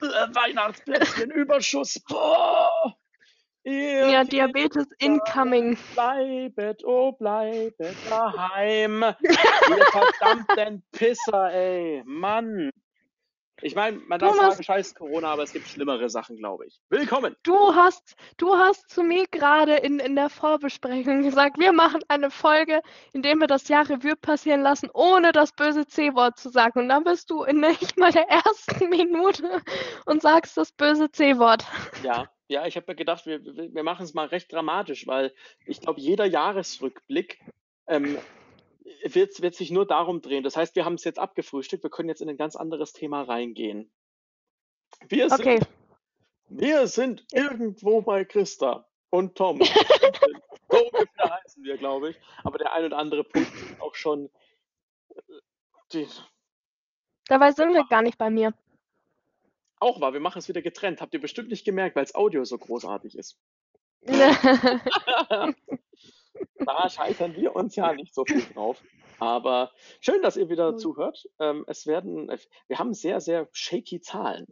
Weihnachtsplätzchen, 0.00 1.30
Überschuss. 1.30 2.00
Boah. 2.08 2.96
Ihr 3.66 4.10
ja, 4.10 4.24
Diabetes 4.24 4.86
incoming. 4.98 5.78
Bleibet, 5.94 6.84
oh, 6.84 7.12
bleibet 7.12 7.96
daheim. 8.10 9.02
Ihr 9.02 9.86
verdammten 9.86 10.82
Pisser, 10.92 11.50
ey. 11.50 12.02
Mann. 12.04 12.70
Ich 13.64 13.74
meine, 13.74 13.96
man 13.96 14.18
darf 14.18 14.36
sagen, 14.36 14.62
scheiß 14.62 14.94
Corona, 14.94 15.28
aber 15.28 15.42
es 15.42 15.54
gibt 15.54 15.66
schlimmere 15.66 16.10
Sachen, 16.10 16.36
glaube 16.36 16.66
ich. 16.66 16.82
Willkommen! 16.90 17.34
Du 17.44 17.74
hast, 17.74 18.14
du 18.36 18.54
hast 18.54 18.90
zu 18.90 19.02
mir 19.02 19.24
gerade 19.30 19.76
in, 19.76 20.00
in 20.00 20.16
der 20.16 20.28
Vorbesprechung 20.28 21.22
gesagt, 21.22 21.58
wir 21.58 21.72
machen 21.72 22.02
eine 22.08 22.30
Folge, 22.30 22.82
in 23.14 23.22
der 23.22 23.36
wir 23.36 23.46
das 23.46 23.68
Jahr 23.68 23.88
Revue 23.88 24.16
passieren 24.16 24.60
lassen, 24.60 24.90
ohne 24.92 25.32
das 25.32 25.52
böse 25.52 25.86
C-Wort 25.86 26.38
zu 26.38 26.50
sagen. 26.50 26.78
Und 26.78 26.90
dann 26.90 27.04
bist 27.04 27.30
du 27.30 27.42
in 27.44 27.60
nicht 27.60 27.96
mal 27.96 28.12
der 28.12 28.28
ersten 28.28 28.86
Minute 28.90 29.62
und 30.04 30.20
sagst 30.20 30.58
das 30.58 30.70
böse 30.70 31.10
C-Wort. 31.10 31.64
Ja, 32.02 32.28
ja, 32.48 32.66
ich 32.66 32.76
habe 32.76 32.84
mir 32.88 32.96
gedacht, 32.96 33.24
wir, 33.24 33.42
wir 33.42 33.82
machen 33.82 34.04
es 34.04 34.12
mal 34.12 34.26
recht 34.26 34.52
dramatisch, 34.52 35.06
weil 35.06 35.32
ich 35.64 35.80
glaube, 35.80 36.02
jeder 36.02 36.26
Jahresrückblick 36.26 37.40
ähm, 37.86 38.18
wird, 39.04 39.40
wird 39.40 39.54
sich 39.54 39.70
nur 39.70 39.86
darum 39.86 40.20
drehen. 40.20 40.44
Das 40.44 40.56
heißt, 40.56 40.76
wir 40.76 40.84
haben 40.84 40.94
es 40.94 41.04
jetzt 41.04 41.18
abgefrühstückt, 41.18 41.82
wir 41.82 41.90
können 41.90 42.08
jetzt 42.08 42.20
in 42.20 42.28
ein 42.28 42.36
ganz 42.36 42.56
anderes 42.56 42.92
Thema 42.92 43.22
reingehen. 43.22 43.90
Wir 45.08 45.28
sind, 45.28 45.40
okay. 45.40 45.60
wir 46.48 46.86
sind 46.86 47.24
irgendwo 47.32 48.02
bei 48.02 48.24
Christa 48.24 48.86
und 49.10 49.36
Tom. 49.36 49.60
so 50.70 50.84
ungefähr 50.84 51.40
heißen 51.42 51.64
wir, 51.64 51.76
glaube 51.76 52.10
ich. 52.10 52.20
Aber 52.44 52.58
der 52.58 52.72
ein 52.72 52.84
oder 52.84 52.98
andere 52.98 53.24
Punkt 53.24 53.52
ist 53.54 53.80
auch 53.80 53.94
schon. 53.94 54.30
Äh, 55.08 55.20
die, 55.92 56.06
Dabei 57.26 57.52
sind 57.52 57.72
wir 57.72 57.84
gar 57.84 58.02
nicht 58.02 58.18
bei 58.18 58.30
mir. 58.30 58.52
Auch 59.80 60.00
war, 60.00 60.12
wir 60.12 60.20
machen 60.20 60.38
es 60.38 60.48
wieder 60.48 60.62
getrennt. 60.62 61.00
Habt 61.00 61.14
ihr 61.14 61.20
bestimmt 61.20 61.48
nicht 61.48 61.64
gemerkt, 61.64 61.96
weil 61.96 62.04
das 62.04 62.14
Audio 62.14 62.44
so 62.44 62.58
großartig 62.58 63.16
ist. 63.16 63.38
da 66.58 66.88
scheitern 66.88 67.34
wir 67.36 67.54
uns 67.54 67.76
ja 67.76 67.92
nicht 67.92 68.14
so 68.14 68.24
viel 68.24 68.42
drauf. 68.54 68.82
Aber 69.18 69.70
schön, 70.00 70.22
dass 70.22 70.36
ihr 70.36 70.48
wieder 70.48 70.76
zuhört. 70.76 71.28
Ähm, 71.38 71.64
es 71.66 71.86
werden, 71.86 72.30
wir 72.68 72.78
haben 72.78 72.94
sehr, 72.94 73.20
sehr 73.20 73.48
shaky 73.52 74.00
Zahlen. 74.00 74.46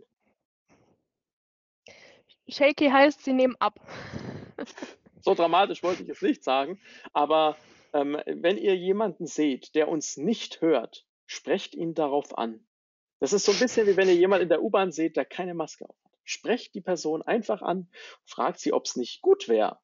Shaky 2.48 2.89
heißt, 2.89 3.24
sie 3.24 3.33
nehmen 3.33 3.56
ab. 3.58 3.80
so 5.20 5.34
dramatisch 5.34 5.83
wollte 5.83 6.02
ich 6.02 6.08
es 6.08 6.22
nicht 6.22 6.44
sagen. 6.44 6.80
Aber 7.12 7.56
ähm, 7.92 8.19
wenn 8.27 8.58
ihr 8.58 8.77
jemanden 8.77 9.27
seht, 9.27 9.74
der 9.74 9.89
uns 9.89 10.17
nicht 10.17 10.61
hört, 10.61 11.06
sprecht 11.27 11.74
ihn 11.74 11.94
darauf 11.94 12.36
an. 12.36 12.67
Das 13.20 13.33
ist 13.33 13.44
so 13.44 13.52
ein 13.52 13.58
bisschen 13.58 13.86
wie 13.86 13.96
wenn 13.96 14.08
ihr 14.08 14.17
jemanden 14.17 14.44
in 14.44 14.48
der 14.48 14.62
U-Bahn 14.62 14.91
seht, 14.92 15.17
der 15.17 15.24
keine 15.24 15.55
Maske 15.55 15.89
auf 15.89 15.96
hat. 16.05 16.12
Sprecht 16.24 16.74
die 16.74 16.80
Person 16.80 17.22
einfach 17.22 17.62
an, 17.62 17.89
fragt 18.24 18.61
sie, 18.61 18.72
ob 18.72 18.84
es 18.84 18.96
nicht 18.96 19.22
gut 19.22 19.48
wäre, 19.48 19.78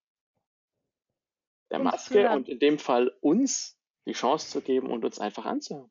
der 1.71 1.79
Maske 1.79 2.31
und 2.31 2.49
in 2.49 2.59
dem 2.59 2.79
Fall 2.79 3.13
uns 3.21 3.79
die 4.07 4.13
Chance 4.13 4.49
zu 4.49 4.61
geben 4.61 4.91
und 4.91 5.05
uns 5.05 5.19
einfach 5.19 5.45
anzuhören. 5.45 5.91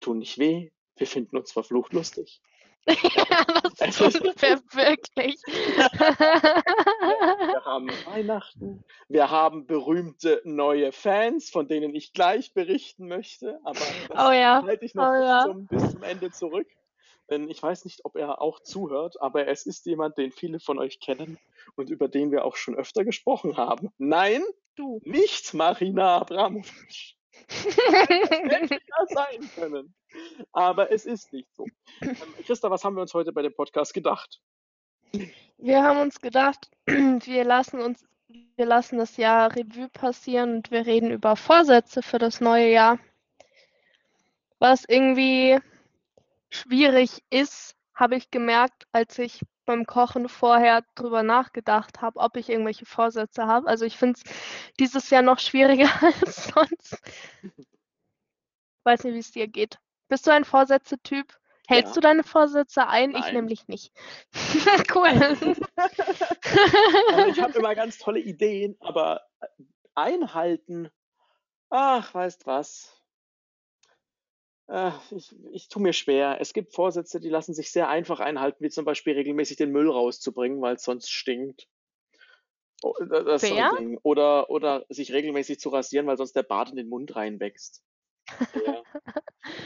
Tun 0.00 0.18
nicht 0.18 0.38
weh, 0.38 0.70
wir 0.96 1.06
finden 1.06 1.36
uns 1.36 1.52
verflucht 1.52 1.92
lustig. 1.92 2.40
ja, 2.88 3.44
das 3.78 3.96
tun 3.96 4.12
wir 4.12 4.34
wirklich. 4.72 5.40
wir 5.46 7.64
haben 7.64 7.88
Weihnachten, 8.06 8.84
wir 9.08 9.30
haben 9.30 9.66
berühmte 9.66 10.40
neue 10.44 10.92
Fans, 10.92 11.50
von 11.50 11.68
denen 11.68 11.94
ich 11.94 12.12
gleich 12.12 12.54
berichten 12.54 13.08
möchte, 13.08 13.60
aber 13.64 13.80
das 14.08 14.10
oh 14.10 14.32
ja. 14.32 14.62
halte 14.64 14.84
ich 14.84 14.94
noch 14.94 15.08
oh 15.08 15.12
bis, 15.12 15.26
ja. 15.26 15.44
zum, 15.44 15.66
bis 15.66 15.92
zum 15.92 16.02
Ende 16.02 16.30
zurück. 16.30 16.68
Denn 17.30 17.48
ich 17.48 17.62
weiß 17.62 17.84
nicht, 17.84 18.04
ob 18.04 18.16
er 18.16 18.40
auch 18.40 18.60
zuhört, 18.60 19.20
aber 19.20 19.48
es 19.48 19.66
ist 19.66 19.84
jemand, 19.86 20.16
den 20.16 20.32
viele 20.32 20.60
von 20.60 20.78
euch 20.78 20.98
kennen 21.00 21.38
und 21.76 21.90
über 21.90 22.08
den 22.08 22.30
wir 22.30 22.44
auch 22.44 22.56
schon 22.56 22.74
öfter 22.74 23.04
gesprochen 23.04 23.56
haben. 23.56 23.90
Nein, 23.98 24.42
du. 24.76 25.00
Nicht 25.04 25.52
Marina 25.52 26.18
Abramovic. 26.18 27.16
hätte 27.48 28.74
ja 28.74 29.06
sein 29.08 29.50
können. 29.54 29.94
Aber 30.52 30.90
es 30.90 31.04
ist 31.04 31.32
nicht 31.32 31.48
so. 31.54 31.66
Ähm, 32.00 32.16
Christa, 32.44 32.70
was 32.70 32.84
haben 32.84 32.96
wir 32.96 33.02
uns 33.02 33.14
heute 33.14 33.32
bei 33.32 33.42
dem 33.42 33.54
Podcast 33.54 33.92
gedacht? 33.92 34.40
Wir 35.58 35.82
haben 35.82 36.00
uns 36.00 36.20
gedacht, 36.20 36.70
wir 36.86 37.44
lassen 37.44 37.80
uns, 37.80 38.06
wir 38.56 38.66
lassen 38.66 38.98
das 38.98 39.16
Jahr 39.16 39.54
Revue 39.54 39.88
passieren 39.88 40.56
und 40.56 40.70
wir 40.70 40.86
reden 40.86 41.10
über 41.10 41.36
Vorsätze 41.36 42.02
für 42.02 42.18
das 42.18 42.40
neue 42.40 42.70
Jahr. 42.70 42.98
Was 44.58 44.84
irgendwie 44.86 45.58
schwierig 46.50 47.22
ist, 47.30 47.74
habe 47.94 48.16
ich 48.16 48.30
gemerkt, 48.30 48.86
als 48.92 49.18
ich 49.18 49.40
beim 49.66 49.84
Kochen 49.84 50.28
vorher 50.28 50.82
drüber 50.94 51.22
nachgedacht 51.22 52.00
habe, 52.00 52.18
ob 52.20 52.36
ich 52.36 52.48
irgendwelche 52.48 52.86
Vorsätze 52.86 53.46
habe. 53.46 53.68
Also 53.68 53.84
ich 53.84 53.98
finde 53.98 54.18
es 54.24 54.32
dieses 54.78 55.10
Jahr 55.10 55.22
noch 55.22 55.38
schwieriger 55.38 55.90
als 56.02 56.46
sonst. 56.48 57.02
Weiß 58.84 59.04
nicht, 59.04 59.14
wie 59.14 59.18
es 59.18 59.32
dir 59.32 59.48
geht. 59.48 59.78
Bist 60.08 60.26
du 60.26 60.30
ein 60.30 60.44
Vorsätze-Typ? 60.44 61.38
Hältst 61.66 61.90
ja. 61.90 61.94
du 61.96 62.00
deine 62.00 62.24
Vorsätze 62.24 62.86
ein? 62.86 63.10
Nein. 63.10 63.22
Ich 63.22 63.32
nämlich 63.32 63.68
nicht. 63.68 63.92
cool. 64.94 65.08
also 65.08 65.50
ich 67.28 67.40
habe 67.42 67.58
immer 67.58 67.74
ganz 67.74 67.98
tolle 67.98 68.20
Ideen, 68.20 68.78
aber 68.80 69.20
einhalten, 69.94 70.88
ach, 71.68 72.14
weißt 72.14 72.46
was, 72.46 72.97
äh, 74.68 74.90
ich, 75.10 75.34
ich 75.52 75.68
tue 75.68 75.82
mir 75.82 75.92
schwer. 75.92 76.38
Es 76.40 76.52
gibt 76.52 76.74
Vorsätze, 76.74 77.20
die 77.20 77.30
lassen 77.30 77.54
sich 77.54 77.72
sehr 77.72 77.88
einfach 77.88 78.20
einhalten, 78.20 78.62
wie 78.62 78.70
zum 78.70 78.84
Beispiel 78.84 79.14
regelmäßig 79.14 79.56
den 79.56 79.72
Müll 79.72 79.90
rauszubringen, 79.90 80.60
weil 80.60 80.76
es 80.76 80.84
sonst 80.84 81.10
stinkt. 81.10 81.68
Oh, 82.82 82.94
das 83.00 83.42
so 83.42 83.56
oder, 84.02 84.50
oder 84.50 84.84
sich 84.88 85.12
regelmäßig 85.12 85.58
zu 85.58 85.70
rasieren, 85.70 86.06
weil 86.06 86.16
sonst 86.16 86.36
der 86.36 86.44
Bart 86.44 86.70
in 86.70 86.76
den 86.76 86.88
Mund 86.88 87.16
reinwächst. 87.16 87.82
Ja. 88.54 88.82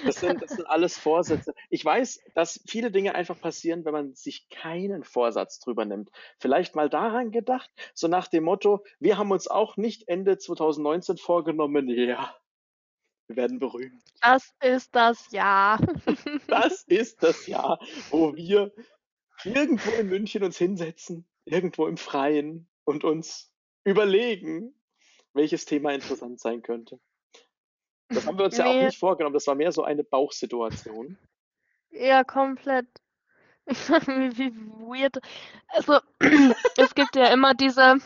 Das, 0.04 0.16
sind, 0.16 0.40
das 0.40 0.50
sind 0.52 0.66
alles 0.66 0.96
Vorsätze. 0.96 1.52
Ich 1.68 1.84
weiß, 1.84 2.20
dass 2.34 2.62
viele 2.66 2.90
Dinge 2.90 3.14
einfach 3.14 3.40
passieren, 3.40 3.84
wenn 3.84 3.92
man 3.92 4.14
sich 4.14 4.48
keinen 4.48 5.02
Vorsatz 5.02 5.58
drüber 5.58 5.84
nimmt. 5.84 6.10
Vielleicht 6.38 6.76
mal 6.76 6.88
daran 6.88 7.32
gedacht, 7.32 7.70
so 7.92 8.08
nach 8.08 8.28
dem 8.28 8.44
Motto, 8.44 8.84
wir 9.00 9.18
haben 9.18 9.32
uns 9.32 9.48
auch 9.48 9.76
nicht 9.76 10.08
Ende 10.08 10.38
2019 10.38 11.16
vorgenommen, 11.16 11.88
ja, 11.88 12.34
wir 13.32 13.36
werden 13.36 13.58
berühmt. 13.58 14.02
Das 14.20 14.54
ist 14.62 14.94
das 14.94 15.30
Jahr. 15.32 15.78
das 16.46 16.82
ist 16.86 17.22
das 17.22 17.46
Jahr, 17.46 17.78
wo 18.10 18.34
wir 18.34 18.72
irgendwo 19.44 19.90
in 19.92 20.08
München 20.08 20.44
uns 20.44 20.58
hinsetzen, 20.58 21.26
irgendwo 21.44 21.86
im 21.86 21.96
Freien 21.96 22.68
und 22.84 23.04
uns 23.04 23.52
überlegen, 23.84 24.74
welches 25.32 25.64
Thema 25.64 25.92
interessant 25.92 26.40
sein 26.40 26.62
könnte. 26.62 27.00
Das 28.08 28.26
haben 28.26 28.36
wir 28.38 28.44
uns 28.44 28.58
nee. 28.58 28.64
ja 28.64 28.70
auch 28.70 28.84
nicht 28.84 28.98
vorgenommen, 28.98 29.34
das 29.34 29.46
war 29.46 29.54
mehr 29.54 29.72
so 29.72 29.82
eine 29.82 30.04
Bauchsituation. 30.04 31.16
Ja, 31.90 32.24
komplett. 32.24 32.86
Wie 33.66 34.52
weird. 34.80 35.18
Also, 35.68 36.00
es 36.76 36.94
gibt 36.94 37.16
ja 37.16 37.32
immer 37.32 37.54
diese, 37.54 37.96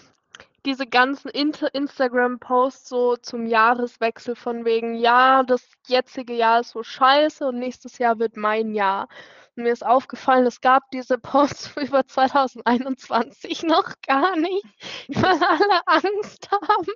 diese 0.67 0.87
ganzen 0.87 1.31
Instagram-Posts 1.31 2.89
so 2.89 3.17
zum 3.17 3.47
Jahreswechsel 3.47 4.35
von 4.35 4.65
wegen, 4.65 4.97
ja, 4.97 5.45
das 5.45 5.63
jetzige 5.87 6.35
Jahr 6.35 6.61
ist 6.61 6.71
so 6.71 6.83
scheiße 6.83 7.47
und 7.47 7.59
nächstes 7.59 7.99
Jahr 7.99 8.19
wird 8.19 8.37
mein 8.37 8.75
Jahr. 8.75 9.09
Und 9.57 9.63
mir 9.63 9.73
ist 9.73 9.87
aufgefallen, 9.87 10.45
es 10.45 10.61
gab 10.61 10.83
diese 10.91 11.19
Posts 11.19 11.77
über 11.81 12.07
2021 12.07 13.63
noch 13.63 13.95
gar 14.07 14.37
nicht, 14.37 14.65
weil 15.09 15.43
alle 15.43 15.87
Angst 15.87 16.51
haben. 16.51 16.93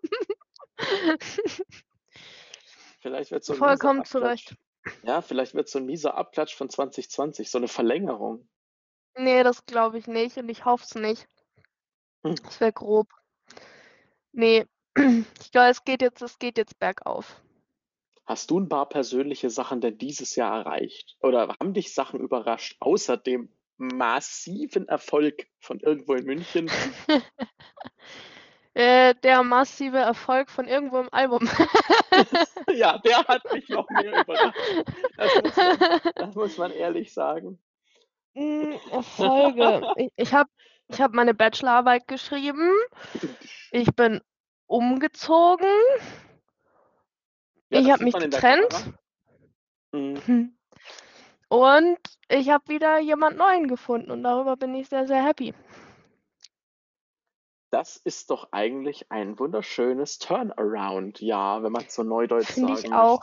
Vielleicht 3.00 3.30
wird 3.30 3.44
so 3.44 3.52
ein 3.52 3.58
Vollkommen 3.58 4.04
zu 4.04 4.18
Recht. 4.18 4.56
Ja, 5.04 5.22
vielleicht 5.22 5.54
wird 5.54 5.68
so 5.68 5.78
ein 5.78 5.86
mieser 5.86 6.16
Abklatsch 6.16 6.56
von 6.56 6.68
2020, 6.68 7.50
so 7.50 7.58
eine 7.58 7.68
Verlängerung. 7.68 8.48
Nee, 9.16 9.42
das 9.42 9.64
glaube 9.64 9.98
ich 9.98 10.06
nicht 10.06 10.36
und 10.38 10.48
ich 10.48 10.64
hoffe 10.64 10.84
es 10.84 10.94
nicht. 10.94 11.28
Hm. 12.24 12.34
Das 12.42 12.60
wäre 12.60 12.72
grob. 12.72 13.08
Nee, 14.32 14.66
ich 14.96 15.52
glaube, 15.52 15.70
es 15.70 15.84
geht 15.84 16.02
jetzt, 16.02 16.22
es 16.22 16.38
geht 16.38 16.58
jetzt 16.58 16.78
bergauf. 16.78 17.40
Hast 18.26 18.50
du 18.50 18.60
ein 18.60 18.68
paar 18.68 18.88
persönliche 18.88 19.50
Sachen 19.50 19.80
denn 19.80 19.98
dieses 19.98 20.36
Jahr 20.36 20.60
erreicht? 20.60 21.16
Oder 21.20 21.48
haben 21.58 21.74
dich 21.74 21.92
Sachen 21.92 22.20
überrascht, 22.20 22.76
außer 22.78 23.16
dem 23.16 23.50
massiven 23.76 24.86
Erfolg 24.86 25.48
von 25.58 25.80
irgendwo 25.80 26.14
in 26.14 26.26
München? 26.26 26.70
äh, 28.74 29.14
der 29.22 29.42
massive 29.42 29.98
Erfolg 29.98 30.50
von 30.50 30.68
irgendwo 30.68 31.00
im 31.00 31.08
Album. 31.12 31.40
ja, 32.72 32.98
der 32.98 33.24
hat 33.24 33.52
mich 33.52 33.68
noch 33.68 33.88
mehr 33.90 34.20
überrascht. 34.20 34.84
Das 35.16 35.34
muss 35.42 35.56
man, 35.56 36.00
das 36.14 36.34
muss 36.36 36.58
man 36.58 36.70
ehrlich 36.70 37.12
sagen. 37.12 37.58
Hm, 38.34 38.78
Erfolge. 38.92 39.92
Ich, 39.96 40.12
ich 40.14 40.32
habe 40.32 40.50
ich 40.90 41.00
habe 41.00 41.16
meine 41.16 41.34
Bachelorarbeit 41.34 42.08
geschrieben. 42.08 42.72
Ich 43.70 43.94
bin 43.94 44.20
umgezogen. 44.66 45.66
Ja, 47.70 47.80
ich 47.80 47.90
habe 47.90 48.04
mich 48.04 48.14
getrennt. 48.14 48.92
Mhm. 49.92 50.56
Und 51.48 51.98
ich 52.28 52.48
habe 52.48 52.68
wieder 52.68 53.00
jemand 53.00 53.36
Neuen 53.36 53.66
gefunden 53.66 54.12
und 54.12 54.22
darüber 54.22 54.56
bin 54.56 54.72
ich 54.76 54.88
sehr, 54.88 55.08
sehr 55.08 55.24
happy. 55.24 55.52
Das 57.72 57.96
ist 57.96 58.30
doch 58.30 58.52
eigentlich 58.52 59.10
ein 59.10 59.36
wunderschönes 59.36 60.20
Turnaround, 60.20 61.20
ja, 61.20 61.60
wenn 61.64 61.72
man 61.72 61.86
so 61.88 62.04
neudeutsch 62.04 62.52
Finde 62.52 62.76
sagen 62.76 62.86
ich 62.86 62.92
auch. 62.92 63.22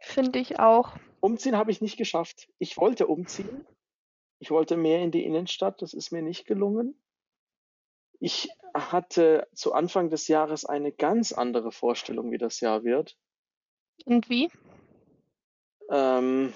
Finde 0.00 0.38
ich 0.38 0.60
auch. 0.60 0.92
Umziehen 1.18 1.56
habe 1.56 1.72
ich 1.72 1.80
nicht 1.80 1.96
geschafft. 1.96 2.48
Ich 2.60 2.76
wollte 2.76 3.08
umziehen. 3.08 3.66
Ich 4.38 4.52
wollte 4.52 4.76
mehr 4.76 5.02
in 5.02 5.10
die 5.10 5.24
Innenstadt. 5.24 5.82
Das 5.82 5.94
ist 5.94 6.12
mir 6.12 6.22
nicht 6.22 6.46
gelungen. 6.46 6.96
Ich 8.24 8.48
hatte 8.72 9.46
zu 9.52 9.74
Anfang 9.74 10.08
des 10.08 10.28
Jahres 10.28 10.64
eine 10.64 10.92
ganz 10.92 11.34
andere 11.34 11.70
Vorstellung, 11.72 12.32
wie 12.32 12.38
das 12.38 12.60
Jahr 12.60 12.82
wird. 12.82 13.18
Und 14.06 14.30
wie? 14.30 14.50
Ähm, 15.90 16.54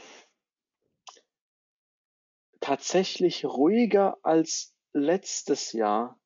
tatsächlich 2.61 3.45
ruhiger 3.45 4.17
als 4.23 4.75
letztes 4.95 5.75
Jahr. 5.75 6.19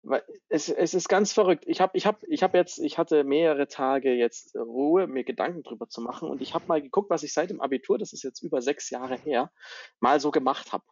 Weil 0.00 0.24
es, 0.48 0.70
es 0.70 0.94
ist 0.94 1.10
ganz 1.10 1.34
verrückt. 1.34 1.64
Ich 1.66 1.82
habe 1.82 1.94
ich 1.94 2.06
hab, 2.06 2.22
ich 2.22 2.42
hab 2.42 2.54
jetzt, 2.54 2.78
ich 2.78 2.96
hatte 2.96 3.24
mehrere 3.24 3.68
Tage 3.68 4.14
jetzt 4.14 4.56
Ruhe, 4.56 5.06
mir 5.06 5.24
Gedanken 5.24 5.64
drüber 5.64 5.90
zu 5.90 6.00
machen. 6.00 6.30
Und 6.30 6.40
ich 6.40 6.54
habe 6.54 6.64
mal 6.66 6.80
geguckt, 6.80 7.10
was 7.10 7.24
ich 7.24 7.34
seit 7.34 7.50
dem 7.50 7.60
Abitur, 7.60 7.98
das 7.98 8.14
ist 8.14 8.22
jetzt 8.22 8.42
über 8.42 8.62
sechs 8.62 8.88
Jahre 8.88 9.16
her, 9.18 9.52
mal 10.00 10.18
so 10.18 10.30
gemacht 10.30 10.72
habe. 10.72 10.84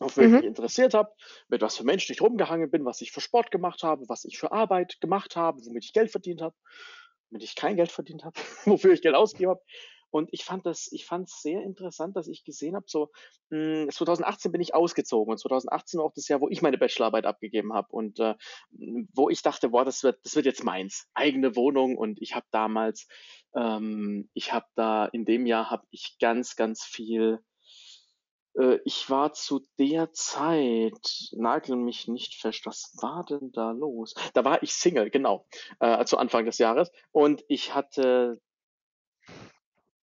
Wofür 0.00 0.24
ich 0.24 0.32
Mhm. 0.32 0.40
mich 0.40 0.46
interessiert 0.46 0.94
habe, 0.94 1.12
mit 1.48 1.62
was 1.62 1.76
für 1.76 1.84
Menschen 1.84 2.12
ich 2.12 2.22
rumgehangen 2.22 2.70
bin, 2.70 2.84
was 2.86 3.00
ich 3.02 3.12
für 3.12 3.20
Sport 3.20 3.50
gemacht 3.50 3.82
habe, 3.82 4.08
was 4.08 4.24
ich 4.24 4.38
für 4.38 4.52
Arbeit 4.52 5.00
gemacht 5.00 5.36
habe, 5.36 5.60
womit 5.64 5.84
ich 5.84 5.92
Geld 5.92 6.10
verdient 6.10 6.42
habe, 6.42 6.56
womit 7.30 7.44
ich 7.44 7.54
kein 7.54 7.76
Geld 7.76 7.92
verdient 7.92 8.24
habe, 8.24 8.40
wofür 8.64 8.92
ich 8.92 9.02
Geld 9.02 9.14
ausgegeben 9.14 9.50
habe. 9.50 9.62
Und 10.12 10.28
ich 10.32 10.44
fand 10.44 10.66
das, 10.66 10.88
ich 10.90 11.06
fand 11.06 11.28
es 11.28 11.40
sehr 11.40 11.62
interessant, 11.62 12.16
dass 12.16 12.26
ich 12.26 12.42
gesehen 12.44 12.74
habe, 12.74 12.86
so 12.88 13.10
mh, 13.50 13.90
2018 13.92 14.50
bin 14.50 14.60
ich 14.60 14.74
ausgezogen 14.74 15.30
und 15.30 15.38
2018 15.38 15.98
war 15.98 16.06
auch 16.06 16.12
das 16.14 16.26
Jahr, 16.26 16.40
wo 16.40 16.48
ich 16.48 16.62
meine 16.62 16.78
Bachelorarbeit 16.78 17.26
abgegeben 17.26 17.72
habe 17.74 17.86
und 17.92 18.18
äh, 18.18 18.34
wo 19.14 19.28
ich 19.30 19.42
dachte, 19.42 19.68
boah, 19.68 19.84
das 19.84 20.02
wird, 20.02 20.18
das 20.24 20.34
wird 20.34 20.46
jetzt 20.46 20.64
meins, 20.64 21.08
eigene 21.14 21.54
Wohnung 21.54 21.96
und 21.96 22.20
ich 22.20 22.34
habe 22.34 22.46
damals, 22.50 23.06
ähm, 23.54 24.28
ich 24.34 24.52
habe 24.52 24.66
da 24.74 25.06
in 25.06 25.24
dem 25.24 25.46
Jahr 25.46 25.70
habe 25.70 25.86
ich 25.90 26.16
ganz, 26.20 26.56
ganz 26.56 26.82
viel 26.84 27.38
ich 28.84 29.08
war 29.08 29.32
zu 29.32 29.66
der 29.78 30.12
Zeit, 30.12 31.30
nagel 31.32 31.76
mich 31.76 32.08
nicht 32.08 32.34
fest, 32.34 32.66
was 32.66 32.92
war 33.00 33.24
denn 33.24 33.52
da 33.52 33.70
los? 33.70 34.14
Da 34.34 34.44
war 34.44 34.62
ich 34.62 34.74
Single, 34.74 35.10
genau, 35.10 35.46
äh, 35.78 36.04
zu 36.04 36.18
Anfang 36.18 36.44
des 36.44 36.58
Jahres. 36.58 36.90
Und 37.12 37.44
ich 37.48 37.74
hatte 37.74 38.40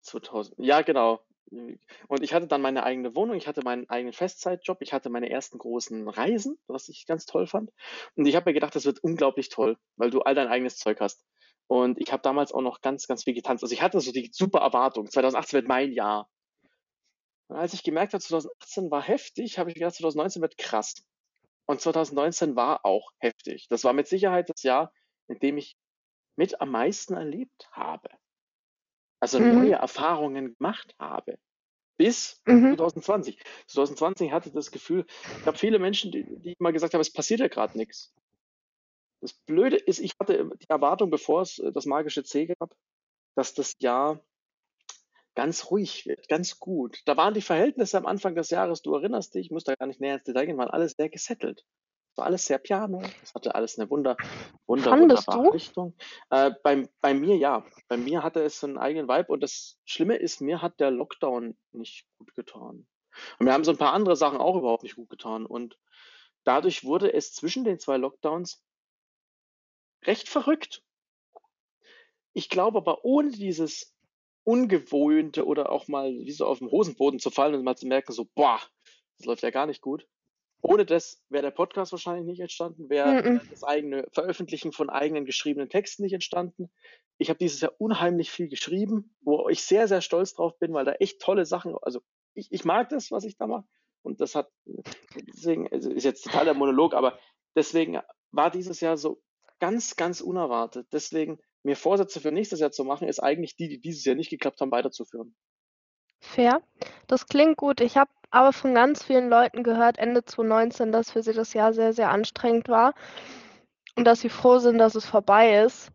2000, 0.01 0.55
ja, 0.59 0.81
genau. 0.81 1.21
Und 2.07 2.21
ich 2.21 2.33
hatte 2.33 2.47
dann 2.47 2.61
meine 2.61 2.83
eigene 2.83 3.15
Wohnung, 3.15 3.35
ich 3.35 3.47
hatte 3.47 3.63
meinen 3.63 3.89
eigenen 3.89 4.13
Festzeitjob, 4.13 4.81
ich 4.81 4.93
hatte 4.93 5.09
meine 5.09 5.29
ersten 5.29 5.57
großen 5.57 6.07
Reisen, 6.07 6.59
was 6.67 6.89
ich 6.89 7.07
ganz 7.07 7.25
toll 7.25 7.47
fand. 7.47 7.71
Und 8.15 8.25
ich 8.27 8.35
habe 8.35 8.49
mir 8.49 8.53
gedacht, 8.53 8.75
das 8.75 8.85
wird 8.85 9.03
unglaublich 9.03 9.49
toll, 9.49 9.77
weil 9.95 10.11
du 10.11 10.21
all 10.21 10.35
dein 10.35 10.47
eigenes 10.47 10.77
Zeug 10.77 10.99
hast. 10.99 11.25
Und 11.67 11.99
ich 11.99 12.11
habe 12.11 12.21
damals 12.21 12.51
auch 12.51 12.61
noch 12.61 12.81
ganz, 12.81 13.07
ganz 13.07 13.23
viel 13.23 13.33
getanzt. 13.33 13.63
Also 13.63 13.73
ich 13.73 13.81
hatte 13.81 13.99
so 13.99 14.11
die 14.11 14.29
super 14.31 14.59
Erwartung. 14.59 15.09
2018 15.09 15.57
wird 15.57 15.67
mein 15.67 15.91
Jahr. 15.91 16.29
Und 17.49 17.57
als 17.57 17.73
ich 17.73 17.83
gemerkt 17.83 18.13
habe, 18.13 18.23
2018 18.23 18.91
war 18.91 19.01
heftig, 19.01 19.59
habe 19.59 19.69
ich 19.71 19.75
gedacht, 19.75 19.95
2019 19.95 20.41
wird 20.41 20.57
krass. 20.57 20.95
Und 21.67 21.81
2019 21.81 22.55
war 22.55 22.85
auch 22.85 23.11
heftig. 23.19 23.67
Das 23.69 23.83
war 23.83 23.93
mit 23.93 24.07
Sicherheit 24.07 24.49
das 24.49 24.63
Jahr, 24.63 24.93
in 25.27 25.39
dem 25.39 25.57
ich 25.57 25.77
mit 26.37 26.61
am 26.61 26.71
meisten 26.71 27.15
erlebt 27.15 27.69
habe. 27.71 28.09
Also 29.21 29.39
Mhm. 29.39 29.53
neue 29.53 29.73
Erfahrungen 29.73 30.55
gemacht 30.55 30.95
habe. 30.99 31.39
Bis 31.97 32.41
Mhm. 32.47 32.75
2020. 32.77 33.39
2020 33.67 34.31
hatte 34.31 34.49
ich 34.49 34.55
das 34.55 34.71
Gefühl, 34.71 35.05
ich 35.41 35.47
habe 35.47 35.57
viele 35.57 35.79
Menschen, 35.79 36.11
die, 36.11 36.25
die 36.39 36.53
immer 36.59 36.71
gesagt 36.73 36.93
haben, 36.93 37.01
es 37.01 37.13
passiert 37.13 37.41
ja 37.41 37.47
gerade 37.47 37.77
nichts. 37.77 38.13
Das 39.21 39.33
Blöde 39.33 39.77
ist, 39.77 39.99
ich 39.99 40.13
hatte 40.19 40.49
die 40.61 40.69
Erwartung, 40.69 41.09
bevor 41.09 41.41
es 41.41 41.59
äh, 41.59 41.71
das 41.71 41.85
magische 41.85 42.23
C 42.23 42.47
gab, 42.47 42.73
dass 43.35 43.53
das 43.53 43.75
Jahr 43.79 44.21
ganz 45.35 45.71
ruhig 45.71 46.05
wird, 46.05 46.27
ganz 46.27 46.59
gut. 46.59 47.01
Da 47.05 47.17
waren 47.17 47.33
die 47.33 47.41
Verhältnisse 47.41 47.97
am 47.97 48.05
Anfang 48.05 48.35
des 48.35 48.49
Jahres, 48.49 48.81
du 48.81 48.93
erinnerst 48.93 49.35
dich, 49.35 49.47
ich 49.47 49.51
muss 49.51 49.63
da 49.63 49.75
gar 49.75 49.87
nicht 49.87 50.01
näher 50.01 50.15
ins 50.15 50.23
Detail 50.23 50.45
gehen, 50.45 50.57
waren 50.57 50.69
alles 50.69 50.93
sehr 50.93 51.09
gesettelt. 51.09 51.65
Es 52.11 52.17
war 52.17 52.25
alles 52.25 52.45
sehr 52.45 52.57
piano, 52.57 53.01
es 53.23 53.33
hatte 53.33 53.55
alles 53.55 53.77
eine 53.77 53.89
wunder, 53.89 54.17
wunder, 54.65 54.89
Fandest 54.89 55.27
wunderbare 55.27 55.47
du? 55.47 55.53
Richtung. 55.53 55.93
Äh, 56.29 56.51
bei, 56.63 56.89
bei 57.01 57.13
mir 57.13 57.37
ja, 57.37 57.65
bei 57.87 57.97
mir 57.97 58.23
hatte 58.23 58.41
es 58.43 58.59
so 58.59 58.67
einen 58.67 58.77
eigenen 58.77 59.07
Vibe 59.07 59.31
und 59.31 59.41
das 59.41 59.79
Schlimme 59.85 60.17
ist, 60.17 60.41
mir 60.41 60.61
hat 60.61 60.79
der 60.79 60.91
Lockdown 60.91 61.57
nicht 61.71 62.07
gut 62.17 62.35
getan. 62.35 62.87
Und 63.37 63.45
mir 63.45 63.53
haben 63.53 63.63
so 63.63 63.71
ein 63.71 63.77
paar 63.77 63.93
andere 63.93 64.15
Sachen 64.15 64.39
auch 64.39 64.57
überhaupt 64.57 64.83
nicht 64.83 64.95
gut 64.95 65.09
getan 65.09 65.45
und 65.45 65.77
dadurch 66.43 66.83
wurde 66.83 67.13
es 67.13 67.33
zwischen 67.33 67.63
den 67.63 67.79
zwei 67.79 67.97
Lockdowns 67.97 68.63
recht 70.05 70.29
verrückt. 70.29 70.83
Ich 72.33 72.49
glaube 72.49 72.79
aber 72.79 73.03
ohne 73.03 73.31
dieses 73.31 73.95
Ungewohnte 74.49 75.45
oder 75.45 75.71
auch 75.71 75.87
mal 75.87 76.11
wie 76.11 76.31
so 76.31 76.47
auf 76.47 76.57
dem 76.57 76.71
Hosenboden 76.71 77.19
zu 77.19 77.29
fallen 77.29 77.53
und 77.53 77.63
mal 77.63 77.75
zu 77.75 77.85
merken, 77.85 78.13
so, 78.13 78.25
boah, 78.33 78.59
das 79.19 79.27
läuft 79.27 79.43
ja 79.43 79.51
gar 79.51 79.67
nicht 79.67 79.79
gut. 79.79 80.07
Ohne 80.63 80.87
das 80.87 81.21
wäre 81.29 81.43
der 81.43 81.51
Podcast 81.51 81.91
wahrscheinlich 81.91 82.25
nicht 82.25 82.39
entstanden, 82.39 82.89
wäre 82.89 83.41
das 83.51 83.63
eigene 83.63 84.07
Veröffentlichen 84.11 84.71
von 84.71 84.89
eigenen 84.89 85.25
geschriebenen 85.25 85.69
Texten 85.69 86.01
nicht 86.01 86.13
entstanden. 86.13 86.71
Ich 87.19 87.29
habe 87.29 87.37
dieses 87.37 87.61
Jahr 87.61 87.73
unheimlich 87.77 88.31
viel 88.31 88.49
geschrieben, 88.49 89.15
wo 89.21 89.49
ich 89.49 89.61
sehr, 89.61 89.87
sehr 89.87 90.01
stolz 90.01 90.33
drauf 90.33 90.57
bin, 90.57 90.73
weil 90.73 90.83
da 90.83 90.93
echt 90.93 91.21
tolle 91.21 91.45
Sachen, 91.45 91.75
also 91.83 92.01
ich, 92.33 92.51
ich 92.51 92.65
mag 92.65 92.89
das, 92.89 93.11
was 93.11 93.25
ich 93.25 93.37
da 93.37 93.45
mache. 93.45 93.65
Und 94.01 94.19
das 94.19 94.33
hat, 94.33 94.49
deswegen, 94.65 95.71
also 95.71 95.91
ist 95.91 96.05
jetzt 96.05 96.23
total 96.23 96.45
der 96.45 96.55
Monolog, 96.55 96.95
aber 96.95 97.19
deswegen 97.55 97.99
war 98.31 98.49
dieses 98.49 98.79
Jahr 98.79 98.97
so 98.97 99.21
ganz, 99.59 99.95
ganz 99.95 100.21
unerwartet. 100.21 100.87
Deswegen 100.91 101.39
mir 101.63 101.75
Vorsätze 101.75 102.19
für 102.21 102.31
nächstes 102.31 102.59
Jahr 102.59 102.71
zu 102.71 102.83
machen, 102.83 103.07
ist 103.07 103.19
eigentlich 103.19 103.56
die, 103.56 103.69
die 103.69 103.79
dieses 103.79 104.06
Jahr 104.06 104.15
nicht 104.15 104.29
geklappt 104.29 104.61
haben, 104.61 104.71
weiterzuführen. 104.71 105.35
Fair. 106.21 106.61
Das 107.07 107.27
klingt 107.27 107.57
gut. 107.57 107.81
Ich 107.81 107.97
habe 107.97 108.11
aber 108.31 108.53
von 108.53 108.73
ganz 108.75 109.03
vielen 109.03 109.29
Leuten 109.29 109.63
gehört, 109.63 109.97
Ende 109.97 110.23
2019, 110.23 110.91
dass 110.91 111.11
für 111.11 111.23
sie 111.23 111.33
das 111.33 111.53
Jahr 111.53 111.73
sehr, 111.73 111.94
sehr 111.94 112.11
anstrengend 112.11 112.69
war 112.69 112.94
und 113.95 114.06
dass 114.06 114.21
sie 114.21 114.29
froh 114.29 114.59
sind, 114.59 114.77
dass 114.77 114.95
es 114.95 115.06
vorbei 115.06 115.63
ist. 115.63 115.91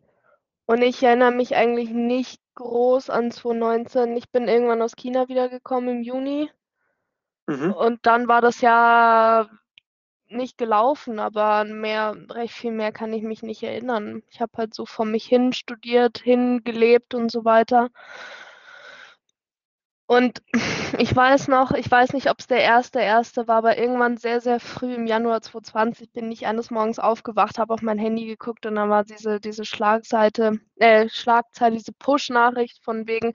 Und 0.65 0.81
ich 0.81 1.01
erinnere 1.03 1.31
mich 1.31 1.55
eigentlich 1.55 1.91
nicht 1.91 2.41
groß 2.55 3.09
an 3.09 3.31
2019. 3.31 4.17
Ich 4.17 4.29
bin 4.31 4.47
irgendwann 4.47 4.81
aus 4.81 4.95
China 4.95 5.27
wiedergekommen 5.27 5.97
im 5.97 6.01
Juni 6.03 6.49
Mhm. 7.47 7.73
und 7.73 8.05
dann 8.07 8.27
war 8.27 8.41
das 8.41 8.61
Jahr 8.61 9.49
nicht 10.29 10.57
gelaufen, 10.57 11.19
aber 11.19 11.63
mehr, 11.65 12.15
recht 12.29 12.53
viel 12.53 12.71
mehr 12.71 12.91
kann 12.91 13.13
ich 13.13 13.23
mich 13.23 13.43
nicht 13.43 13.63
erinnern. 13.63 14.23
Ich 14.29 14.41
habe 14.41 14.51
halt 14.57 14.73
so 14.73 14.85
vor 14.85 15.05
mich 15.05 15.25
hin 15.25 15.53
studiert, 15.53 16.19
hingelebt 16.19 17.13
und 17.13 17.31
so 17.31 17.45
weiter. 17.45 17.89
Und 20.07 20.43
ich 20.99 21.15
weiß 21.15 21.47
noch, 21.47 21.71
ich 21.71 21.89
weiß 21.89 22.13
nicht, 22.13 22.29
ob 22.29 22.39
es 22.39 22.47
der 22.47 22.61
erste 22.61 22.99
erste 22.99 23.47
war, 23.47 23.57
aber 23.57 23.77
irgendwann 23.77 24.17
sehr, 24.17 24.39
sehr 24.39 24.59
früh 24.59 24.93
im 24.93 25.07
Januar 25.07 25.41
2020 25.41 26.11
bin 26.11 26.31
ich 26.31 26.45
eines 26.45 26.69
Morgens 26.69 26.99
aufgewacht, 26.99 27.57
habe 27.57 27.73
auf 27.73 27.81
mein 27.81 27.97
Handy 27.97 28.25
geguckt 28.25 28.65
und 28.65 28.75
dann 28.75 28.89
war 28.89 29.03
diese, 29.03 29.39
diese 29.39 29.65
Schlagseite, 29.65 30.59
äh, 30.77 31.09
Schlagzeile, 31.09 31.77
diese 31.77 31.93
Push-Nachricht 31.93 32.83
von 32.83 33.07
wegen, 33.07 33.33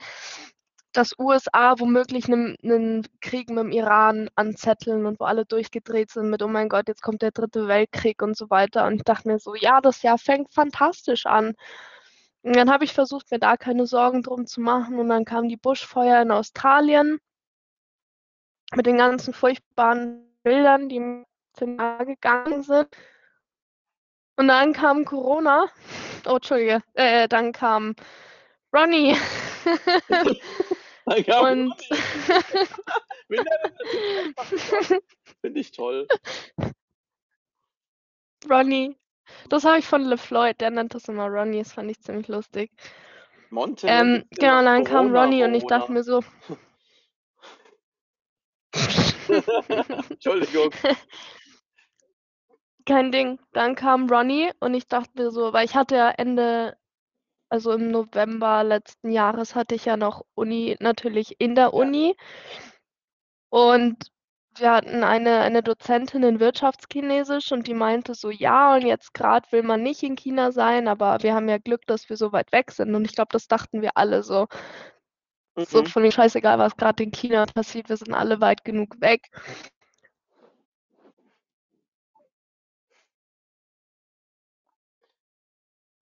dass 0.92 1.18
USA 1.18 1.78
womöglich 1.78 2.26
einen, 2.26 2.56
einen 2.62 3.06
Krieg 3.20 3.49
mit 3.49 3.59
dem 3.59 3.73
Iran 3.73 4.28
anzetteln 4.35 5.06
und 5.06 5.20
wo 5.20 5.25
alle 5.25 5.44
durchgedreht 5.47 6.11
sind 6.11 6.30
mit, 6.30 6.42
oh 6.42 6.49
mein 6.49 6.68
Gott, 6.68 6.88
jetzt 6.88 7.02
kommt 7.02 7.23
der 7.23 7.30
dritte 7.30 7.68
Weltkrieg 7.68 8.23
und 8.23 8.37
so 8.37 8.50
weiter. 8.50 8.87
Und 8.87 8.97
ich 8.97 9.04
dachte 9.04 9.28
mir 9.28 9.38
so, 9.38 9.54
ja, 9.54 9.80
das 9.80 10.02
Jahr 10.02 10.18
fängt 10.18 10.52
fantastisch 10.52 11.26
an. 11.26 11.54
Und 12.42 12.56
dann 12.56 12.70
habe 12.70 12.85
ich 12.85 12.92
versucht, 12.92 13.30
mir 13.30 13.38
da 13.38 13.56
keine 13.56 13.87
Sorgen 13.87 14.23
drum 14.23 14.47
zu 14.47 14.61
machen. 14.61 14.99
Und 14.99 15.09
dann 15.09 15.25
kamen 15.25 15.49
die 15.49 15.56
Buschfeuer 15.56 16.23
in 16.23 16.30
Australien 16.32 17.18
mit 18.75 18.87
den 18.87 18.99
ganzen 18.99 19.32
furchtbaren 19.35 20.26
Bildern, 20.42 20.88
die 20.88 21.00
mir 21.00 21.25
nahe 21.61 22.06
gegangen 22.06 22.62
sind. 22.62 22.88
Und 24.37 24.49
dann 24.49 24.73
kam 24.73 25.04
Corona. 25.04 25.66
Oh, 26.26 26.37
Entschuldige. 26.37 26.82
Äh, 26.94 27.28
dann 27.28 27.52
kam 27.52 27.94
Ronny. 28.75 29.16
Kam 31.26 31.44
Und? 31.44 31.74
Finde 35.40 35.60
ich 35.60 35.72
toll. 35.72 36.06
Ronny. 38.48 38.96
Das 39.48 39.64
habe 39.64 39.78
ich 39.78 39.86
von 39.86 40.02
LeFloid, 40.02 40.60
der 40.60 40.70
nennt 40.70 40.94
das 40.94 41.08
immer 41.08 41.26
Ronny, 41.26 41.58
das 41.58 41.72
fand 41.72 41.90
ich 41.90 42.00
ziemlich 42.00 42.28
lustig. 42.28 42.70
Monte 43.50 43.88
Ähm, 43.88 44.24
genau, 44.30 44.62
dann 44.62 44.84
kam 44.84 45.14
Ronny 45.14 45.42
und 45.44 45.54
ich 45.54 45.66
dachte 45.66 45.92
mir 45.92 46.02
so, 46.02 46.22
Entschuldigung. 50.10 50.70
kein 52.86 53.12
Ding. 53.12 53.38
Dann 53.52 53.74
kam 53.74 54.08
Ronny 54.08 54.50
und 54.60 54.74
ich 54.74 54.86
dachte 54.86 55.10
mir 55.14 55.30
so, 55.30 55.52
weil 55.52 55.64
ich 55.64 55.74
hatte 55.74 55.96
ja 55.96 56.10
Ende, 56.10 56.76
also 57.50 57.73
im 57.73 57.90
November 57.90 58.64
letzten 58.64 59.11
Jahres 59.11 59.54
hatte 59.54 59.75
ich 59.75 59.85
ja 59.85 59.97
noch 59.97 60.25
Uni, 60.35 60.76
natürlich 60.80 61.40
in 61.40 61.54
der. 61.54 61.75
Uni. 61.75 62.16
Und 63.50 64.11
wir 64.57 64.73
hatten 64.73 65.04
eine, 65.04 65.40
eine 65.40 65.62
Dozentin 65.62 66.23
in 66.23 66.40
Wirtschaftschinesisch 66.40 67.52
und 67.52 67.66
die 67.66 67.75
meinte 67.75 68.14
so, 68.14 68.30
ja, 68.30 68.75
und 68.75 68.83
jetzt 68.83 69.14
gerade 69.14 69.50
will 69.52 69.62
man 69.62 69.83
nicht 69.83 70.02
in 70.02 70.16
China 70.16 70.52
sein, 70.52 70.88
aber 70.88 71.23
wir 71.23 71.35
haben 71.35 71.49
ja 71.49 71.59
Glück, 71.59 71.87
dass 71.87 72.09
wir 72.09 72.16
so 72.16 72.33
weit 72.33 72.52
weg 72.52 72.71
sind. 72.73 72.95
Und 72.95 73.04
ich 73.04 73.14
glaube, 73.14 73.30
das 73.33 73.49
dachten 73.49 73.83
wir 73.83 73.97
alle 73.97 74.23
so. 74.23 74.47
Mhm. 75.57 75.64
So 75.64 75.85
von 75.85 76.02
mir 76.02 76.12
scheißegal, 76.12 76.59
was 76.59 76.76
gerade 76.76 77.02
in 77.02 77.11
China 77.12 77.47
passiert, 77.47 77.88
wir 77.88 77.97
sind 77.97 78.14
alle 78.14 78.40
weit 78.40 78.64
genug 78.64 79.00
weg. 79.00 79.28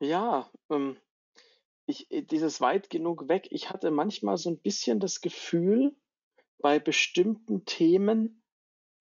Ja, 0.01 0.49
ähm, 0.71 0.97
ich, 1.89 2.11
äh, 2.11 2.23
dieses 2.23 2.61
weit 2.61 2.91
genug 2.91 3.29
weg, 3.29 3.49
ich 3.51 3.71
hatte 3.71 3.91
manchmal 3.91 4.37
so 4.37 4.51
ein 4.51 4.59
bisschen 4.61 5.01
das 5.01 5.21
Gefühl, 5.21 5.97
bei 6.61 6.79
bestimmten 6.79 7.65
Themen, 7.65 8.43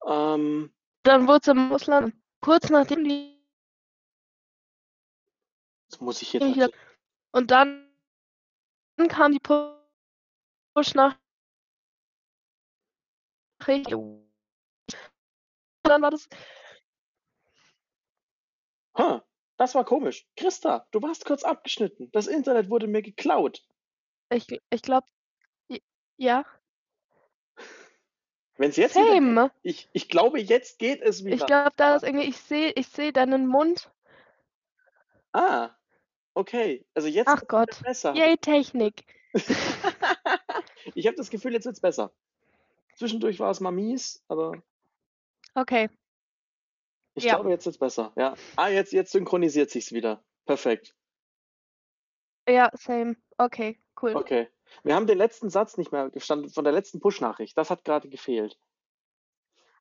ähm 0.06 0.74
Dann 1.03 1.27
wurde 1.27 1.39
es 1.41 1.48
im 1.48 1.72
Ausland 1.72 2.15
kurz 2.41 2.70
nachdem 2.70 3.03
die 3.03 3.38
Das 5.89 6.01
muss 6.01 6.22
ich 6.22 6.34
jetzt 6.34 6.58
halt 6.58 6.74
und 7.32 7.51
dann 7.51 7.88
kam 9.10 9.32
die 9.32 9.39
Push-Nachricht. 9.39 11.20
Dann 15.84 16.01
war 16.01 16.12
das 16.12 16.27
Ha, 18.96 19.26
das 19.57 19.75
war 19.75 19.85
komisch. 19.85 20.25
Christa, 20.35 20.87
du 20.91 21.01
warst 21.01 21.25
kurz 21.25 21.43
abgeschnitten. 21.43 22.09
Das 22.11 22.27
Internet 22.27 22.69
wurde 22.69 22.87
mir 22.87 23.01
geklaut. 23.01 23.63
Ich 24.29 24.47
ich 24.69 24.81
glaube 24.81 25.07
ja? 26.17 26.45
Wenn's 28.57 28.75
jetzt 28.75 28.95
wieder 28.95 29.13
Same. 29.13 29.51
ich 29.61 29.87
ich 29.93 30.09
glaube, 30.09 30.39
jetzt 30.39 30.79
geht 30.79 31.01
es 31.01 31.23
wieder. 31.23 31.35
Ich 31.35 31.45
glaube, 31.45 31.71
da 31.75 31.95
ist 31.95 32.03
irgendwie 32.03 32.27
ich 32.27 32.37
sehe 32.37 32.71
ich 32.75 32.87
sehe 32.87 33.13
deinen 33.13 33.45
Mund. 33.47 33.91
Ah, 35.31 35.69
okay. 36.33 36.85
Also 36.95 37.07
jetzt 37.07 37.27
Ach 37.27 37.43
Gott. 37.47 37.81
besser. 37.83 38.13
Yay, 38.15 38.37
Technik. 38.37 39.05
Ich 40.95 41.05
habe 41.05 41.17
das 41.17 41.29
Gefühl, 41.29 41.53
jetzt 41.53 41.65
wird's 41.65 41.81
besser. 41.81 42.11
Zwischendurch 42.95 43.39
war 43.39 43.51
es 43.51 43.59
mal 43.59 43.71
mies, 43.71 44.23
aber 44.29 44.63
Okay. 45.53 45.89
Ich 47.17 47.25
Ja. 47.25 47.36
glaube, 47.36 47.50
jetzt 47.50 47.65
wird's 47.65 47.77
besser, 47.77 48.13
ja. 48.15 48.36
Ah, 48.55 48.69
jetzt 48.69 48.93
jetzt 48.93 49.12
synchronisiert 49.12 49.69
sich's 49.71 49.91
wieder. 49.91 50.24
Perfekt. 50.45 50.93
Ja, 52.47 52.69
same. 52.75 53.15
Okay, 53.38 53.77
cool. 54.01 54.13
Okay. 54.15 54.47
Wir 54.83 54.95
haben 54.95 55.07
den 55.07 55.17
letzten 55.17 55.50
Satz 55.50 55.77
nicht 55.77 55.91
mehr 55.91 56.09
gestanden 56.09 56.50
von 56.50 56.63
der 56.63 56.74
letzten 56.74 57.00
Push-Nachricht. 57.00 57.57
Das 57.57 57.69
hat 57.69 57.83
gerade 57.83 58.09
gefehlt. 58.09 58.57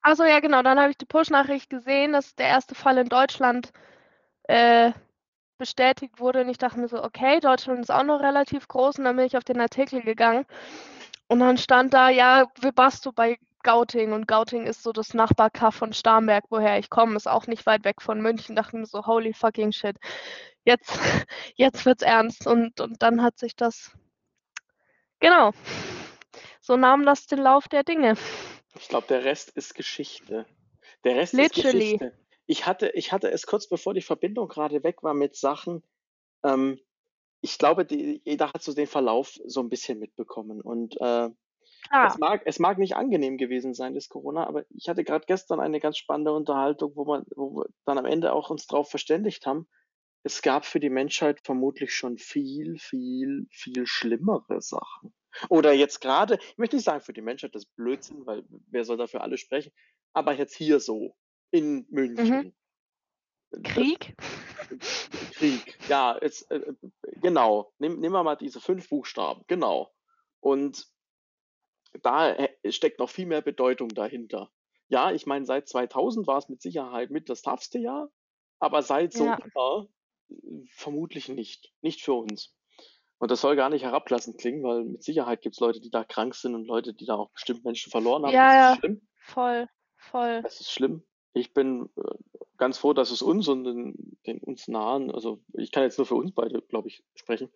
Ach 0.01 0.15
so, 0.15 0.23
ja 0.23 0.39
genau, 0.39 0.61
dann 0.63 0.79
habe 0.79 0.91
ich 0.91 0.97
die 0.97 1.05
Push-Nachricht 1.05 1.69
gesehen, 1.69 2.13
dass 2.13 2.35
der 2.35 2.47
erste 2.47 2.75
Fall 2.75 2.97
in 2.97 3.09
Deutschland, 3.09 3.71
äh, 4.43 4.91
bestätigt 5.59 6.19
wurde 6.19 6.41
und 6.41 6.49
ich 6.49 6.57
dachte 6.59 6.79
mir 6.79 6.87
so: 6.87 7.03
„Okay, 7.03 7.39
Deutschland 7.39 7.81
ist 7.81 7.91
auch 7.91 8.03
noch 8.03 8.21
relativ 8.21 8.67
groß“ 8.67 8.99
und 8.99 9.05
dann 9.05 9.15
bin 9.15 9.25
ich 9.25 9.37
auf 9.37 9.43
den 9.43 9.59
Artikel 9.61 10.01
gegangen 10.03 10.45
und 11.27 11.39
dann 11.39 11.57
stand 11.57 11.93
da: 11.93 12.09
„Ja, 12.09 12.47
Webasto 12.61 13.11
bei 13.11 13.37
Gauting“ 13.67 14.13
und 14.13 14.29
Gauting 14.29 14.65
ist 14.65 14.81
so 14.81 14.93
das 14.93 15.13
Nachbarkaff 15.13 15.75
von 15.75 15.91
Starnberg, 15.91 16.45
woher 16.49 16.79
ich 16.79 16.89
komme, 16.89 17.17
ist 17.17 17.27
auch 17.27 17.47
nicht 17.47 17.65
weit 17.65 17.83
weg 17.83 18.01
von 18.01 18.21
München. 18.21 18.55
Dachte 18.55 18.77
mir 18.77 18.85
so: 18.85 19.05
„Holy 19.05 19.33
fucking 19.33 19.73
shit, 19.73 19.97
jetzt 20.63 20.89
jetzt 21.55 21.85
wird's 21.85 22.01
ernst“ 22.01 22.47
und 22.47 22.79
und 22.79 23.03
dann 23.03 23.21
hat 23.21 23.37
sich 23.37 23.57
das 23.57 23.91
genau. 25.19 25.51
So 26.61 26.77
nahm 26.77 27.05
das 27.05 27.27
den 27.27 27.39
Lauf 27.39 27.67
der 27.67 27.83
Dinge. 27.83 28.15
Ich 28.79 28.87
glaube, 28.87 29.07
der 29.07 29.25
Rest 29.25 29.49
ist 29.49 29.75
Geschichte. 29.75 30.45
Der 31.03 31.17
Rest 31.17 31.33
Literally. 31.33 31.93
ist 31.93 31.99
Geschichte. 31.99 32.13
Ich 32.45 32.65
hatte 32.65 32.89
ich 32.93 33.11
hatte 33.11 33.29
es 33.29 33.45
kurz 33.47 33.67
bevor 33.67 33.93
die 33.93 34.01
Verbindung 34.01 34.47
gerade 34.47 34.81
weg 34.85 35.03
war 35.03 35.13
mit 35.13 35.35
Sachen, 35.35 35.83
ähm, 36.45 36.79
ich 37.41 37.57
glaube, 37.57 37.85
die 37.85 38.21
jeder 38.23 38.53
hat 38.53 38.63
so 38.63 38.73
den 38.73 38.87
Verlauf 38.87 39.37
so 39.45 39.59
ein 39.59 39.69
bisschen 39.69 39.99
mitbekommen 39.99 40.61
und, 40.61 40.95
äh, 41.01 41.29
Klar. 41.89 42.07
es 42.07 42.17
mag 42.17 42.41
es 42.45 42.59
mag 42.59 42.77
nicht 42.77 42.95
angenehm 42.95 43.37
gewesen 43.37 43.73
sein, 43.73 43.93
das 43.93 44.09
Corona, 44.09 44.47
aber 44.47 44.65
ich 44.69 44.89
hatte 44.89 45.03
gerade 45.03 45.25
gestern 45.25 45.59
eine 45.59 45.79
ganz 45.79 45.97
spannende 45.97 46.33
Unterhaltung, 46.33 46.95
wo 46.95 47.05
man 47.05 47.25
wo 47.35 47.57
wir 47.57 47.65
dann 47.85 47.97
am 47.97 48.05
Ende 48.05 48.33
auch 48.33 48.49
uns 48.49 48.67
drauf 48.67 48.89
verständigt 48.89 49.45
haben, 49.45 49.67
es 50.23 50.41
gab 50.41 50.65
für 50.65 50.79
die 50.79 50.89
Menschheit 50.89 51.39
vermutlich 51.43 51.93
schon 51.93 52.17
viel, 52.17 52.77
viel, 52.77 53.47
viel 53.49 53.87
schlimmere 53.87 54.61
Sachen. 54.61 55.13
Oder 55.49 55.73
jetzt 55.73 56.01
gerade, 56.01 56.37
ich 56.41 56.57
möchte 56.57 56.75
nicht 56.75 56.85
sagen 56.85 57.01
für 57.01 57.13
die 57.13 57.21
Menschheit, 57.21 57.53
das 57.55 57.63
ist 57.63 57.75
Blödsinn, 57.75 58.25
weil 58.25 58.43
wer 58.69 58.83
soll 58.83 58.97
da 58.97 59.07
für 59.07 59.21
alle 59.21 59.37
sprechen, 59.37 59.71
aber 60.13 60.33
jetzt 60.33 60.55
hier 60.55 60.79
so 60.79 61.15
in 61.51 61.85
München. 61.89 62.53
Mhm. 63.51 63.63
Krieg? 63.63 64.15
Krieg, 65.33 65.77
ja, 65.87 66.17
jetzt, 66.21 66.49
äh, 66.51 66.73
genau. 67.21 67.71
Nehm, 67.77 67.99
nehmen 67.99 68.13
wir 68.13 68.23
mal 68.23 68.35
diese 68.35 68.59
fünf 68.59 68.89
Buchstaben, 68.89 69.43
genau. 69.47 69.93
Und 70.39 70.87
da 72.01 72.33
äh, 72.33 72.71
steckt 72.71 72.99
noch 72.99 73.09
viel 73.09 73.25
mehr 73.25 73.41
Bedeutung 73.41 73.89
dahinter. 73.89 74.51
Ja, 74.89 75.11
ich 75.11 75.25
meine, 75.25 75.45
seit 75.45 75.67
2000 75.67 76.27
war 76.27 76.37
es 76.37 76.49
mit 76.49 76.61
Sicherheit 76.61 77.09
mit 77.09 77.29
das 77.29 77.41
toughste 77.41 77.79
Jahr, 77.79 78.09
aber 78.59 78.81
seit 78.81 79.13
so 79.13 79.25
Ja. 79.25 79.37
äh, 79.37 80.33
vermutlich 80.71 81.29
nicht. 81.29 81.73
Nicht 81.81 82.01
für 82.01 82.13
uns. 82.13 82.55
Und 83.19 83.31
das 83.31 83.41
soll 83.41 83.55
gar 83.55 83.69
nicht 83.69 83.83
herablassend 83.83 84.37
klingen, 84.37 84.63
weil 84.63 84.83
mit 84.83 85.03
Sicherheit 85.03 85.41
gibt 85.41 85.55
es 85.55 85.59
Leute, 85.59 85.81
die 85.81 85.89
da 85.89 86.03
krank 86.03 86.35
sind 86.35 86.53
und 86.53 86.65
Leute, 86.65 86.93
die 86.93 87.05
da 87.05 87.15
auch 87.15 87.31
bestimmt 87.31 87.65
Menschen 87.65 87.89
verloren 87.89 88.23
haben. 88.23 88.33
Ja, 88.33 88.45
das 88.47 88.55
ja. 88.55 88.73
ist 88.73 88.79
schlimm. 88.79 89.07
Voll, 89.15 89.67
voll. 89.95 90.41
Das 90.43 90.61
ist 90.61 90.71
schlimm. 90.71 91.03
Ich 91.33 91.53
bin 91.53 91.89
äh, 91.97 92.15
ganz 92.57 92.77
froh, 92.77 92.93
dass 92.93 93.11
es 93.11 93.21
uns 93.21 93.47
und 93.47 93.63
den, 93.63 94.17
den 94.25 94.39
uns 94.39 94.67
nahen, 94.67 95.11
also 95.11 95.41
ich 95.53 95.71
kann 95.71 95.83
jetzt 95.83 95.97
nur 95.97 96.05
für 96.05 96.15
uns 96.15 96.31
beide, 96.33 96.61
glaube 96.61 96.89
ich, 96.89 97.03
sprechen. 97.15 97.49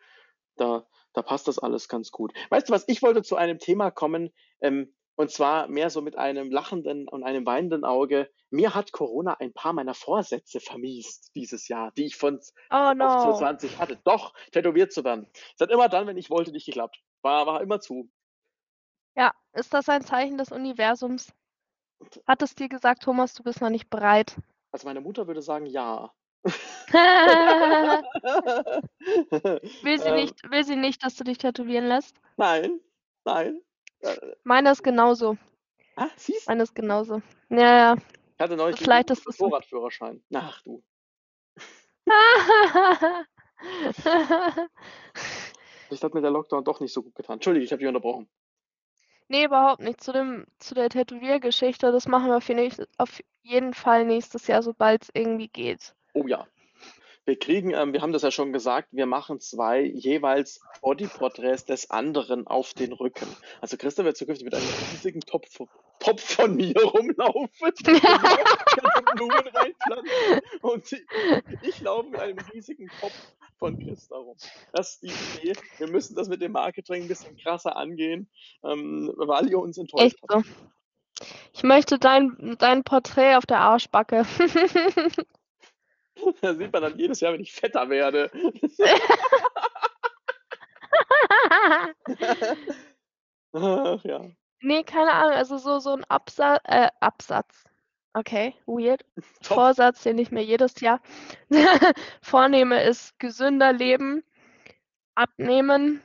Da, 0.55 0.88
da 1.13 1.22
passt 1.22 1.48
das 1.48 1.60
alles 1.60 1.88
ganz 1.88 2.12
gut. 2.12 2.34
Weißt 2.50 2.70
du 2.70 2.74
was, 2.74 2.86
ich 2.88 3.01
wollte 3.01 3.22
zu 3.24 3.36
einem 3.36 3.60
Thema 3.60 3.91
kommen, 3.91 4.32
ähm, 4.62 4.94
und 5.15 5.30
zwar 5.32 5.68
mehr 5.68 5.89
so 5.89 6.01
mit 6.01 6.18
einem 6.18 6.50
lachenden 6.51 7.08
und 7.08 7.24
einem 7.24 7.46
weinenden 7.46 7.84
Auge. 7.86 8.30
Mir 8.50 8.74
hat 8.74 8.91
Corona 8.91 9.36
ein 9.39 9.53
paar 9.53 9.74
meiner 9.74 9.94
Vorsätze 9.94 10.60
vermiest 10.60 11.32
dieses 11.36 11.68
Jahr, 11.68 11.91
die 11.98 12.06
ich 12.06 12.15
von 12.15 12.39
Oh 12.72 12.94
no. 12.94 13.48
2020 13.51 13.77
hatte. 13.80 14.00
Doch, 14.03 14.34
tätowiert 14.51 14.91
zu 14.94 15.03
werden. 15.03 15.27
Es 15.56 15.62
hat 15.62 15.70
immer 15.72 15.89
dann, 15.89 16.08
wenn 16.08 16.18
ich 16.18 16.30
wollte, 16.30 16.51
nicht 16.51 16.65
geklappt. 16.65 16.98
War, 17.22 17.46
war 17.46 17.62
immer 17.62 17.80
zu. 17.80 18.10
Ja, 19.15 19.34
ist 19.53 19.74
das 19.74 19.88
ein 19.88 20.03
Zeichen 20.03 20.38
des 20.38 20.51
Universums? 20.51 21.34
Hat 22.27 22.41
es 22.41 22.56
dir 22.56 22.70
gesagt: 22.70 23.03
„Thomas, 23.03 23.34
du 23.36 23.44
bist 23.44 23.62
noch 23.62 23.70
nicht 23.70 23.89
bereit?“ 23.89 24.38
Also 24.74 24.86
meine 24.86 25.00
Mutter 25.00 25.27
würde 25.27 25.41
sagen, 25.41 25.65
ja. 25.65 26.13
Will 29.83 30.00
sie 30.00 30.07
Ähm, 30.10 30.15
nicht 30.15 30.50
will 30.50 30.63
sie 30.63 30.75
nicht, 30.75 31.03
dass 31.03 31.15
du 31.15 31.24
dich 31.24 31.38
tätowieren 31.38 31.88
lässt? 31.88 32.15
nein, 32.38 32.79
nein. 33.25 33.62
Äh, 34.00 34.17
Meine 34.43 34.71
ist 34.71 34.83
genauso. 34.83 35.38
ah, 35.95 36.10
siehst 36.15 36.48
Meine 36.48 36.63
ist 36.63 36.74
genauso. 36.74 37.21
Ja, 37.50 37.77
ja. 37.93 37.95
Ich 37.95 38.39
hatte 38.39 38.55
neulich 38.57 38.79
Vielleicht 38.79 39.12
ist 39.12 39.27
es 39.27 39.38
so. 39.38 39.45
Motorradführerschein. 39.45 40.24
Ach 40.33 40.62
du. 40.63 40.83
Vielleicht 45.88 46.03
hat 46.03 46.13
mir 46.15 46.21
der 46.21 46.31
Lockdown 46.31 46.63
doch 46.63 46.79
nicht 46.79 46.93
so 46.93 47.03
gut 47.03 47.13
getan. 47.15 47.36
Entschuldige, 47.36 47.65
ich 47.65 47.71
habe 47.71 47.79
dich 47.79 47.88
unterbrochen. 47.88 48.27
Ne, 49.27 49.45
überhaupt 49.45 49.81
nicht. 49.81 50.01
Zu 50.01 50.12
dem 50.12 50.45
zu 50.57 50.74
der 50.74 50.89
Tätowiergeschichte, 50.89 51.91
das 51.91 52.07
machen 52.07 52.29
wir 52.29 52.38
auf 52.98 53.21
jeden 53.43 53.74
Fall 53.74 54.05
nächstes 54.05 54.48
Jahr, 54.48 54.63
sobald's 54.63 55.10
irgendwie 55.13 55.48
geht. 55.48 55.95
Oh 56.13 56.27
ja. 56.27 56.48
Wir 57.24 57.38
kriegen, 57.38 57.72
ähm, 57.72 57.94
wir 57.94 58.01
haben 58.01 58.13
das 58.13 58.24
ja 58.24 58.32
schon 58.32 58.51
gesagt, 58.51 58.89
wir 58.91 59.06
machen 59.06 59.39
zwei 59.39 59.82
jeweils 59.84 60.60
Bodyporträts 60.82 61.65
des 61.65 61.91
anderen 61.91 62.48
auf 62.48 62.74
den 62.74 62.94
Rücken. 62.94 63.27
Also 63.62 63.77
Christa 63.77 64.03
wird 64.03 64.18
zukünftig 64.18 64.46
mit 64.46 64.56
einem 64.56 64.65
riesigen 64.91 65.22
Topf, 65.22 65.60
Topf 66.00 66.36
von 66.36 66.56
mir 66.56 66.75
rumlaufen, 66.84 67.51
Blumen 69.15 69.48
reinpflanzen 69.53 70.41
und 70.62 70.91
ich, 71.62 71.82
laufe 71.82 72.10
mit 72.10 72.20
einem 72.20 72.39
riesigen 72.51 72.89
Topf 73.00 73.13
von 73.60 73.77
Christa 73.77 74.18
rum. 74.18 74.36
Das 74.74 74.96
ist 74.96 75.03
die 75.03 75.50
Idee. 75.50 75.60
Wir 75.77 75.89
müssen 75.89 76.15
das 76.15 76.27
mit 76.27 76.41
dem 76.41 76.53
Marketing 76.53 77.03
ein 77.03 77.08
bisschen 77.08 77.38
krasser 77.38 77.75
angehen, 77.75 78.32
ähm, 78.63 79.13
weil 79.15 79.48
ihr 79.48 79.60
uns 79.60 79.77
enttäuscht 79.77 80.06
Echt 80.06 80.20
habt. 80.27 80.46
Ich 81.53 81.62
möchte 81.62 82.00
dein 82.00 82.56
dein 82.58 82.84
Porträt 82.84 83.36
auf 83.36 83.46
der 83.46 83.60
Arschbacke. 83.60 84.25
Da 86.41 86.53
sieht 86.53 86.72
man 86.74 86.82
dann 86.84 86.98
jedes 86.98 87.20
Jahr, 87.20 87.34
wenn 87.34 87.41
ich 87.41 87.53
fetter 87.53 87.89
werde. 87.89 88.32
Ach 93.53 94.03
ja. 94.03 94.22
Ne, 94.62 94.84
keine 94.84 95.12
Ahnung, 95.13 95.34
also 95.36 95.58
so 95.58 95.80
so 95.80 95.94
'n 95.94 96.03
Absa 96.10 96.58
äh, 96.65 96.89
Absatz. 97.00 97.65
Okay, 98.13 98.56
weird. 98.65 99.03
Top. 99.44 99.56
Vorsatz, 99.56 100.03
den 100.03 100.18
ich 100.18 100.32
mir 100.32 100.44
jedes 100.44 100.80
Jahr 100.82 101.01
vornehme, 102.22 102.84
ist 102.84 103.18
gesünder 103.20 103.74
leben, 103.74 104.24
abnehmen 105.15 106.01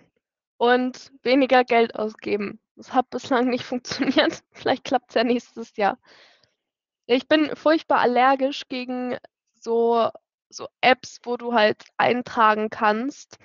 und 0.58 1.12
weniger 1.22 1.64
Geld 1.64 1.96
ausgeben. 1.96 2.60
Das 2.76 2.92
hat 2.94 3.10
bislang 3.10 3.48
nicht 3.48 3.64
funktioniert. 3.66 4.42
Vielleicht 4.52 4.84
klappt 4.84 5.10
es 5.10 5.14
ja 5.16 5.24
nächstes 5.24 5.76
Jahr. 5.76 5.98
Ich 7.06 7.28
bin 7.28 7.54
furchtbar 7.56 7.98
allergisch 8.00 8.68
gegen 8.68 9.16
so, 9.66 10.10
so 10.48 10.68
Apps, 10.80 11.18
wo 11.24 11.36
du 11.36 11.52
halt 11.52 11.84
eintragen 11.96 12.70
kannst, 12.70 13.38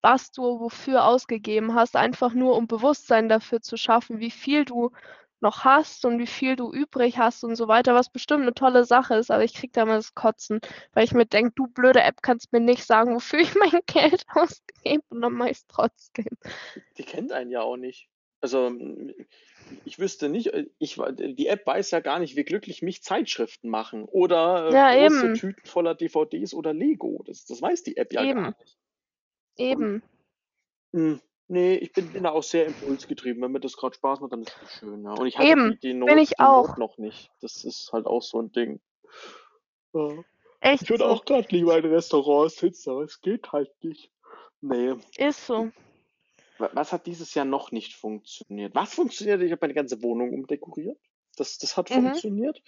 was 0.00 0.30
du 0.32 0.60
wofür 0.60 1.04
ausgegeben 1.04 1.74
hast, 1.74 1.94
einfach 1.94 2.32
nur 2.32 2.56
um 2.56 2.66
Bewusstsein 2.66 3.28
dafür 3.28 3.60
zu 3.60 3.76
schaffen, 3.76 4.18
wie 4.18 4.30
viel 4.30 4.64
du 4.64 4.90
noch 5.40 5.64
hast 5.64 6.04
und 6.04 6.18
wie 6.18 6.26
viel 6.26 6.56
du 6.56 6.72
übrig 6.72 7.18
hast 7.18 7.44
und 7.44 7.54
so 7.54 7.68
weiter, 7.68 7.94
was 7.94 8.10
bestimmt 8.10 8.42
eine 8.42 8.54
tolle 8.54 8.84
Sache 8.84 9.14
ist, 9.14 9.30
aber 9.30 9.44
ich 9.44 9.54
krieg 9.54 9.72
da 9.72 9.84
mal 9.84 9.96
das 9.96 10.14
Kotzen, 10.14 10.60
weil 10.94 11.04
ich 11.04 11.12
mir 11.12 11.26
denke, 11.26 11.52
du 11.54 11.66
blöde 11.68 12.02
App 12.02 12.22
kannst 12.22 12.52
mir 12.52 12.60
nicht 12.60 12.84
sagen, 12.84 13.14
wofür 13.14 13.40
ich 13.40 13.54
mein 13.54 13.80
Geld 13.86 14.24
ausgebe 14.34 15.04
und 15.10 15.20
dann 15.20 15.34
mach 15.34 15.46
ich 15.46 15.60
trotzdem. 15.68 16.38
Die 16.96 17.04
kennt 17.04 17.30
einen 17.30 17.50
ja 17.50 17.60
auch 17.60 17.76
nicht. 17.76 18.08
Also 18.40 18.70
ich 19.84 19.98
wüsste 19.98 20.28
nicht, 20.28 20.48
äh, 20.48 20.66
ich, 20.78 21.00
die 21.18 21.46
App 21.48 21.66
weiß 21.66 21.90
ja 21.90 22.00
gar 22.00 22.18
nicht, 22.18 22.36
wie 22.36 22.44
glücklich 22.44 22.82
mich 22.82 23.02
Zeitschriften 23.02 23.68
machen 23.68 24.04
oder 24.04 24.68
äh, 24.68 24.72
ja, 24.72 25.08
große 25.08 25.26
eben. 25.26 25.34
Tüten 25.34 25.66
voller 25.66 25.94
DVDs 25.94 26.54
oder 26.54 26.72
Lego. 26.72 27.22
Das, 27.26 27.44
das 27.44 27.60
weiß 27.60 27.82
die 27.82 27.96
App 27.96 28.12
ja 28.12 28.24
eben. 28.24 28.42
gar 28.42 28.48
nicht. 28.58 28.78
Eben. 29.56 30.02
Und, 30.92 31.00
hm, 31.00 31.20
nee, 31.48 31.74
ich 31.76 31.92
bin, 31.92 32.12
bin 32.12 32.22
da 32.22 32.30
auch 32.30 32.42
sehr 32.42 32.66
impulsgetrieben. 32.66 33.42
Wenn 33.42 33.52
mir 33.52 33.60
das 33.60 33.76
gerade 33.76 33.94
Spaß 33.94 34.20
macht, 34.20 34.32
dann 34.32 34.42
ist 34.42 34.56
das 34.62 34.78
schön. 34.78 35.04
Ja. 35.04 35.12
Und 35.12 35.26
ich 35.26 35.38
eben. 35.38 35.72
die, 35.72 35.88
die, 35.88 35.94
Not, 35.94 36.10
ich 36.16 36.30
die 36.30 36.38
auch. 36.38 36.68
Not 36.68 36.78
noch 36.78 36.98
nicht. 36.98 37.30
Das 37.40 37.64
ist 37.64 37.92
halt 37.92 38.06
auch 38.06 38.22
so 38.22 38.40
ein 38.40 38.52
Ding. 38.52 38.80
Ja. 39.92 40.10
Echt 40.60 40.82
Ich 40.84 40.90
würde 40.90 41.04
so. 41.04 41.10
auch 41.10 41.24
gerade 41.24 41.48
lieber 41.50 41.76
in 41.78 41.84
Restaurants 41.84 42.56
sitzen, 42.56 42.90
aber 42.90 43.02
es 43.02 43.20
geht 43.20 43.52
halt 43.52 43.70
nicht. 43.82 44.10
Nee. 44.60 44.94
Ist 45.16 45.46
so. 45.46 45.70
Wa- 46.58 46.70
Was 46.74 46.92
hat 46.92 47.06
dieses 47.06 47.34
Jahr 47.34 47.44
noch 47.44 47.72
nicht 47.72 47.94
funktioniert? 47.94 48.74
Was 48.74 48.94
funktioniert? 48.94 49.40
Ich 49.42 49.50
habe 49.52 49.60
meine 49.62 49.74
ganze 49.74 50.02
Wohnung 50.02 50.32
umdekoriert. 50.32 50.98
Das, 51.36 51.58
das 51.58 51.76
hat 51.76 51.90
Mhm. 51.90 51.94
funktioniert. 52.02 52.62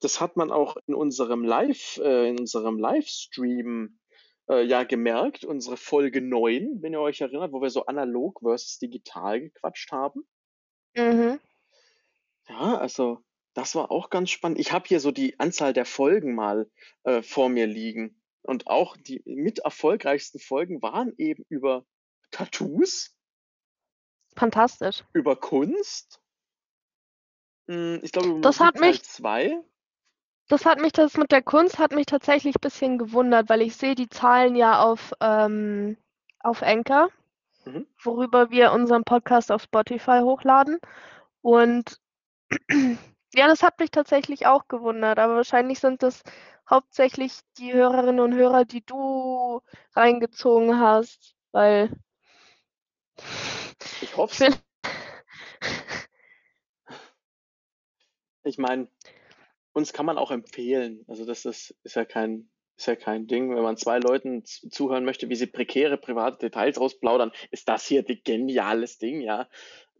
Das 0.00 0.20
hat 0.20 0.36
man 0.36 0.50
auch 0.50 0.76
in 0.86 0.94
unserem 0.94 1.44
Live, 1.44 1.98
äh, 1.98 2.28
in 2.28 2.38
unserem 2.40 2.78
Livestream 2.78 3.98
äh, 4.48 4.64
ja 4.64 4.84
gemerkt. 4.84 5.44
Unsere 5.44 5.76
Folge 5.76 6.20
9, 6.20 6.82
wenn 6.82 6.92
ihr 6.92 7.00
euch 7.00 7.20
erinnert, 7.20 7.52
wo 7.52 7.60
wir 7.62 7.70
so 7.70 7.86
analog 7.86 8.40
versus 8.40 8.78
digital 8.78 9.40
gequatscht 9.40 9.92
haben. 9.92 10.26
Mhm. 10.96 11.38
Ja, 12.48 12.78
also 12.78 13.18
das 13.54 13.74
war 13.74 13.90
auch 13.90 14.10
ganz 14.10 14.30
spannend. 14.30 14.58
Ich 14.58 14.72
habe 14.72 14.86
hier 14.86 15.00
so 15.00 15.10
die 15.10 15.38
Anzahl 15.40 15.72
der 15.72 15.84
Folgen 15.86 16.34
mal 16.34 16.70
äh, 17.04 17.22
vor 17.22 17.48
mir 17.48 17.66
liegen. 17.66 18.20
Und 18.42 18.68
auch 18.68 18.96
die 18.96 19.22
mit 19.24 19.58
erfolgreichsten 19.60 20.38
Folgen 20.38 20.80
waren 20.80 21.12
eben 21.18 21.44
über 21.48 21.84
Tattoos, 22.30 23.15
Fantastisch. 24.36 25.04
über 25.12 25.36
Kunst. 25.36 26.20
Hm, 27.68 28.00
Ich 28.02 28.12
glaube, 28.12 28.28
über 28.28 28.40
Das 28.40 28.60
hat 28.60 28.76
Teil 28.76 28.90
mich- 28.90 29.02
2. 29.04 29.58
Das 30.48 30.64
hat 30.64 30.78
mich, 30.80 30.92
das 30.92 31.16
mit 31.16 31.32
der 31.32 31.42
Kunst 31.42 31.78
hat 31.80 31.90
mich 31.92 32.06
tatsächlich 32.06 32.54
ein 32.56 32.60
bisschen 32.60 32.98
gewundert, 32.98 33.48
weil 33.48 33.62
ich 33.62 33.74
sehe 33.76 33.96
die 33.96 34.08
Zahlen 34.08 34.54
ja 34.54 34.80
auf, 34.80 35.12
ähm, 35.20 35.96
auf 36.38 36.62
Anchor, 36.62 37.08
Mhm. 37.64 37.86
worüber 38.04 38.50
wir 38.50 38.70
unseren 38.72 39.02
Podcast 39.02 39.50
auf 39.50 39.62
Spotify 39.62 40.20
hochladen. 40.22 40.78
Und 41.42 42.00
ja, 43.34 43.48
das 43.48 43.64
hat 43.64 43.80
mich 43.80 43.90
tatsächlich 43.90 44.46
auch 44.46 44.68
gewundert, 44.68 45.18
aber 45.18 45.34
wahrscheinlich 45.34 45.80
sind 45.80 46.04
das 46.04 46.22
hauptsächlich 46.70 47.40
die 47.58 47.72
Hörerinnen 47.72 48.20
und 48.20 48.34
Hörer, 48.34 48.64
die 48.64 48.84
du 48.86 49.60
reingezogen 49.96 50.78
hast, 50.78 51.34
weil 51.50 51.90
Ich 54.00 54.16
hoffe 54.16 54.46
ich 54.46 54.50
will, 54.50 54.58
Ich 58.44 58.58
meine, 58.58 58.88
uns 59.72 59.92
kann 59.92 60.06
man 60.06 60.18
auch 60.18 60.30
empfehlen. 60.30 61.04
Also 61.08 61.24
das 61.24 61.44
ist, 61.44 61.74
ist 61.82 61.96
ja 61.96 62.04
kein, 62.04 62.48
ist 62.76 62.86
ja 62.86 62.94
kein 62.96 63.26
Ding. 63.26 63.54
Wenn 63.54 63.62
man 63.62 63.76
zwei 63.76 63.98
Leuten 63.98 64.44
zuhören 64.44 65.04
möchte, 65.04 65.28
wie 65.28 65.34
sie 65.36 65.46
prekäre 65.46 65.98
private 65.98 66.38
Details 66.38 66.80
rausplaudern, 66.80 67.32
ist 67.50 67.68
das 67.68 67.86
hier 67.86 68.04
ein 68.08 68.20
geniales 68.24 68.98
Ding, 68.98 69.20
ja. 69.20 69.48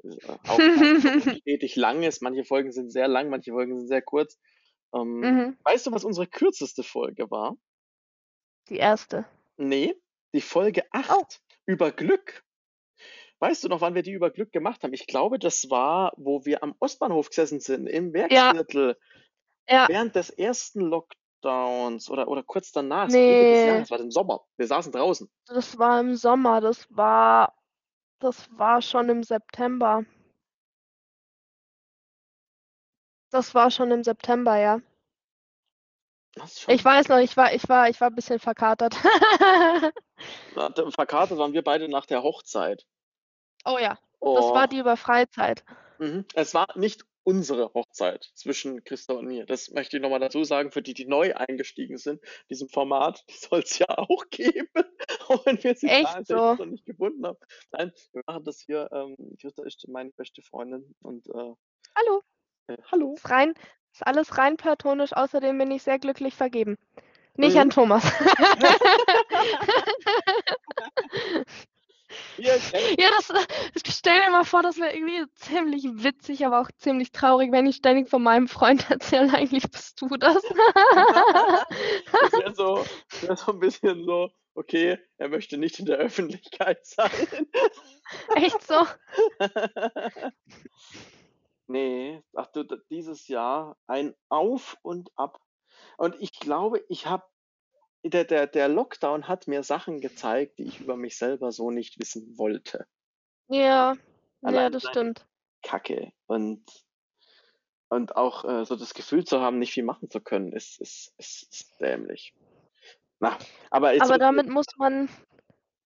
Äh, 0.04 0.16
Auch 0.46 0.58
es 1.32 1.38
stetig 1.40 1.76
lang 1.76 2.02
ist. 2.04 2.22
Manche 2.22 2.44
Folgen 2.44 2.70
sind 2.72 2.90
sehr 2.90 3.08
lang, 3.08 3.28
manche 3.30 3.50
Folgen 3.52 3.76
sind 3.78 3.88
sehr 3.88 4.02
kurz. 4.02 4.38
Ähm, 4.94 5.20
mhm, 5.20 5.58
Weißt 5.64 5.86
du, 5.86 5.92
was 5.92 6.04
unsere 6.04 6.26
kürzeste 6.26 6.82
Folge 6.82 7.30
war? 7.30 7.56
die 8.68 8.76
erste. 8.78 9.26
Nee, 9.56 9.94
die 10.34 10.40
Folge 10.40 10.82
8 10.92 11.10
Oh. 11.10 11.24
über 11.66 11.90
Glück. 11.92 12.44
Weißt 13.38 13.64
du 13.64 13.68
noch, 13.68 13.82
wann 13.82 13.94
wir 13.94 14.02
die 14.02 14.12
über 14.12 14.30
Glück 14.30 14.52
gemacht 14.52 14.82
haben? 14.82 14.94
Ich 14.94 15.06
glaube, 15.06 15.38
das 15.38 15.68
war, 15.68 16.12
wo 16.16 16.44
wir 16.46 16.62
am 16.62 16.74
Ostbahnhof 16.78 17.28
gesessen 17.28 17.60
sind, 17.60 17.86
im 17.86 18.14
Werksviertel, 18.14 18.96
Ja, 19.68 19.88
während 19.88 20.14
des 20.14 20.30
ersten 20.30 20.80
Lockdowns 20.80 22.08
oder, 22.08 22.28
oder 22.28 22.42
kurz 22.42 22.72
danach, 22.72 23.08
nee, 23.08 23.66
Jahres, 23.66 23.90
war 23.90 24.00
im 24.00 24.10
Sommer. 24.10 24.46
Wir 24.56 24.66
saßen 24.66 24.90
draußen. 24.90 25.28
das 25.46 25.78
war 25.78 26.00
im 26.00 26.16
Sommer, 26.16 26.62
das 26.62 26.86
war, 26.90 27.54
das 28.20 28.48
war 28.56 28.80
schon 28.80 29.10
im 29.10 29.22
September. 29.22 30.04
Das 33.30 33.54
war 33.54 33.70
schon 33.70 33.90
im 33.90 34.02
September, 34.02 34.56
ja. 34.56 34.80
Das 36.36 36.66
Ich 36.68 36.84
weiß 36.84 37.08
noch, 37.08 37.18
ich 37.18 37.36
war, 37.36 37.52
ich 37.52 37.68
war, 37.68 37.88
ich 37.88 38.00
war 38.00 38.08
ein 38.08 38.14
bisschen 38.14 38.38
verkatert. 38.38 38.94
Verkatert 40.54 41.38
waren 41.38 41.52
wir 41.52 41.62
beide 41.62 41.88
nach 41.88 42.06
der 42.06 42.22
Hochzeit. 42.22 42.86
Oh 43.66 43.78
ja, 43.78 43.98
das 44.32 44.40
Oh, 44.46 44.54
war 44.54 44.68
die 44.68 44.78
über 44.78 44.96
Freizeit. 44.96 45.64
mhm. 45.98 46.24
Es 46.34 46.54
war 46.54 46.66
nicht 46.76 47.04
unsere 47.24 47.72
Hochzeit 47.74 48.30
zwischen 48.34 48.84
Christa 48.84 49.14
und 49.14 49.26
mir. 49.26 49.46
Das 49.46 49.70
möchte 49.72 49.96
ich 49.96 50.02
nochmal 50.02 50.20
dazu 50.20 50.44
sagen, 50.44 50.70
für 50.70 50.80
die, 50.80 50.94
die 50.94 51.06
neu 51.06 51.34
eingestiegen 51.34 51.98
sind, 51.98 52.20
diesem 52.48 52.68
Format, 52.68 53.24
die 53.28 53.34
soll 53.36 53.60
es 53.60 53.76
ja 53.80 53.86
auch 53.98 54.24
geben, 54.30 54.68
auch 55.28 55.44
wenn 55.44 55.62
wir 55.62 55.74
sie 55.74 55.88
Echt 55.88 56.26
so? 56.28 56.54
noch 56.54 56.64
nicht 56.66 56.86
gefunden 56.86 57.26
haben. 57.26 57.36
Nein, 57.72 57.92
wir 58.12 58.22
machen 58.26 58.44
das 58.44 58.60
hier, 58.60 58.88
ähm, 58.92 59.16
Christa 59.40 59.64
ist 59.64 59.86
meine 59.88 60.10
beste 60.12 60.40
Freundin 60.42 60.94
und 61.02 61.26
äh, 61.26 61.52
Hallo, 61.96 62.22
äh, 62.68 62.76
hallo. 62.92 63.14
ist 63.14 63.28
rein, 63.28 63.54
ist 63.92 64.06
alles 64.06 64.38
rein 64.38 64.56
platonisch. 64.56 65.12
Außerdem 65.12 65.58
bin 65.58 65.70
ich 65.72 65.82
sehr 65.82 65.98
glücklich 65.98 66.34
vergeben. 66.34 66.76
Nicht 67.36 67.54
Mhm. 67.54 67.60
an 67.60 67.70
Thomas. 67.70 68.04
Ja, 72.38 72.54
das, 73.16 73.32
stell 73.86 74.20
dir 74.20 74.30
mal 74.30 74.44
vor, 74.44 74.62
das 74.62 74.78
wäre 74.78 74.94
irgendwie 74.94 75.24
ziemlich 75.36 75.84
witzig, 75.84 76.44
aber 76.44 76.60
auch 76.60 76.70
ziemlich 76.76 77.12
traurig, 77.12 77.52
wenn 77.52 77.66
ich 77.66 77.76
ständig 77.76 78.08
von 78.08 78.22
meinem 78.22 78.48
Freund 78.48 78.90
erzähle, 78.90 79.32
eigentlich 79.32 79.70
bist 79.70 80.00
du 80.00 80.08
das. 80.16 80.42
Das 82.12 82.32
wäre 82.32 82.54
so, 82.54 82.84
wär 83.22 83.36
so 83.36 83.52
ein 83.52 83.58
bisschen 83.58 84.04
so, 84.04 84.30
okay, 84.54 84.98
er 85.18 85.28
möchte 85.28 85.58
nicht 85.58 85.78
in 85.78 85.86
der 85.86 85.98
Öffentlichkeit 85.98 86.84
sein. 86.86 87.10
Echt 88.34 88.62
so? 88.66 88.86
nee, 91.66 92.22
ach 92.34 92.46
du, 92.48 92.64
dieses 92.90 93.28
Jahr 93.28 93.76
ein 93.86 94.14
Auf 94.28 94.76
und 94.82 95.10
Ab. 95.16 95.40
Und 95.98 96.16
ich 96.20 96.32
glaube, 96.32 96.84
ich 96.88 97.06
habe, 97.06 97.24
der, 98.10 98.24
der, 98.24 98.46
der 98.46 98.68
Lockdown 98.68 99.28
hat 99.28 99.48
mir 99.48 99.62
Sachen 99.62 100.00
gezeigt, 100.00 100.58
die 100.58 100.64
ich 100.64 100.80
über 100.80 100.96
mich 100.96 101.16
selber 101.16 101.52
so 101.52 101.70
nicht 101.70 101.98
wissen 101.98 102.36
wollte. 102.38 102.86
Ja, 103.48 103.94
ja, 103.94 103.96
Allein 104.42 104.72
das 104.72 104.82
seine 104.82 104.92
stimmt. 104.92 105.26
Kacke. 105.62 106.12
Und, 106.26 106.62
und 107.88 108.16
auch 108.16 108.44
äh, 108.44 108.64
so 108.64 108.76
das 108.76 108.94
Gefühl 108.94 109.24
zu 109.24 109.40
haben, 109.40 109.58
nicht 109.58 109.72
viel 109.72 109.84
machen 109.84 110.10
zu 110.10 110.20
können, 110.20 110.52
ist, 110.52 110.80
ist, 110.80 111.14
ist, 111.18 111.48
ist 111.50 111.80
dämlich. 111.80 112.34
Na, 113.20 113.38
aber 113.70 113.88
Aber 113.88 114.04
so, 114.04 114.16
damit 114.16 114.48
muss 114.48 114.66
man, 114.76 115.08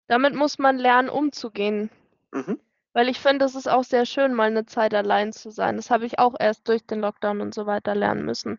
damit 0.08 0.34
muss 0.34 0.58
man 0.58 0.78
lernen, 0.78 1.08
umzugehen. 1.08 1.90
mhm. 2.32 2.60
Weil 2.92 3.08
ich 3.08 3.20
finde, 3.20 3.44
es 3.44 3.54
ist 3.54 3.68
auch 3.68 3.84
sehr 3.84 4.04
schön, 4.04 4.34
mal 4.34 4.48
eine 4.50 4.66
Zeit 4.66 4.94
allein 4.94 5.32
zu 5.32 5.50
sein. 5.50 5.76
Das 5.76 5.90
habe 5.90 6.06
ich 6.06 6.18
auch 6.18 6.34
erst 6.38 6.66
durch 6.68 6.84
den 6.84 7.00
Lockdown 7.00 7.40
und 7.40 7.54
so 7.54 7.66
weiter 7.66 7.94
lernen 7.94 8.24
müssen. 8.24 8.58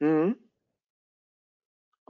Mhm. 0.00 0.41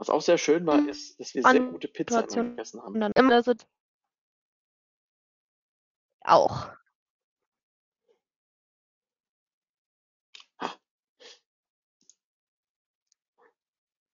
Was 0.03 0.09
auch 0.09 0.21
sehr 0.21 0.37
schön 0.37 0.65
war, 0.65 0.81
Mhm. 0.81 0.89
ist, 0.89 1.17
dass 1.17 1.33
wir 1.33 1.43
sehr 1.43 1.61
gute 1.61 1.87
Pizza 1.87 2.27
immer 2.29 2.49
gegessen 2.49 2.81
haben. 2.81 2.95
und 2.95 2.99
dann 2.99 3.13
immer 3.15 3.41
so 3.41 3.53
auch. 6.25 6.67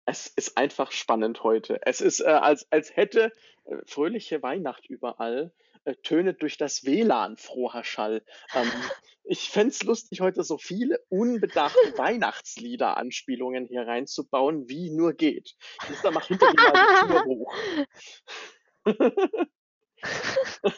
Es 0.05 0.27
ist 0.27 0.57
einfach 0.59 0.91
spannend 0.91 1.43
heute. 1.43 1.79
Es 1.87 2.01
ist, 2.01 2.19
äh, 2.19 2.25
als, 2.25 2.71
als 2.71 2.95
hätte 2.95 3.33
äh, 3.65 3.77
fröhliche 3.87 4.43
Weihnacht 4.43 4.85
überall, 4.85 5.51
tönet 5.95 6.41
durch 6.41 6.57
das 6.57 6.83
WLAN 6.85 7.37
froher 7.37 7.83
Schall. 7.83 8.23
Ähm, 8.53 8.71
ich 9.23 9.49
fände 9.49 9.69
es 9.69 9.83
lustig, 9.83 10.21
heute 10.21 10.43
so 10.43 10.57
viele 10.57 10.99
unbedachte 11.09 11.77
Weihnachtslieder-Anspielungen 11.97 13.65
hier 13.67 13.87
reinzubauen, 13.87 14.67
wie 14.69 14.89
nur 14.91 15.13
geht. 15.13 15.55
Christa, 15.79 16.11
mach 16.11 16.27
hinter 16.27 16.51
dir 16.51 16.61
mal 16.61 16.73
die 16.73 17.07
Tür 17.07 17.25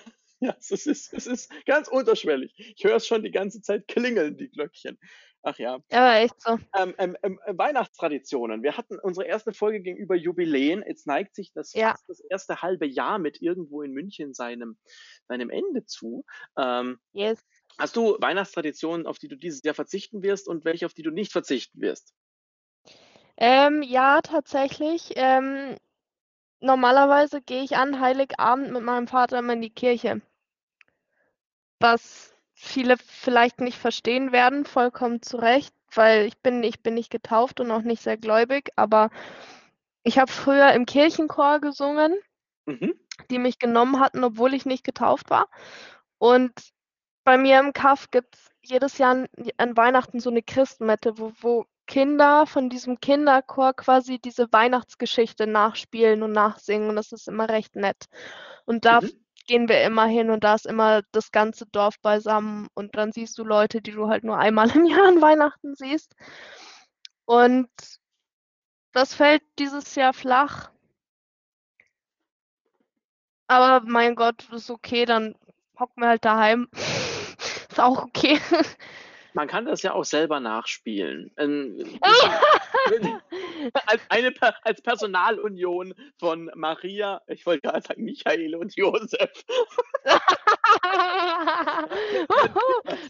hoch. 0.05 0.11
Ja, 0.43 0.55
es 0.59 0.71
ist, 0.71 1.13
es 1.13 1.27
ist 1.27 1.51
ganz 1.67 1.87
unterschwellig. 1.87 2.53
Ich 2.75 2.83
höre 2.83 2.95
es 2.95 3.05
schon 3.05 3.21
die 3.21 3.29
ganze 3.29 3.61
Zeit 3.61 3.87
klingeln, 3.87 4.37
die 4.37 4.49
Glöckchen. 4.49 4.97
Ach 5.43 5.57
ja. 5.59 5.79
Ja, 5.91 6.17
echt 6.17 6.39
so. 6.41 6.57
Ähm, 6.75 6.95
ähm, 6.97 7.17
ähm, 7.23 7.39
Weihnachtstraditionen. 7.47 8.63
Wir 8.63 8.77
hatten 8.77 8.99
unsere 8.99 9.27
erste 9.27 9.53
Folge 9.53 9.81
gegenüber 9.81 10.15
Jubiläen. 10.15 10.83
Jetzt 10.87 11.07
neigt 11.07 11.35
sich 11.35 11.51
das 11.53 11.73
Ja. 11.73 11.95
das 12.07 12.19
erste 12.21 12.61
halbe 12.61 12.87
Jahr 12.87 13.19
mit 13.19 13.41
irgendwo 13.41 13.81
in 13.81 13.91
München 13.91 14.33
seinem, 14.33 14.77
seinem 15.27 15.49
Ende 15.49 15.85
zu. 15.85 16.25
Ähm, 16.57 16.99
Yes. 17.13 17.39
hast 17.77 17.95
du 17.95 18.17
Weihnachtstraditionen, 18.19 19.07
auf 19.07 19.19
die 19.19 19.27
du 19.27 19.35
dieses 19.35 19.61
Jahr 19.63 19.75
verzichten 19.75 20.23
wirst 20.23 20.47
und 20.47 20.65
welche, 20.65 20.85
auf 20.87 20.93
die 20.93 21.03
du 21.03 21.11
nicht 21.11 21.31
verzichten 21.31 21.81
wirst? 21.81 22.13
Ähm, 23.37 23.81
ja, 23.83 24.21
tatsächlich. 24.21 25.13
Ähm, 25.15 25.75
normalerweise 26.59 27.41
gehe 27.41 27.63
ich 27.63 27.77
an 27.77 27.99
Heiligabend 27.99 28.71
mit 28.71 28.83
meinem 28.83 29.07
Vater 29.07 29.39
immer 29.39 29.53
in 29.53 29.61
die 29.61 29.73
Kirche. 29.73 30.21
Was 31.81 32.33
viele 32.53 32.97
vielleicht 32.97 33.59
nicht 33.61 33.77
verstehen 33.77 34.31
werden, 34.31 34.65
vollkommen 34.65 35.21
zu 35.21 35.37
Recht, 35.37 35.73
weil 35.93 36.25
ich 36.27 36.37
bin, 36.39 36.63
ich 36.63 36.81
bin 36.81 36.93
nicht 36.95 37.11
getauft 37.11 37.59
und 37.59 37.71
auch 37.71 37.81
nicht 37.81 38.01
sehr 38.03 38.17
gläubig, 38.17 38.69
aber 38.75 39.09
ich 40.03 40.19
habe 40.19 40.31
früher 40.31 40.71
im 40.73 40.85
Kirchenchor 40.85 41.59
gesungen, 41.59 42.15
Mhm. 42.67 42.93
die 43.29 43.39
mich 43.39 43.59
genommen 43.59 43.99
hatten, 43.99 44.23
obwohl 44.23 44.53
ich 44.53 44.65
nicht 44.65 44.83
getauft 44.83 45.29
war. 45.29 45.47
Und 46.17 46.51
bei 47.23 47.37
mir 47.37 47.59
im 47.59 47.73
Kaff 47.73 48.09
gibt 48.11 48.35
es 48.35 48.51
jedes 48.63 48.97
Jahr 48.97 49.11
an, 49.11 49.27
an 49.57 49.77
Weihnachten 49.77 50.19
so 50.19 50.29
eine 50.29 50.43
Christmette, 50.43 51.17
wo, 51.17 51.33
wo 51.41 51.65
Kinder 51.87 52.45
von 52.47 52.69
diesem 52.69 52.99
Kinderchor 52.99 53.73
quasi 53.73 54.19
diese 54.19 54.51
Weihnachtsgeschichte 54.53 55.47
nachspielen 55.47 56.23
und 56.23 56.31
nachsingen. 56.31 56.89
Und 56.89 56.95
das 56.95 57.11
ist 57.11 57.27
immer 57.27 57.49
recht 57.49 57.75
nett. 57.75 58.05
Und 58.65 58.85
da 58.85 59.01
Mhm. 59.01 59.11
Gehen 59.45 59.67
wir 59.69 59.83
immer 59.83 60.05
hin 60.05 60.29
und 60.29 60.43
da 60.43 60.55
ist 60.55 60.65
immer 60.65 61.01
das 61.11 61.31
ganze 61.31 61.65
Dorf 61.67 61.99
beisammen 62.01 62.67
und 62.73 62.95
dann 62.95 63.11
siehst 63.11 63.37
du 63.37 63.43
Leute, 63.43 63.81
die 63.81 63.91
du 63.91 64.07
halt 64.07 64.23
nur 64.23 64.37
einmal 64.37 64.69
im 64.75 64.85
Jahr 64.87 65.07
an 65.07 65.21
Weihnachten 65.21 65.75
siehst. 65.75 66.15
Und 67.25 67.69
das 68.93 69.13
fällt 69.13 69.43
dieses 69.59 69.95
Jahr 69.95 70.13
flach. 70.13 70.71
Aber 73.47 73.85
mein 73.85 74.15
Gott, 74.15 74.49
ist 74.51 74.69
okay, 74.69 75.05
dann 75.05 75.35
hocken 75.79 76.01
wir 76.01 76.09
halt 76.09 76.25
daheim. 76.25 76.69
Ist 77.69 77.79
auch 77.79 78.03
okay. 78.03 78.39
Man 79.33 79.47
kann 79.47 79.65
das 79.65 79.81
ja 79.81 79.93
auch 79.93 80.03
selber 80.03 80.39
nachspielen. 80.39 81.31
Ähm, 81.37 81.99
als, 83.87 84.01
eine, 84.09 84.33
als 84.63 84.81
Personalunion 84.81 85.93
von 86.19 86.51
Maria, 86.55 87.21
ich 87.27 87.45
wollte 87.45 87.61
gerade 87.61 87.81
sagen 87.81 88.03
Michael 88.03 88.55
und 88.55 88.75
Josef. 88.75 89.31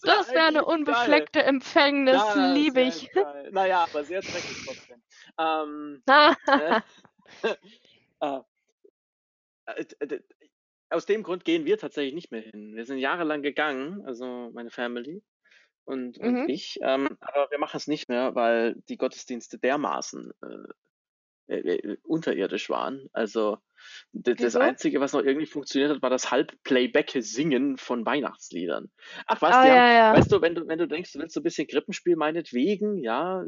Das 0.03 0.31
wäre 0.31 0.45
eine 0.45 0.59
eigentlich 0.59 0.65
geil. 0.65 0.75
unbefleckte 0.75 1.43
Empfängnis, 1.43 2.13
Ja, 2.15 2.51
liebe 2.53 2.81
ich. 2.81 3.11
geil. 3.11 3.49
Naja, 3.51 3.83
aber 3.83 4.03
sehr 4.03 4.21
dreckig 4.21 4.65
trotzdem. 4.65 5.01
Ähm, 5.39 6.03
äh, 6.47 6.81
äh, 9.65 9.85
äh, 9.99 10.19
aus 10.89 11.05
dem 11.05 11.23
Grund 11.23 11.45
gehen 11.45 11.65
wir 11.65 11.77
tatsächlich 11.77 12.13
nicht 12.13 12.31
mehr 12.31 12.41
hin. 12.41 12.75
Wir 12.75 12.85
sind 12.85 12.97
jahrelang 12.97 13.41
gegangen, 13.41 14.03
also 14.05 14.51
meine 14.53 14.69
Family 14.69 15.23
und, 15.91 16.17
und 16.19 16.27
Mhm. 16.27 16.47
ich, 16.47 16.79
ähm, 16.81 17.17
aber 17.19 17.51
wir 17.51 17.59
machen 17.59 17.77
es 17.77 17.87
nicht 17.87 18.09
mehr, 18.09 18.33
weil 18.35 18.75
die 18.89 18.97
Gottesdienste 18.97 19.59
dermaßen 19.59 20.31
äh, 20.41 21.53
äh, 21.53 21.75
äh, 21.75 21.97
unterirdisch 22.03 22.69
waren. 22.69 23.09
Also 23.13 23.59
das 24.13 24.37
Wieso? 24.39 24.59
Einzige, 24.59 24.99
was 24.99 25.13
noch 25.13 25.23
irgendwie 25.23 25.45
funktioniert 25.45 25.91
hat, 25.91 26.01
war 26.01 26.09
das 26.09 26.31
Halb-Playback-Singen 26.31 27.77
von 27.77 28.05
Weihnachtsliedern. 28.05 28.91
Ach 29.25 29.41
was, 29.41 29.53
haben, 29.53 29.67
ja, 29.67 29.93
ja. 29.93 30.13
weißt 30.13 30.31
du, 30.31 30.41
wenn 30.41 30.55
du, 30.55 30.67
wenn 30.67 30.79
du 30.79 30.87
denkst, 30.87 31.13
du 31.13 31.19
willst 31.19 31.33
so 31.33 31.39
ein 31.39 31.43
bisschen 31.43 31.67
Krippenspiel 31.67 32.15
meinetwegen, 32.15 32.97
ja, 32.97 33.43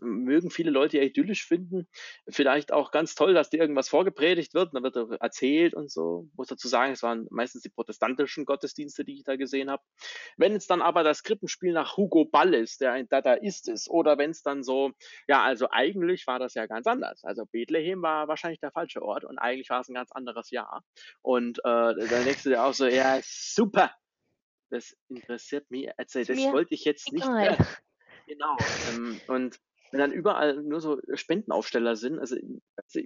mögen 0.00 0.50
viele 0.50 0.70
Leute 0.70 0.98
ja 0.98 1.04
idyllisch 1.04 1.46
finden. 1.46 1.88
Vielleicht 2.28 2.72
auch 2.72 2.90
ganz 2.90 3.14
toll, 3.14 3.34
dass 3.34 3.50
dir 3.50 3.60
irgendwas 3.60 3.88
vorgepredigt 3.88 4.54
wird, 4.54 4.74
dann 4.74 4.82
wird 4.82 4.96
er 4.96 5.10
erzählt 5.20 5.74
und 5.74 5.90
so. 5.90 6.28
Muss 6.36 6.48
dazu 6.48 6.68
sagen, 6.68 6.92
es 6.92 7.02
waren 7.02 7.26
meistens 7.30 7.62
die 7.62 7.70
protestantischen 7.70 8.44
Gottesdienste, 8.44 9.04
die 9.04 9.14
ich 9.14 9.24
da 9.24 9.36
gesehen 9.36 9.70
habe. 9.70 9.82
Wenn 10.36 10.54
es 10.54 10.66
dann 10.66 10.82
aber 10.82 11.04
das 11.04 11.22
Krippenspiel 11.22 11.72
nach 11.72 11.96
Hugo 11.96 12.24
Ball 12.24 12.54
ist, 12.54 12.80
der 12.80 12.92
ein 12.92 13.08
Dadaist 13.08 13.68
ist, 13.68 13.88
oder 13.88 14.18
wenn 14.18 14.30
es 14.30 14.42
dann 14.42 14.62
so, 14.62 14.92
ja, 15.28 15.42
also 15.42 15.68
eigentlich 15.70 16.26
war 16.26 16.38
das 16.38 16.54
ja 16.54 16.66
ganz 16.66 16.86
anders. 16.86 17.24
Also 17.24 17.46
Bethlehem 17.46 18.02
war 18.02 18.28
wahrscheinlich 18.28 18.60
der 18.60 18.72
falsche 18.72 19.02
Ort 19.02 19.05
und 19.06 19.38
eigentlich 19.38 19.70
war 19.70 19.80
es 19.80 19.88
ein 19.88 19.94
ganz 19.94 20.12
anderes 20.12 20.50
Jahr. 20.50 20.84
Und 21.22 21.58
äh, 21.60 21.62
dann 21.62 22.24
denkst 22.24 22.42
du 22.42 22.50
dir 22.50 22.64
auch 22.64 22.74
so, 22.74 22.86
ja, 22.86 23.20
super, 23.22 23.92
das 24.70 24.96
interessiert 25.08 25.70
mich, 25.70 25.88
also 25.98 26.18
Ist 26.18 26.30
das 26.30 26.36
mir 26.36 26.52
wollte 26.52 26.74
ich 26.74 26.84
jetzt 26.84 27.12
nicht. 27.12 27.24
egal. 27.24 27.54
Äh, 27.54 27.64
genau. 28.26 28.56
Ähm, 28.90 29.20
und 29.28 29.60
wenn 29.90 30.00
dann 30.00 30.12
überall 30.12 30.62
nur 30.62 30.80
so 30.80 31.00
Spendenaufsteller 31.14 31.96
sind, 31.96 32.18
also, 32.18 32.36
also 32.76 33.00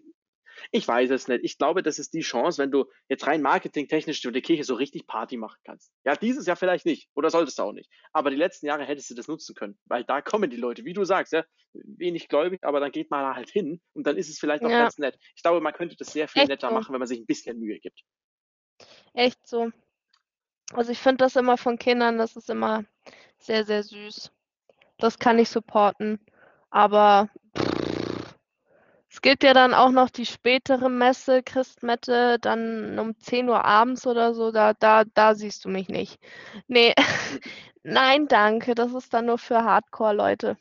ich 0.70 0.87
weiß 0.87 1.11
es 1.11 1.29
nicht. 1.29 1.44
Ich 1.44 1.59
glaube, 1.59 1.83
das 1.83 1.99
ist 1.99 2.14
die 2.14 2.20
Chance, 2.20 2.62
wenn 2.62 2.70
du 2.70 2.87
jetzt 3.09 3.27
rein 3.27 3.42
marketingtechnisch 3.42 4.20
für 4.20 4.33
die 4.33 4.42
Kirche 4.42 4.64
so 4.64 4.75
richtig 4.75 5.07
Party 5.07 5.37
machen 5.37 5.59
kannst. 5.64 5.92
Ja, 6.05 6.16
dieses 6.16 6.46
Jahr 6.46 6.57
vielleicht 6.57 6.87
nicht. 6.87 7.09
Oder 7.14 7.31
solltest 7.31 7.59
du 7.59 7.62
auch 7.62 7.73
nicht. 7.73 7.90
Aber 8.12 8.31
die 8.31 8.37
letzten 8.37 8.66
Jahre 8.66 8.85
hättest 8.85 9.11
du 9.11 9.14
das 9.14 9.29
nutzen 9.29 9.55
können. 9.55 9.79
Weil 9.85 10.05
da 10.05 10.20
kommen 10.20 10.51
die 10.51 10.57
Leute, 10.57 10.85
wie 10.85 10.92
du 10.92 11.05
sagst, 11.05 11.33
ja, 11.33 11.44
wenig 11.73 12.29
gläubig, 12.29 12.64
aber 12.64 12.81
dann 12.81 12.92
geht 12.92 13.11
man 13.11 13.23
da 13.23 13.35
halt 13.35 13.51
hin 13.51 13.81
und 13.92 14.07
dann 14.07 14.16
ist 14.16 14.29
es 14.29 14.38
vielleicht 14.38 14.64
auch 14.64 14.70
Ja, 14.70 14.79
ganz 14.79 14.99
nett. 14.99 15.18
Ich 15.37 15.42
glaube, 15.42 15.61
man 15.61 15.73
könnte 15.73 15.96
das 15.96 16.12
sehr 16.12 16.29
viel 16.29 16.42
echt 16.42 16.49
netter 16.49 16.68
so. 16.68 16.75
machen, 16.75 16.92
wenn 16.92 16.99
man 16.99 17.09
sich 17.09 17.20
ein 17.20 17.27
bisschen 17.27 17.59
Mühe 17.59 17.79
gibt. 17.79 18.01
Echt 19.14 19.46
so. 19.46 19.70
Also 20.73 20.92
ich 20.92 20.99
finde 20.99 21.18
das 21.18 21.37
immer 21.37 21.57
von 21.57 21.79
Kindern, 21.79 22.18
das 22.18 22.37
ist 22.37 22.51
immer 22.51 22.85
sehr, 23.38 23.64
sehr 23.64 23.83
süß. 23.83 24.31
Das 24.99 25.18
kann 25.18 25.38
ich 25.38 25.49
supporten. 25.49 26.20
Aber 26.70 27.29
pff, 27.57 27.70
es 29.11 29.23
gibt 29.23 29.42
ja 29.42 29.53
dann 29.55 29.75
auch 29.75 29.90
noch 29.90 30.09
die 30.09 30.25
spätere 30.25 30.88
Messe, 30.88 31.42
Christmette, 31.42 32.38
dann 32.40 32.99
um 32.99 33.18
10 33.18 33.49
Uhr 33.49 33.64
abends 33.64 34.07
oder 34.07 34.35
so, 34.35 34.53
da, 34.53 34.73
da, 34.75 35.05
da 35.05 35.35
siehst 35.35 35.64
du 35.64 35.68
mich 35.68 35.88
nicht. 35.88 36.20
Nee, 36.68 36.94
nein, 37.83 38.29
danke, 38.29 38.77
das 38.77 38.94
ist 38.94 39.12
dann 39.12 39.27
nur 39.27 39.38
für 39.38 39.64
Hardcore-Leute. 39.64 40.57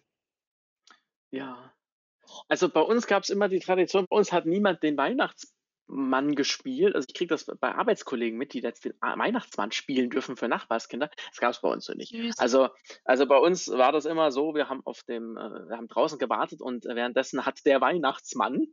Ja. 1.31 1.71
Also 2.47 2.69
bei 2.69 2.81
uns 2.81 3.05
gab 3.05 3.23
es 3.23 3.29
immer 3.29 3.49
die 3.49 3.59
Tradition, 3.59 4.07
bei 4.09 4.17
uns 4.17 4.31
hat 4.31 4.47
niemand 4.47 4.81
den 4.81 4.95
Weihnachtsmann 5.89 6.35
gespielt. 6.35 6.95
Also 6.95 7.07
ich 7.07 7.15
kriege 7.15 7.29
das 7.29 7.45
bei 7.45 7.73
Arbeitskollegen 7.73 8.37
mit, 8.37 8.53
die 8.53 8.61
jetzt 8.61 8.85
den 8.85 8.93
Weihnachtsmann 9.01 9.71
spielen 9.71 10.09
dürfen 10.09 10.37
für 10.37 10.47
Nachbarskinder. 10.47 11.09
Das 11.29 11.39
gab 11.39 11.51
es 11.51 11.61
bei 11.61 11.69
uns 11.69 11.85
so 11.85 11.93
nicht. 11.93 12.11
Süß. 12.11 12.37
Also, 12.37 12.69
also 13.03 13.25
bei 13.25 13.37
uns 13.37 13.67
war 13.67 13.91
das 13.91 14.05
immer 14.05 14.31
so, 14.31 14.55
wir 14.55 14.69
haben 14.69 14.85
auf 14.85 15.03
dem, 15.03 15.37
äh, 15.37 15.69
wir 15.69 15.77
haben 15.77 15.87
draußen 15.87 16.19
gewartet 16.19 16.61
und 16.61 16.85
währenddessen 16.85 17.45
hat 17.45 17.65
der 17.65 17.81
Weihnachtsmann 17.81 18.67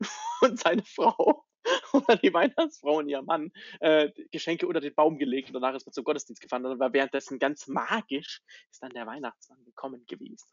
und 0.40 0.58
seine 0.58 0.82
Frau 0.82 1.44
oder 1.92 2.16
die 2.16 2.32
Weihnachtsfrau 2.32 2.98
und 2.98 3.08
ihr 3.08 3.22
Mann 3.22 3.52
äh, 3.80 4.10
Geschenke 4.30 4.66
unter 4.66 4.80
den 4.80 4.94
Baum 4.94 5.18
gelegt 5.18 5.48
und 5.48 5.54
danach 5.54 5.74
ist 5.74 5.86
man 5.86 5.92
zum 5.92 6.04
Gottesdienst 6.04 6.42
gefahren. 6.42 6.64
Und 6.66 6.80
war 6.80 6.92
währenddessen 6.92 7.38
ganz 7.38 7.68
magisch 7.68 8.42
ist 8.70 8.82
dann 8.82 8.90
der 8.90 9.06
Weihnachtsmann 9.06 9.64
gekommen 9.64 10.04
gewesen. 10.06 10.48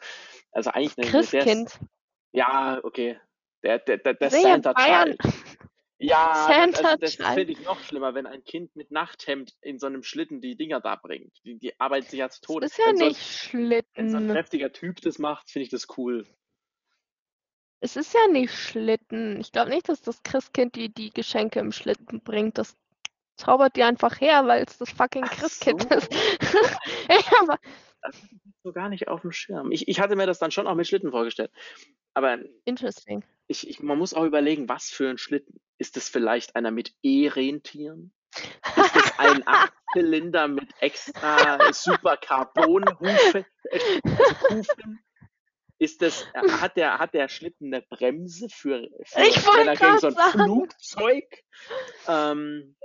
Also 0.51 0.71
eigentlich 0.71 0.97
eine, 0.97 1.07
Christkind. 1.07 1.79
ja, 2.31 2.79
okay. 2.83 3.19
Der, 3.63 3.79
der, 3.79 3.97
der, 3.97 4.13
der 4.13 4.29
Santa. 4.29 4.73
Child. 4.73 5.17
Ja, 6.01 6.27
das, 6.47 6.47
Santa 6.47 6.89
also 6.91 6.97
das 6.97 7.15
finde 7.35 7.51
ich 7.51 7.59
noch 7.63 7.79
schlimmer, 7.83 8.13
wenn 8.13 8.25
ein 8.25 8.43
Kind 8.45 8.73
mit 8.75 8.89
Nachthemd 8.89 9.53
in 9.61 9.79
so 9.79 9.87
einem 9.87 10.01
Schlitten 10.03 10.39
die 10.39 10.55
Dinger 10.55 10.79
da 10.79 10.95
bringt. 10.95 11.33
Die, 11.43 11.57
die 11.59 11.77
arbeiten 11.79 12.07
sich 12.07 12.19
ja 12.19 12.29
zu 12.29 12.39
Das 12.39 12.47
Tode. 12.47 12.65
ist 12.67 12.77
ja 12.77 12.85
Wenn 12.87 12.97
so, 12.97 13.03
ein- 13.03 13.09
nicht 13.09 13.53
wenn 13.53 14.09
so 14.09 14.17
ein 14.17 14.23
Schlitten. 14.23 14.33
kräftiger 14.33 14.71
Typ 14.71 15.01
das 15.01 15.19
macht, 15.19 15.49
finde 15.51 15.63
ich 15.65 15.69
das 15.69 15.87
cool. 15.97 16.25
Es 17.81 17.95
ist 17.95 18.13
ja 18.13 18.27
nicht 18.31 18.53
Schlitten. 18.53 19.39
Ich 19.39 19.51
glaube 19.51 19.69
nicht, 19.71 19.87
dass 19.89 20.01
das 20.01 20.21
Christkind 20.23 20.75
die, 20.75 20.89
die 20.93 21.11
Geschenke 21.11 21.59
im 21.59 21.71
Schlitten 21.71 22.21
bringt. 22.21 22.57
Das 22.57 22.75
zaubert 23.37 23.75
die 23.77 23.83
einfach 23.83 24.19
her, 24.19 24.45
weil 24.47 24.63
es 24.65 24.77
das 24.77 24.89
fucking 24.91 25.23
Christkind 25.23 25.83
so. 25.83 25.95
ist. 25.97 26.11
ja, 27.09 27.39
aber 27.41 27.57
Das 27.57 27.71
ist 27.71 27.88
so 28.63 28.71
gar 28.73 28.89
nicht 28.89 29.07
auf 29.07 29.21
dem 29.21 29.31
Schirm. 29.31 29.71
Ich, 29.71 29.87
ich 29.87 29.99
hatte 29.99 30.15
mir 30.15 30.25
das 30.25 30.39
dann 30.39 30.51
schon 30.51 30.67
auch 30.67 30.75
mit 30.75 30.87
Schlitten 30.87 31.11
vorgestellt. 31.11 31.51
Aber 32.13 32.39
interesting. 32.65 33.23
ich, 33.47 33.67
ich, 33.67 33.81
man 33.81 33.97
muss 33.97 34.13
auch 34.13 34.25
überlegen, 34.25 34.69
was 34.69 34.89
für 34.89 35.09
ein 35.09 35.17
Schlitten. 35.17 35.59
Ist 35.77 35.97
es 35.97 36.09
vielleicht 36.09 36.55
einer 36.55 36.71
mit 36.71 36.93
E-Rentieren? 37.03 38.13
Ist 38.75 38.95
es 38.95 39.19
ein 39.19 39.43
Achtzylinder 39.45 40.47
mit 40.47 40.69
extra 40.79 41.71
super 41.73 42.17
Carbon-Hufen? 42.17 43.45
Hufen? 44.49 44.99
Ist 45.81 46.01
das, 46.01 46.25
hat 46.33 46.75
der, 46.75 46.99
hat 46.99 47.13
der 47.13 47.29
Schlitten 47.29 47.73
eine 47.73 47.81
Bremse 47.81 48.49
für, 48.49 48.89
für 49.03 49.21
Ich 49.21 49.37
wenn 49.47 49.67
er 49.67 49.77
gegen 49.77 49.97
so 49.99 50.07
ein 50.07 50.13
sagen. 50.13 50.43
Flugzeug? 50.43 51.43
Ähm, 52.05 52.75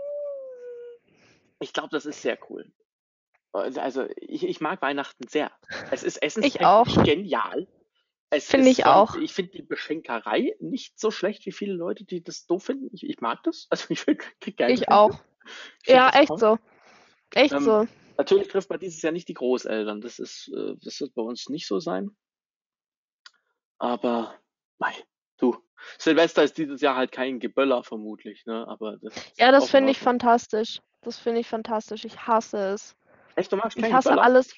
ich 1.58 1.72
glaube, 1.72 1.88
das 1.90 2.06
ist 2.06 2.22
sehr 2.22 2.38
cool. 2.48 2.70
Also 3.54 4.06
ich, 4.16 4.44
ich 4.44 4.60
mag 4.60 4.82
Weihnachten 4.82 5.28
sehr. 5.28 5.52
Es 5.90 6.02
ist 6.02 6.18
Ich 6.22 6.60
auch. 6.64 6.86
essenstechnisch 6.86 7.14
genial. 7.14 7.68
Es 8.30 8.50
Finde 8.50 8.68
ich 8.68 8.84
auch. 8.84 9.14
Ich 9.14 9.32
finde 9.32 9.52
die 9.52 9.62
Beschenkerei 9.62 10.56
nicht 10.58 10.98
so 10.98 11.12
schlecht 11.12 11.46
wie 11.46 11.52
viele 11.52 11.74
Leute, 11.74 12.04
die 12.04 12.22
das 12.22 12.46
doof 12.46 12.64
finden. 12.64 12.88
Ich, 12.92 13.04
ich 13.04 13.20
mag 13.20 13.42
das. 13.44 13.66
Also 13.70 13.86
ich 13.90 14.04
krieg 14.04 14.56
gerne 14.56 14.72
Ich 14.72 14.80
Geschenke. 14.80 14.92
auch. 14.92 15.18
Ja, 15.86 16.10
echt 16.10 16.28
toll. 16.28 16.38
so. 16.38 16.58
Echt 17.34 17.52
ähm, 17.52 17.60
so. 17.62 17.86
Natürlich 18.18 18.48
trifft 18.48 18.70
man 18.70 18.80
dieses 18.80 19.02
Jahr 19.02 19.12
nicht 19.12 19.28
die 19.28 19.34
Großeltern. 19.34 20.00
Das 20.00 20.18
ist, 20.18 20.48
äh, 20.54 20.74
das 20.82 21.00
wird 21.00 21.14
bei 21.14 21.22
uns 21.22 21.48
nicht 21.48 21.66
so 21.68 21.78
sein. 21.78 22.10
Aber, 23.78 24.34
mei, 24.78 24.92
du. 25.36 25.56
Silvester 25.98 26.42
ist 26.42 26.56
dieses 26.56 26.80
Jahr 26.80 26.96
halt 26.96 27.12
kein 27.12 27.38
Geböller 27.40 27.84
vermutlich, 27.84 28.46
ne? 28.46 28.66
Aber 28.66 28.96
das 28.98 29.14
ja, 29.36 29.52
das 29.52 29.70
finde 29.70 29.90
ich 29.90 29.98
fantastisch. 29.98 30.80
Das 31.02 31.18
finde 31.18 31.40
ich 31.40 31.46
fantastisch. 31.46 32.04
Ich 32.04 32.26
hasse 32.26 32.56
es. 32.72 32.96
Echt, 33.36 33.52
du 33.52 33.56
magst 33.56 33.78
Ich 33.78 33.92
hasse 33.92 34.20
alles 34.20 34.54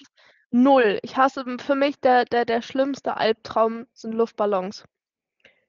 null. 0.51 0.99
Ich 1.03 1.17
hasse 1.17 1.45
für 1.59 1.75
mich 1.75 2.01
der, 2.01 2.25
der, 2.25 2.45
der 2.45 2.63
schlimmste 2.63 3.17
Albtraum 3.17 3.87
sind 3.93 4.13
Luftballons. 4.13 4.85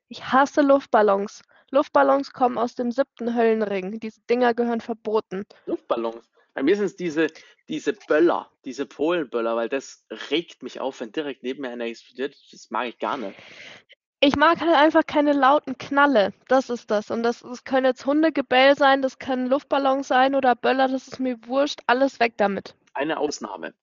Ich 0.09 0.31
hasse 0.31 0.61
Luftballons. 0.61 1.41
Luftballons 1.71 2.31
kommen 2.31 2.57
aus 2.57 2.75
dem 2.75 2.91
siebten 2.91 3.35
Höllenring. 3.35 3.99
Diese 3.99 4.21
Dinger 4.29 4.53
gehören 4.53 4.81
verboten. 4.81 5.45
Luftballons? 5.65 6.29
Bei 6.53 6.63
mir 6.63 6.75
sind 6.75 6.85
es 6.85 6.95
diese, 6.95 7.27
diese 7.69 7.93
Böller, 7.93 8.49
diese 8.65 8.85
Polenböller, 8.85 9.55
weil 9.55 9.69
das 9.69 10.05
regt 10.31 10.63
mich 10.63 10.79
auf, 10.79 11.01
wenn 11.01 11.11
direkt 11.11 11.43
neben 11.43 11.61
mir 11.61 11.69
einer 11.69 11.85
explodiert. 11.85 12.35
Das 12.51 12.71
mag 12.71 12.87
ich 12.87 12.97
gar 12.97 13.17
nicht. 13.17 13.37
Ich 14.19 14.35
mag 14.35 14.59
halt 14.59 14.73
einfach 14.73 15.05
keine 15.05 15.33
lauten 15.33 15.77
Knalle. 15.77 16.33
Das 16.47 16.71
ist 16.71 16.89
das. 16.89 17.11
Und 17.11 17.21
das, 17.21 17.41
das 17.41 17.63
können 17.63 17.85
jetzt 17.85 18.07
Hundegebell 18.07 18.75
sein, 18.75 19.03
das 19.03 19.19
können 19.19 19.45
Luftballons 19.45 20.07
sein 20.07 20.33
oder 20.33 20.55
Böller, 20.55 20.87
das 20.87 21.07
ist 21.07 21.19
mir 21.19 21.37
wurscht. 21.45 21.81
Alles 21.85 22.19
weg 22.19 22.33
damit. 22.37 22.73
Eine 22.97 23.19
Ausnahme. 23.19 23.75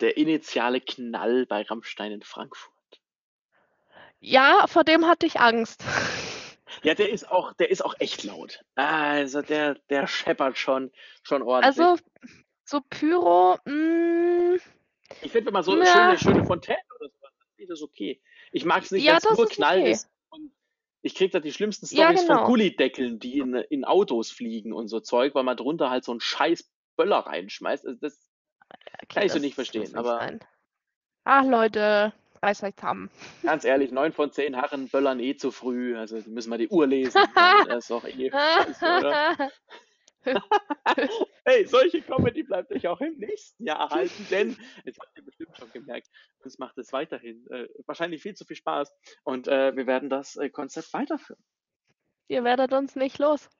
Der 0.00 0.16
initiale 0.16 0.80
Knall 0.80 1.46
bei 1.46 1.62
Rammstein 1.62 2.12
in 2.12 2.22
Frankfurt. 2.22 2.72
Ja, 4.20 4.68
vor 4.68 4.84
dem 4.84 5.06
hatte 5.06 5.26
ich 5.26 5.40
Angst. 5.40 5.84
Ja, 6.82 6.94
der 6.94 7.10
ist 7.10 7.30
auch, 7.30 7.52
der 7.52 7.70
ist 7.70 7.84
auch 7.84 7.94
echt 7.98 8.24
laut. 8.24 8.64
Also 8.76 9.42
der, 9.42 9.74
der 9.90 10.06
scheppert 10.06 10.56
schon, 10.56 10.90
schon 11.22 11.42
ordentlich. 11.42 11.78
Also 11.78 12.02
so 12.64 12.80
Pyro. 12.88 13.58
Mm, 13.66 14.56
ich 15.20 15.30
finde, 15.30 15.46
wenn 15.46 15.52
man 15.52 15.62
so 15.62 15.72
eine 15.72 15.84
ja. 15.84 15.92
schöne, 15.92 16.18
schöne 16.18 16.46
Fontäne 16.46 16.78
oder 16.98 17.10
so, 17.10 17.18
dann 17.20 17.32
ist 17.58 17.68
das 17.68 17.82
okay. 17.82 18.22
Ich 18.52 18.64
mag 18.64 18.82
es 18.82 18.90
nicht, 18.90 19.04
ja, 19.04 19.12
wenn 19.12 19.32
es 19.32 19.38
nur 19.38 19.48
knallt 19.48 19.82
okay. 19.82 19.92
ist. 19.92 20.08
Und 20.30 20.50
ich 21.02 21.14
kriege 21.14 21.30
da 21.30 21.40
die 21.40 21.52
schlimmsten 21.52 21.86
Stories 21.86 22.22
ja, 22.22 22.26
genau. 22.26 22.38
von 22.38 22.46
Gullideckeln, 22.46 23.18
die 23.18 23.38
in, 23.38 23.54
in 23.54 23.84
Autos 23.84 24.30
fliegen 24.30 24.72
und 24.72 24.88
so 24.88 24.98
Zeug, 24.98 25.34
weil 25.34 25.44
man 25.44 25.58
drunter 25.58 25.90
halt 25.90 26.04
so 26.04 26.12
einen 26.12 26.20
scheiß 26.20 26.71
Böller 26.96 27.18
reinschmeißt. 27.18 27.86
Also 27.86 27.98
das 28.00 28.30
okay, 28.70 29.06
kann 29.08 29.26
ich 29.26 29.32
so 29.32 29.38
nicht 29.38 29.54
verstehen. 29.54 29.94
aber. 29.94 30.38
Ach 31.24 31.44
Leute, 31.44 32.12
Weisheit 32.40 32.82
haben. 32.82 33.10
Ganz 33.42 33.64
ehrlich, 33.64 33.92
neun 33.92 34.12
von 34.12 34.32
zehn 34.32 34.54
Herren 34.54 34.88
böllern 34.88 35.20
eh 35.20 35.36
zu 35.36 35.52
früh. 35.52 35.96
Also 35.96 36.20
müssen 36.26 36.50
wir 36.50 36.58
die 36.58 36.68
Uhr 36.68 36.86
lesen. 36.86 37.22
das 37.68 37.84
ist 37.84 37.90
doch 37.90 38.04
eh 38.04 38.30
scheiße, 38.30 38.84
oder? 38.84 39.50
hey, 41.44 41.66
solche 41.66 42.02
Comedy 42.02 42.42
bleibt 42.42 42.72
euch 42.72 42.86
auch 42.86 43.00
im 43.00 43.16
nächsten 43.18 43.64
Jahr 43.64 43.80
erhalten, 43.80 44.26
denn, 44.30 44.56
jetzt 44.84 45.00
habt 45.00 45.16
ihr 45.16 45.24
bestimmt 45.24 45.56
schon 45.56 45.72
gemerkt, 45.72 46.08
uns 46.44 46.58
macht 46.58 46.78
es 46.78 46.92
weiterhin 46.92 47.46
äh, 47.50 47.68
wahrscheinlich 47.86 48.22
viel 48.22 48.34
zu 48.34 48.44
viel 48.44 48.56
Spaß 48.56 48.92
und 49.24 49.48
äh, 49.48 49.74
wir 49.74 49.86
werden 49.86 50.10
das 50.10 50.36
äh, 50.36 50.50
Konzept 50.50 50.92
weiterführen. 50.92 51.42
Ihr 52.28 52.44
werdet 52.44 52.72
uns 52.72 52.94
nicht 52.94 53.18
los. 53.18 53.50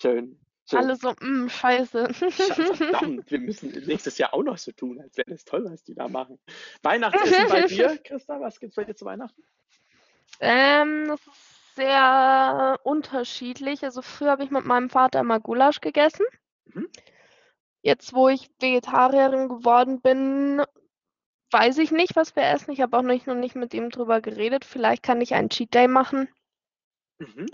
Schön. 0.00 0.38
So. 0.66 0.78
Alle 0.78 0.96
so, 0.96 1.10
mh, 1.10 1.44
mm, 1.44 1.48
scheiße. 1.50 2.14
Verdammt, 2.14 3.30
wir 3.30 3.38
müssen 3.38 3.70
nächstes 3.86 4.16
Jahr 4.16 4.32
auch 4.32 4.42
noch 4.42 4.56
so 4.56 4.72
tun, 4.72 5.00
als 5.00 5.16
wäre 5.16 5.30
das 5.30 5.44
toll, 5.44 5.64
was 5.66 5.84
die 5.84 5.94
da 5.94 6.08
machen. 6.08 6.38
Weihnachtsessen 6.82 7.48
bei 7.48 7.62
dir, 7.66 7.98
Christa, 7.98 8.40
was 8.40 8.58
gibt's 8.60 8.76
bei 8.76 8.84
dir 8.84 8.94
zu 8.94 9.04
Weihnachten? 9.04 9.42
Ähm, 10.40 11.08
das 11.08 11.20
ist 11.20 11.74
sehr 11.74 12.80
unterschiedlich. 12.82 13.84
Also 13.84 14.00
früher 14.00 14.30
habe 14.30 14.44
ich 14.44 14.50
mit 14.50 14.64
meinem 14.64 14.88
Vater 14.88 15.20
immer 15.20 15.38
Gulasch 15.38 15.80
gegessen. 15.82 16.24
Mhm. 16.66 16.88
Jetzt, 17.82 18.14
wo 18.14 18.30
ich 18.30 18.50
Vegetarierin 18.58 19.48
geworden 19.48 20.00
bin, 20.00 20.62
weiß 21.50 21.76
ich 21.76 21.90
nicht, 21.90 22.16
was 22.16 22.34
wir 22.36 22.44
essen. 22.44 22.72
Ich 22.72 22.80
habe 22.80 22.96
auch 22.96 23.02
nicht, 23.02 23.26
noch 23.26 23.34
nicht 23.34 23.54
mit 23.54 23.74
ihm 23.74 23.90
drüber 23.90 24.22
geredet. 24.22 24.64
Vielleicht 24.64 25.02
kann 25.02 25.20
ich 25.20 25.34
einen 25.34 25.50
Cheat 25.50 25.74
Day 25.74 25.88
machen. 25.88 26.28
Mhm. 27.18 27.46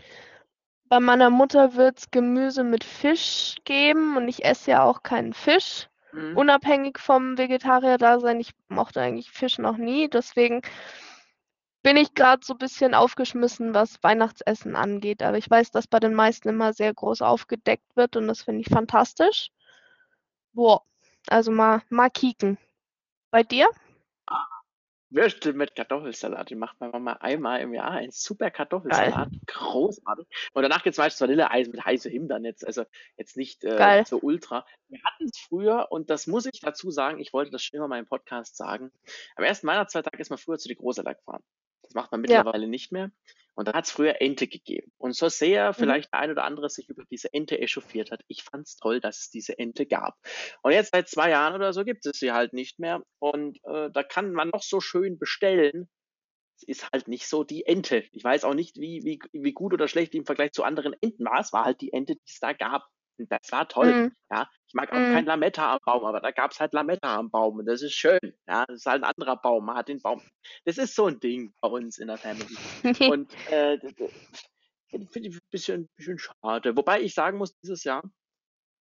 Bei 0.91 0.99
meiner 0.99 1.31
Mutter 1.31 1.77
wird 1.77 1.99
es 1.99 2.11
Gemüse 2.11 2.65
mit 2.65 2.83
Fisch 2.83 3.55
geben 3.65 4.17
und 4.17 4.27
ich 4.27 4.45
esse 4.45 4.73
ja 4.73 4.83
auch 4.83 5.05
keinen 5.05 5.33
Fisch. 5.33 5.89
Mhm. 6.13 6.37
Unabhängig 6.37 6.99
vom 6.99 7.39
Vegetarier-Dasein, 7.39 8.41
ich 8.41 8.51
mochte 8.67 9.01
eigentlich 9.01 9.31
Fisch 9.31 9.59
noch 9.59 9.77
nie, 9.77 10.11
deswegen 10.11 10.63
bin 11.85 11.97
ich 11.97 12.15
gerade 12.15 12.45
so 12.45 12.55
ein 12.55 12.59
bisschen 12.59 12.95
aufgeschmissen, 12.95 13.73
was 13.73 14.03
Weihnachtsessen 14.03 14.75
angeht. 14.75 15.23
Aber 15.23 15.39
ich 15.39 15.49
weiß, 15.49 15.71
dass 15.71 15.87
bei 15.87 16.01
den 16.01 16.13
meisten 16.13 16.49
immer 16.49 16.73
sehr 16.73 16.93
groß 16.93 17.23
aufgedeckt 17.23 17.95
wird 17.95 18.17
und 18.17 18.27
das 18.27 18.43
finde 18.43 18.63
ich 18.63 18.69
fantastisch. 18.69 19.53
Boah, 20.53 20.83
also 21.29 21.53
mal, 21.53 21.83
mal 21.89 22.11
kicken. 22.11 22.59
Bei 23.31 23.45
dir? 23.45 23.69
Würstel 25.11 25.53
mit 25.53 25.75
Kartoffelsalat. 25.75 26.51
Die 26.51 26.55
macht 26.55 26.81
meine 26.81 26.93
Mama 26.93 27.15
einmal 27.15 27.61
im 27.61 27.75
Jahr. 27.75 27.91
Ein 27.91 28.11
super 28.11 28.51
Kartoffelsalat. 28.51 29.31
Geil. 29.31 29.41
Großartig. 29.47 30.27
Und 30.53 30.63
danach 30.63 30.83
gibt 30.83 30.95
es 30.95 30.99
meistens 30.99 31.21
Vanilleeis 31.21 31.69
mit 31.69 31.85
heißem 31.85 32.13
Himbeeren 32.13 32.45
jetzt. 32.45 32.67
Also 32.67 32.85
jetzt 33.17 33.37
nicht 33.37 33.65
äh, 33.65 34.05
so 34.07 34.19
ultra. 34.21 34.65
Wir 34.89 35.01
hatten 35.05 35.25
es 35.25 35.39
früher, 35.39 35.89
und 35.91 36.11
das 36.11 36.27
muss 36.27 36.47
ich 36.47 36.61
dazu 36.61 36.91
sagen, 36.91 37.21
ich 37.21 37.33
wollte 37.33 37.51
das 37.51 37.63
schon 37.63 37.79
immer 37.79 37.89
mal 37.89 37.99
im 37.99 38.07
Podcast 38.07 38.57
sagen. 38.57 38.93
Am 39.37 39.45
ersten 39.45 39.67
Weihnachtszweitag 39.67 40.19
ist 40.19 40.31
man 40.31 40.39
früher 40.39 40.59
zu 40.59 40.69
die 40.69 40.77
Großeltern 40.77 41.15
gefahren. 41.15 41.43
Das 41.83 41.95
macht 41.95 42.13
man 42.13 42.21
mittlerweile 42.21 42.65
ja. 42.65 42.69
nicht 42.69 42.93
mehr. 42.93 43.11
Und 43.55 43.69
da 43.69 43.75
hat 43.75 43.85
es 43.85 43.91
früher 43.91 44.21
Ente 44.21 44.47
gegeben. 44.47 44.93
Und 44.99 45.15
so 45.15 45.29
sehr 45.29 45.69
mhm. 45.69 45.75
vielleicht 45.75 46.13
der 46.13 46.21
ein 46.21 46.31
oder 46.31 46.45
andere 46.45 46.71
sich 46.71 46.89
über 46.89 47.05
diese 47.11 47.33
Ente 47.33 47.59
echauffiert 47.59 48.11
hat, 48.11 48.23
ich 48.29 48.43
fand 48.43 48.67
es 48.67 48.77
toll, 48.77 49.01
dass 49.01 49.19
es 49.19 49.31
diese 49.31 49.59
Ente 49.59 49.87
gab. 49.87 50.17
Und 50.63 50.73
jetzt 50.73 50.93
seit 50.93 51.09
zwei 51.09 51.31
Jahren 51.31 51.55
oder 51.55 51.73
so 51.73 51.85
gibt 51.85 52.07
es 52.07 52.19
sie 52.19 52.33
halt 52.33 52.53
nicht 52.53 52.79
mehr. 52.79 53.03
Und 53.19 53.59
äh, 53.65 53.91
da 53.91 54.03
kann 54.03 54.33
man 54.33 54.49
noch 54.49 54.63
so 54.63 54.81
schön 54.81 55.19
bestellen. 55.19 55.89
Es 56.57 56.63
ist 56.69 56.93
halt 56.93 57.09
nicht 57.09 57.27
so 57.27 57.45
die 57.45 57.67
Ente. 57.67 58.05
Ich 58.13 58.23
weiß 58.23 58.45
auch 58.45 58.55
nicht, 58.55 58.77
wie, 58.77 59.03
wie, 59.05 59.19
wie 59.33 59.53
gut 59.53 59.73
oder 59.73 59.89
schlecht 59.89 60.13
die 60.13 60.19
im 60.19 60.27
Vergleich 60.27 60.53
zu 60.53 60.63
anderen 60.63 60.95
Enten 61.01 61.25
war. 61.25 61.41
Es 61.41 61.53
war 61.53 61.65
halt 61.65 61.81
die 61.81 61.93
Ente, 61.93 62.15
die 62.15 62.23
es 62.27 62.39
da 62.41 62.53
gab. 62.53 62.87
Das 63.29 63.53
war 63.53 63.69
toll. 63.69 63.93
Mhm. 63.93 64.13
Ja, 64.31 64.49
ich 64.67 64.75
mag 64.75 64.93
auch 64.93 64.99
mhm. 64.99 65.13
kein 65.13 65.25
Lametta 65.27 65.75
am 65.75 65.79
Baum, 65.85 66.05
aber 66.05 66.21
da 66.21 66.31
gab 66.31 66.53
es 66.53 66.61
halt 66.61 66.73
Lametta 66.73 67.17
am 67.17 67.31
Baum 67.31 67.59
und 67.59 67.67
das 67.67 67.83
ist 67.83 67.95
schön. 67.95 68.21
Ja, 68.47 68.65
das 68.67 68.81
ist 68.81 68.87
halt 68.87 69.03
ein 69.03 69.11
anderer 69.11 69.37
Baum. 69.37 69.67
Man 69.67 69.77
hat 69.77 69.89
den 69.89 70.01
Baum. 70.01 70.23
Das 70.65 70.79
ist 70.79 70.95
so 70.95 71.07
ein 71.07 71.21
Ding 71.21 71.53
bei 71.61 71.69
uns 71.69 71.99
in 71.99 72.09
der 72.09 72.19
Family. 72.19 72.57
und 73.13 73.33
äh, 73.51 73.79
finde 74.91 75.29
ich 75.29 75.37
ein 75.37 75.41
bisschen, 75.51 75.89
bisschen 75.97 76.19
schade. 76.19 76.77
Wobei 76.77 77.01
ich 77.01 77.15
sagen 77.15 77.39
muss, 77.39 77.57
dieses 77.61 77.85
Jahr, 77.85 78.03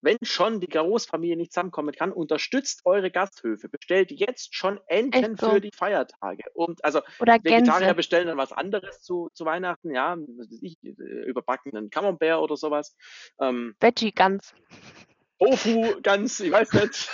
wenn 0.02 0.18
schon 0.22 0.60
die 0.60 0.68
Großfamilie 0.68 1.36
nicht 1.36 1.52
zusammenkommen 1.52 1.94
kann, 1.94 2.12
unterstützt 2.12 2.82
eure 2.86 3.12
Gasthöfe. 3.12 3.70
Bestellt 3.70 4.12
jetzt 4.12 4.56
schon 4.56 4.80
Enten 4.88 5.36
so? 5.38 5.52
für 5.52 5.62
die 5.62 5.72
Feiertage. 5.76 6.44
Und 6.54 6.84
also 6.86 7.02
Oder 7.20 7.36
Vegetarier 7.36 7.80
Gänse. 7.80 7.96
bestellen 7.96 8.28
dann 8.28 8.38
was 8.38 8.52
anderes 8.52 9.02
zu, 9.02 9.30
zu 9.34 9.46
Weihnachten, 9.46 9.94
ja, 9.94 10.18
ich, 10.62 10.78
überbackenen 10.82 11.90
Camembert 11.90 12.40
oder 12.40 12.56
sowas. 12.56 12.96
Ähm, 13.40 13.76
Veggie 13.80 14.12
Gans. 14.12 14.54
Tofu 15.40 16.02
Gans, 16.02 16.40
ich 16.40 16.52
weiß 16.52 16.74
nicht. 16.74 17.10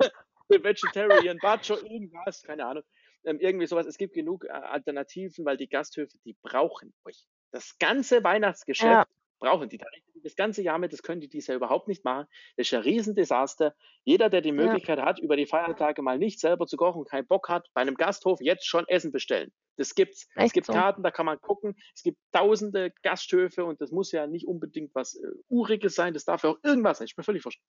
Vegetarian, 0.48 1.38
Bacho, 1.38 1.74
irgendwas, 1.76 2.42
keine 2.42 2.66
Ahnung. 2.66 2.82
Ähm, 3.24 3.38
irgendwie 3.38 3.66
sowas. 3.66 3.86
Es 3.86 3.98
gibt 3.98 4.14
genug 4.14 4.44
äh, 4.46 4.50
Alternativen, 4.50 5.44
weil 5.44 5.56
die 5.56 5.68
Gasthöfe, 5.68 6.16
die 6.24 6.36
brauchen 6.42 6.94
euch. 7.04 7.26
Das 7.52 7.78
ganze 7.78 8.24
Weihnachtsgeschäft 8.24 8.90
ja 8.90 9.06
brauchen 9.40 9.68
die. 9.68 9.78
Da 9.78 9.86
rechnen 9.86 10.12
die 10.14 10.22
das 10.22 10.36
ganze 10.36 10.62
Jahr 10.62 10.78
mit, 10.78 10.92
das 10.92 11.02
können 11.02 11.20
die 11.20 11.28
dies 11.28 11.48
Jahr 11.48 11.56
überhaupt 11.56 11.88
nicht 11.88 12.04
machen. 12.04 12.26
Das 12.56 12.66
ist 12.66 12.74
ein 12.74 12.82
Riesendesaster. 12.82 13.74
Jeder, 14.04 14.30
der 14.30 14.40
die 14.42 14.52
Möglichkeit 14.52 14.98
ja. 14.98 15.04
hat, 15.04 15.18
über 15.18 15.36
die 15.36 15.46
Feiertage 15.46 16.02
mal 16.02 16.18
nicht 16.18 16.38
selber 16.38 16.66
zu 16.66 16.76
kochen, 16.76 17.04
keinen 17.04 17.26
Bock 17.26 17.48
hat, 17.48 17.68
bei 17.74 17.80
einem 17.80 17.96
Gasthof 17.96 18.40
jetzt 18.40 18.66
schon 18.66 18.86
Essen 18.86 19.10
bestellen. 19.10 19.50
Das 19.76 19.94
gibt's. 19.94 20.28
Echt 20.36 20.48
es 20.48 20.52
gibt 20.52 20.66
so? 20.66 20.72
Karten, 20.74 21.02
da 21.02 21.10
kann 21.10 21.26
man 21.26 21.40
gucken. 21.40 21.74
Es 21.94 22.02
gibt 22.02 22.18
tausende 22.32 22.92
Gasthöfe 23.02 23.64
und 23.64 23.80
das 23.80 23.90
muss 23.90 24.12
ja 24.12 24.26
nicht 24.26 24.46
unbedingt 24.46 24.94
was 24.94 25.14
äh, 25.14 25.26
Uriges 25.48 25.94
sein, 25.94 26.14
das 26.14 26.24
darf 26.24 26.44
ja 26.44 26.50
auch 26.50 26.58
irgendwas 26.62 26.98
sein. 26.98 27.06
Ich 27.06 27.16
bin 27.16 27.24
völlig 27.24 27.42
verstanden. 27.42 27.68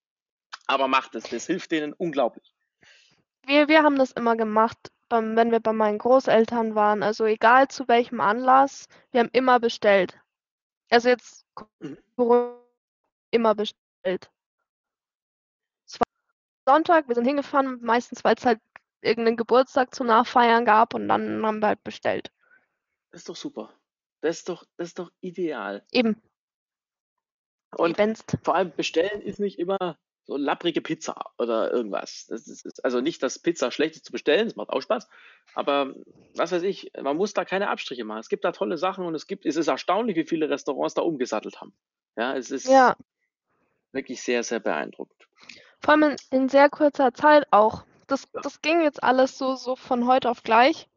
Aber 0.67 0.87
macht 0.87 1.15
es, 1.15 1.23
das 1.23 1.47
hilft 1.47 1.71
denen 1.71 1.93
unglaublich. 1.93 2.53
Wir, 3.45 3.67
wir 3.67 3.83
haben 3.83 3.97
das 3.97 4.11
immer 4.11 4.35
gemacht, 4.35 4.77
wenn 5.09 5.51
wir 5.51 5.59
bei 5.59 5.73
meinen 5.73 5.97
Großeltern 5.97 6.75
waren. 6.75 7.03
Also 7.03 7.25
egal 7.25 7.67
zu 7.67 7.87
welchem 7.87 8.21
Anlass, 8.21 8.87
wir 9.11 9.21
haben 9.21 9.29
immer 9.33 9.59
bestellt. 9.59 10.20
Also 10.91 11.09
jetzt 11.09 11.45
Mhm. 11.79 11.97
immer 13.31 13.55
bestellt. 13.55 14.29
Es 15.87 15.99
war 15.99 16.07
Sonntag, 16.67 17.07
wir 17.07 17.15
sind 17.15 17.25
hingefahren, 17.25 17.79
meistens 17.81 18.23
weil 18.23 18.35
es 18.35 18.45
halt 18.45 18.59
irgendeinen 19.01 19.37
Geburtstag 19.37 19.95
zum 19.95 20.07
Nachfeiern 20.07 20.65
gab 20.65 20.93
und 20.93 21.07
dann 21.07 21.45
haben 21.45 21.59
wir 21.59 21.67
halt 21.67 21.83
bestellt. 21.83 22.31
Das 23.11 23.21
ist 23.21 23.29
doch 23.29 23.35
super. 23.35 23.73
Das 24.21 24.39
ist 24.39 24.49
doch, 24.49 24.65
das 24.77 24.89
ist 24.89 24.99
doch 24.99 25.11
ideal. 25.21 25.85
Eben. 25.91 26.21
Und 27.77 27.97
Ebenst. 27.97 28.37
vor 28.43 28.55
allem 28.55 28.75
bestellen 28.75 29.21
ist 29.21 29.39
nicht 29.39 29.57
immer 29.57 29.97
so 30.23 30.37
lapprige 30.37 30.81
Pizza 30.81 31.31
oder 31.37 31.71
irgendwas. 31.71 32.27
Ist, 32.29 32.83
also 32.85 33.01
nicht, 33.01 33.23
dass 33.23 33.39
Pizza 33.39 33.71
schlecht 33.71 33.95
ist 33.95 34.05
zu 34.05 34.11
bestellen, 34.11 34.45
das 34.47 34.55
macht 34.55 34.69
auch 34.69 34.81
Spaß. 34.81 35.07
Aber 35.55 35.93
was 36.35 36.51
weiß 36.51 36.63
ich, 36.63 36.91
man 37.01 37.17
muss 37.17 37.33
da 37.33 37.43
keine 37.45 37.69
Abstriche 37.69 38.03
machen. 38.03 38.19
Es 38.19 38.29
gibt 38.29 38.43
da 38.45 38.51
tolle 38.51 38.77
Sachen 38.77 39.05
und 39.05 39.15
es 39.15 39.27
gibt, 39.27 39.45
es 39.45 39.55
ist 39.55 39.67
erstaunlich, 39.67 40.15
wie 40.15 40.25
viele 40.25 40.49
Restaurants 40.49 40.93
da 40.93 41.01
umgesattelt 41.01 41.59
haben. 41.59 41.73
Ja, 42.15 42.35
es 42.35 42.51
ist 42.51 42.67
Ja. 42.67 42.95
wirklich 43.91 44.21
sehr, 44.21 44.43
sehr 44.43 44.59
beeindruckend. 44.59 45.27
Vor 45.79 45.93
allem 45.93 46.03
in, 46.03 46.41
in 46.41 46.49
sehr 46.49 46.69
kurzer 46.69 47.13
Zeit 47.13 47.47
auch. 47.51 47.83
Das, 48.07 48.27
Ja. 48.33 48.41
das 48.41 48.61
ging 48.61 48.81
jetzt 48.81 49.03
alles 49.03 49.37
so, 49.37 49.55
so 49.55 49.75
von 49.75 50.07
heute 50.07 50.29
auf 50.29 50.43
gleich. 50.43 50.87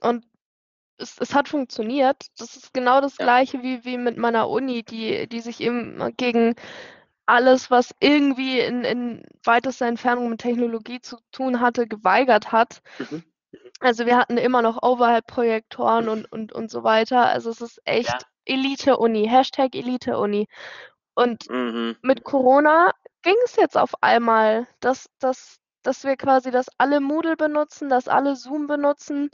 Und 0.00 0.24
es, 0.98 1.18
es 1.18 1.34
hat 1.34 1.48
funktioniert. 1.48 2.26
Das 2.38 2.56
ist 2.56 2.72
genau 2.72 3.00
das 3.00 3.18
Ja. 3.18 3.24
Gleiche 3.24 3.62
wie, 3.62 3.84
wie 3.84 3.98
mit 3.98 4.16
meiner 4.16 4.48
Uni, 4.48 4.82
die, 4.82 5.26
die 5.28 5.40
sich 5.40 5.60
eben 5.60 6.14
gegen 6.16 6.54
alles, 7.26 7.70
was 7.70 7.94
irgendwie 8.00 8.60
in, 8.60 8.84
in 8.84 9.26
weitester 9.44 9.86
Entfernung 9.86 10.30
mit 10.30 10.40
Technologie 10.40 11.00
zu 11.00 11.18
tun 11.32 11.60
hatte, 11.60 11.86
geweigert 11.86 12.52
hat. 12.52 12.80
Mhm. 12.98 13.24
Also 13.80 14.06
wir 14.06 14.16
hatten 14.16 14.38
immer 14.38 14.62
noch 14.62 14.82
Overhead-Projektoren 14.82 16.08
und, 16.08 16.30
und, 16.32 16.52
und 16.52 16.70
so 16.70 16.82
weiter. 16.82 17.26
Also 17.26 17.50
es 17.50 17.60
ist 17.60 17.80
echt 17.84 18.08
Ja. 18.08 18.18
Elite-Uni, 18.46 19.28
Hashtag 19.28 19.74
Elite-Uni. 19.74 20.46
Und 21.14 21.48
Mhm. 21.50 21.96
mit 22.02 22.24
Corona 22.24 22.92
ging 23.22 23.36
es 23.44 23.56
jetzt 23.56 23.76
auf 23.76 24.02
einmal, 24.02 24.66
dass, 24.80 25.08
dass, 25.18 25.58
dass 25.82 26.04
wir 26.04 26.16
quasi, 26.16 26.50
dass 26.50 26.68
alle 26.78 27.00
Moodle 27.00 27.36
benutzen, 27.36 27.88
dass 27.88 28.08
alle 28.08 28.36
Zoom 28.36 28.66
benutzen. 28.66 29.30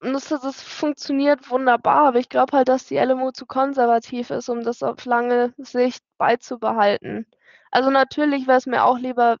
Und 0.00 0.12
das, 0.12 0.28
das 0.28 0.62
funktioniert 0.62 1.50
wunderbar, 1.50 2.08
aber 2.08 2.18
ich 2.18 2.28
glaube 2.28 2.56
halt, 2.56 2.68
dass 2.68 2.86
die 2.86 2.96
LMU 2.96 3.32
zu 3.32 3.46
konservativ 3.46 4.30
ist, 4.30 4.48
um 4.48 4.62
das 4.62 4.82
auf 4.82 5.04
lange 5.04 5.54
Sicht 5.58 6.04
beizubehalten. 6.18 7.26
Also 7.70 7.90
natürlich 7.90 8.46
wäre 8.46 8.58
es 8.58 8.66
mir 8.66 8.84
auch 8.84 8.98
lieber, 8.98 9.38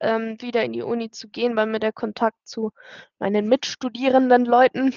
ähm, 0.00 0.36
wieder 0.40 0.62
in 0.64 0.72
die 0.72 0.82
Uni 0.82 1.10
zu 1.10 1.28
gehen, 1.28 1.56
weil 1.56 1.66
mir 1.66 1.80
der 1.80 1.92
Kontakt 1.92 2.46
zu 2.46 2.70
meinen 3.18 3.48
mitstudierenden 3.48 4.44
Leuten 4.44 4.94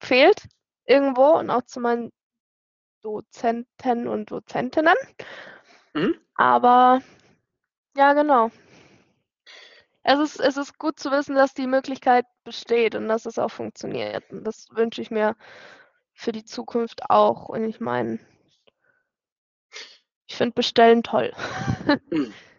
fehlt 0.00 0.48
irgendwo 0.86 1.38
und 1.38 1.50
auch 1.50 1.62
zu 1.62 1.80
meinen 1.80 2.10
Dozenten 3.02 4.08
und 4.08 4.30
Dozentinnen. 4.30 4.94
Mhm. 5.94 6.14
Aber 6.34 7.02
ja, 7.96 8.14
genau. 8.14 8.50
Es 10.04 10.18
ist, 10.18 10.40
es 10.40 10.56
ist 10.56 10.78
gut 10.78 10.98
zu 10.98 11.10
wissen, 11.10 11.36
dass 11.36 11.54
die 11.54 11.66
Möglichkeit 11.66 12.26
besteht 12.44 12.94
und 12.94 13.08
dass 13.08 13.26
es 13.26 13.38
auch 13.38 13.50
funktioniert. 13.50 14.30
Und 14.30 14.44
das 14.44 14.66
wünsche 14.72 15.00
ich 15.00 15.10
mir 15.10 15.36
für 16.12 16.32
die 16.32 16.44
Zukunft 16.44 17.08
auch. 17.10 17.48
Und 17.48 17.64
ich 17.64 17.80
meine, 17.80 18.18
ich 20.26 20.36
finde 20.36 20.54
Bestellen 20.54 21.02
toll. 21.02 21.32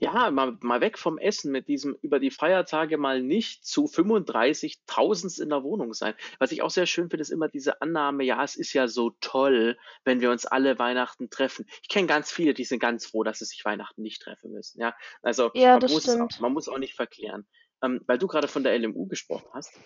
Ja, 0.00 0.30
mal, 0.30 0.58
mal 0.60 0.80
weg 0.80 0.98
vom 0.98 1.18
Essen 1.18 1.52
mit 1.52 1.68
diesem 1.68 1.96
über 2.02 2.18
die 2.18 2.30
Feiertage 2.30 2.98
mal 2.98 3.22
nicht 3.22 3.64
zu 3.64 3.84
35.000 3.84 5.40
in 5.40 5.50
der 5.50 5.62
Wohnung 5.62 5.94
sein. 5.94 6.14
Was 6.38 6.52
ich 6.52 6.62
auch 6.62 6.70
sehr 6.70 6.86
schön 6.86 7.08
finde, 7.08 7.22
ist 7.22 7.30
immer 7.30 7.48
diese 7.48 7.80
Annahme, 7.80 8.24
ja, 8.24 8.42
es 8.42 8.56
ist 8.56 8.72
ja 8.72 8.88
so 8.88 9.10
toll, 9.20 9.78
wenn 10.04 10.20
wir 10.20 10.30
uns 10.30 10.46
alle 10.46 10.78
Weihnachten 10.78 11.30
treffen. 11.30 11.66
Ich 11.82 11.88
kenne 11.88 12.08
ganz 12.08 12.32
viele, 12.32 12.54
die 12.54 12.64
sind 12.64 12.80
ganz 12.80 13.06
froh, 13.06 13.22
dass 13.22 13.38
sie 13.38 13.44
sich 13.44 13.64
Weihnachten 13.64 14.02
nicht 14.02 14.20
treffen 14.20 14.52
müssen. 14.52 14.80
Ja, 14.80 14.96
also 15.22 15.50
Ja, 15.54 15.78
man, 15.78 15.90
muss 15.90 16.08
es 16.08 16.20
auch, 16.20 16.40
man 16.40 16.52
muss 16.52 16.68
auch 16.68 16.78
nicht 16.78 16.94
verklären. 16.94 17.46
Ähm, 17.82 18.00
weil 18.06 18.18
du 18.18 18.26
gerade 18.26 18.48
von 18.48 18.64
der 18.64 18.76
LMU 18.78 19.06
gesprochen 19.06 19.48
hast. 19.52 19.78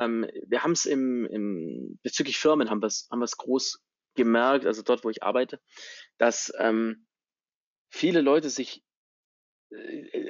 Ähm, 0.00 0.26
wir 0.46 0.62
haben 0.64 0.72
es 0.72 0.86
im, 0.86 1.26
im, 1.26 1.98
bezüglich 2.02 2.38
Firmen 2.38 2.70
haben 2.70 2.82
wir 2.82 2.86
es 2.86 3.08
haben 3.10 3.20
wir's 3.20 3.36
groß 3.36 3.82
gemerkt, 4.14 4.66
also 4.66 4.82
dort, 4.82 5.04
wo 5.04 5.10
ich 5.10 5.22
arbeite, 5.22 5.60
dass 6.18 6.52
ähm, 6.58 7.06
viele 7.90 8.20
Leute 8.20 8.50
sich 8.50 8.82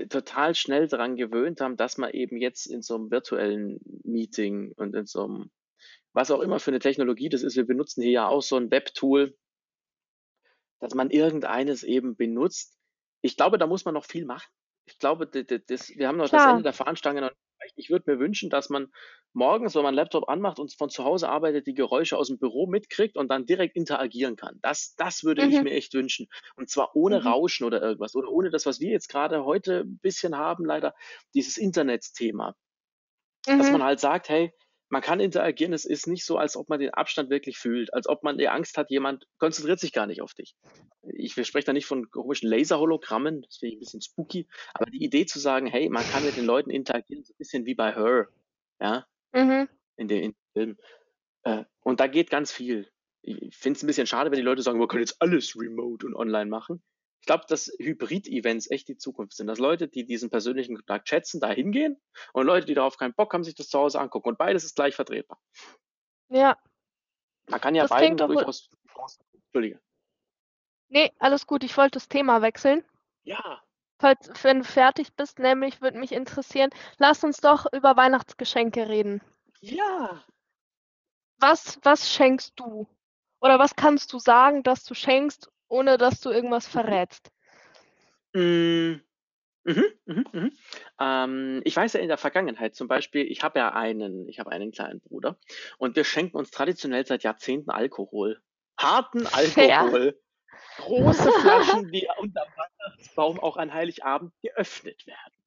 total 0.08 0.54
schnell 0.54 0.88
daran 0.88 1.16
gewöhnt 1.16 1.60
haben, 1.60 1.76
dass 1.76 1.98
man 1.98 2.10
eben 2.10 2.36
jetzt 2.36 2.66
in 2.66 2.82
so 2.82 2.94
einem 2.94 3.10
virtuellen 3.10 3.80
Meeting 4.04 4.72
und 4.76 4.94
in 4.94 5.06
so 5.06 5.24
einem, 5.24 5.50
was 6.12 6.30
auch 6.30 6.40
immer 6.40 6.60
für 6.60 6.70
eine 6.70 6.80
Technologie 6.80 7.28
das 7.28 7.42
ist, 7.42 7.56
wir 7.56 7.66
benutzen 7.66 8.02
hier 8.02 8.12
ja 8.12 8.28
auch 8.28 8.42
so 8.42 8.56
ein 8.56 8.70
Webtool, 8.70 9.36
dass 10.80 10.94
man 10.94 11.10
irgendeines 11.10 11.82
eben 11.82 12.16
benutzt. 12.16 12.76
Ich 13.20 13.36
glaube, 13.36 13.58
da 13.58 13.66
muss 13.66 13.84
man 13.84 13.94
noch 13.94 14.04
viel 14.04 14.24
machen. 14.24 14.48
Ich 14.84 14.98
glaube, 14.98 15.26
das, 15.26 15.90
wir 15.90 16.08
haben 16.08 16.16
noch 16.16 16.28
das 16.28 16.42
Klar. 16.42 16.50
Ende 16.50 16.64
der 16.64 16.72
Fahnenstange 16.72 17.20
noch 17.20 17.32
erreicht. 17.62 17.74
Ich 17.76 17.90
würde 17.90 18.10
mir 18.12 18.18
wünschen, 18.18 18.50
dass 18.50 18.68
man 18.70 18.88
morgens, 19.32 19.74
wenn 19.74 19.82
man 19.82 19.90
einen 19.90 19.96
Laptop 19.96 20.28
anmacht 20.28 20.58
und 20.58 20.72
von 20.76 20.90
zu 20.90 21.04
Hause 21.04 21.28
arbeitet, 21.28 21.66
die 21.66 21.74
Geräusche 21.74 22.16
aus 22.18 22.28
dem 22.28 22.38
Büro 22.38 22.66
mitkriegt 22.66 23.16
und 23.16 23.28
dann 23.28 23.46
direkt 23.46 23.76
interagieren 23.76 24.36
kann. 24.36 24.58
Das, 24.62 24.94
das 24.96 25.24
würde 25.24 25.42
ich 25.42 25.60
Mhm. 25.60 25.62
mir 25.62 25.70
echt 25.72 25.94
wünschen. 25.94 26.28
Und 26.56 26.70
zwar 26.70 26.94
ohne 26.96 27.22
Mhm. 27.22 27.24
Rauschen 27.24 27.64
oder 27.64 27.80
irgendwas 27.82 28.14
oder 28.14 28.28
ohne 28.30 28.50
das, 28.50 28.66
was 28.66 28.80
wir 28.80 28.90
jetzt 28.90 29.08
gerade 29.08 29.44
heute 29.44 29.80
ein 29.80 29.98
bisschen 29.98 30.36
haben, 30.36 30.64
leider, 30.64 30.94
dieses 31.34 31.56
Internetthema. 31.56 32.54
Dass 33.56 33.70
Mhm. 33.70 33.72
man 33.72 33.82
halt 33.82 34.00
sagt, 34.00 34.28
hey, 34.28 34.52
man 34.92 35.00
kann 35.00 35.20
interagieren, 35.20 35.72
es 35.72 35.86
ist 35.86 36.06
nicht 36.06 36.26
so, 36.26 36.36
als 36.36 36.54
ob 36.54 36.68
man 36.68 36.78
den 36.78 36.90
Abstand 36.90 37.30
wirklich 37.30 37.56
fühlt, 37.56 37.94
als 37.94 38.06
ob 38.06 38.22
man 38.22 38.36
die 38.36 38.50
Angst 38.50 38.76
hat, 38.76 38.90
jemand 38.90 39.26
konzentriert 39.38 39.80
sich 39.80 39.94
gar 39.94 40.06
nicht 40.06 40.20
auf 40.20 40.34
dich. 40.34 40.54
Ich 41.14 41.34
wir 41.34 41.44
sprechen 41.44 41.66
da 41.66 41.72
nicht 41.72 41.86
von 41.86 42.10
komischen 42.10 42.50
Laserhologrammen, 42.50 43.40
das 43.40 43.56
finde 43.56 43.72
ich 43.72 43.76
ein 43.78 43.80
bisschen 43.80 44.02
spooky, 44.02 44.46
aber 44.74 44.90
die 44.90 45.02
Idee 45.02 45.24
zu 45.24 45.38
sagen, 45.38 45.66
hey, 45.66 45.88
man 45.88 46.06
kann 46.06 46.24
mit 46.24 46.36
den 46.36 46.44
Leuten 46.44 46.68
interagieren, 46.70 47.24
so 47.24 47.32
ein 47.32 47.38
bisschen 47.38 47.64
wie 47.64 47.74
bei 47.74 47.94
Her, 47.94 48.28
ja, 48.80 49.06
Mhm. 49.34 49.66
in 49.96 50.08
den 50.08 50.34
Filmen. 50.52 50.76
Äh, 51.44 51.64
und 51.82 51.98
da 52.00 52.06
geht 52.06 52.28
ganz 52.28 52.52
viel. 52.52 52.90
Ich 53.22 53.56
finde 53.56 53.78
es 53.78 53.82
ein 53.82 53.86
bisschen 53.86 54.06
schade, 54.06 54.30
wenn 54.30 54.36
die 54.36 54.44
Leute 54.44 54.60
sagen, 54.60 54.78
wir 54.78 54.88
können 54.88 55.04
jetzt 55.04 55.22
alles 55.22 55.56
remote 55.58 56.04
und 56.06 56.14
online 56.14 56.50
machen. 56.50 56.82
Ich 57.22 57.26
glaube, 57.26 57.44
dass 57.48 57.72
Hybrid-Events 57.78 58.68
echt 58.72 58.88
die 58.88 58.96
Zukunft 58.96 59.36
sind. 59.36 59.46
Dass 59.46 59.60
Leute, 59.60 59.86
die 59.86 60.04
diesen 60.04 60.28
persönlichen 60.28 60.74
Kontakt 60.74 61.08
schätzen, 61.08 61.40
da 61.40 61.50
hingehen 61.50 62.02
und 62.32 62.46
Leute, 62.46 62.66
die 62.66 62.74
darauf 62.74 62.96
keinen 62.96 63.14
Bock 63.14 63.32
haben, 63.32 63.44
sich 63.44 63.54
das 63.54 63.68
zu 63.68 63.78
Hause 63.78 64.00
angucken. 64.00 64.30
Und 64.30 64.38
beides 64.38 64.64
ist 64.64 64.74
gleich 64.74 64.96
vertretbar. 64.96 65.40
Ja, 66.30 66.58
Man 67.48 67.60
kann 67.60 67.76
ja 67.76 67.84
das 67.84 67.90
beiden 67.90 68.16
durchaus. 68.16 68.70
Entschuldige. 69.32 69.80
Nee, 70.88 71.12
alles 71.20 71.46
gut. 71.46 71.62
Ich 71.62 71.76
wollte 71.76 71.92
das 71.92 72.08
Thema 72.08 72.42
wechseln. 72.42 72.84
Ja. 73.22 73.62
Falls, 74.00 74.28
wenn 74.42 74.58
du 74.58 74.64
fertig 74.64 75.14
bist, 75.14 75.38
nämlich 75.38 75.80
würde 75.80 75.98
mich 75.98 76.10
interessieren, 76.10 76.70
lass 76.98 77.22
uns 77.22 77.36
doch 77.36 77.66
über 77.72 77.96
Weihnachtsgeschenke 77.96 78.88
reden. 78.88 79.22
Ja. 79.60 80.24
Was, 81.38 81.78
was 81.84 82.12
schenkst 82.12 82.54
du? 82.56 82.88
Oder 83.40 83.60
was 83.60 83.76
kannst 83.76 84.12
du 84.12 84.18
sagen, 84.18 84.64
dass 84.64 84.84
du 84.84 84.94
schenkst, 84.94 85.48
ohne 85.72 85.98
dass 85.98 86.20
du 86.20 86.30
irgendwas 86.30 86.68
Mhm. 86.68 86.70
verrätst? 86.70 87.30
Mm, 88.34 89.00
Mhm, 89.64 89.84
mhm, 90.06 90.26
mhm. 90.32 90.52
Ähm, 91.00 91.62
ich 91.64 91.76
weiß 91.76 91.92
ja 91.94 92.00
in 92.00 92.08
der 92.08 92.18
Vergangenheit 92.18 92.74
zum 92.74 92.88
Beispiel, 92.88 93.30
ich 93.30 93.44
habe 93.44 93.60
ja 93.60 93.74
einen, 93.74 94.28
ich 94.28 94.40
habe 94.40 94.50
einen 94.50 94.72
kleinen 94.72 95.00
Bruder 95.00 95.38
und 95.78 95.96
wir 95.96 96.04
schenken 96.04 96.36
uns 96.36 96.50
traditionell 96.50 97.06
seit 97.06 97.22
Jahrzehnten 97.24 97.70
Alkohol. 97.70 98.42
Harten 98.78 99.26
Fair. 99.26 99.80
Alkohol. 99.80 100.20
Große 100.78 101.32
Flaschen, 101.32 101.90
die 101.92 102.08
unter 102.18 102.42
Weihnachtsbaum 102.56 103.40
auch 103.40 103.56
an 103.56 103.72
Heiligabend 103.74 104.32
geöffnet 104.42 105.06
werden. 105.06 105.41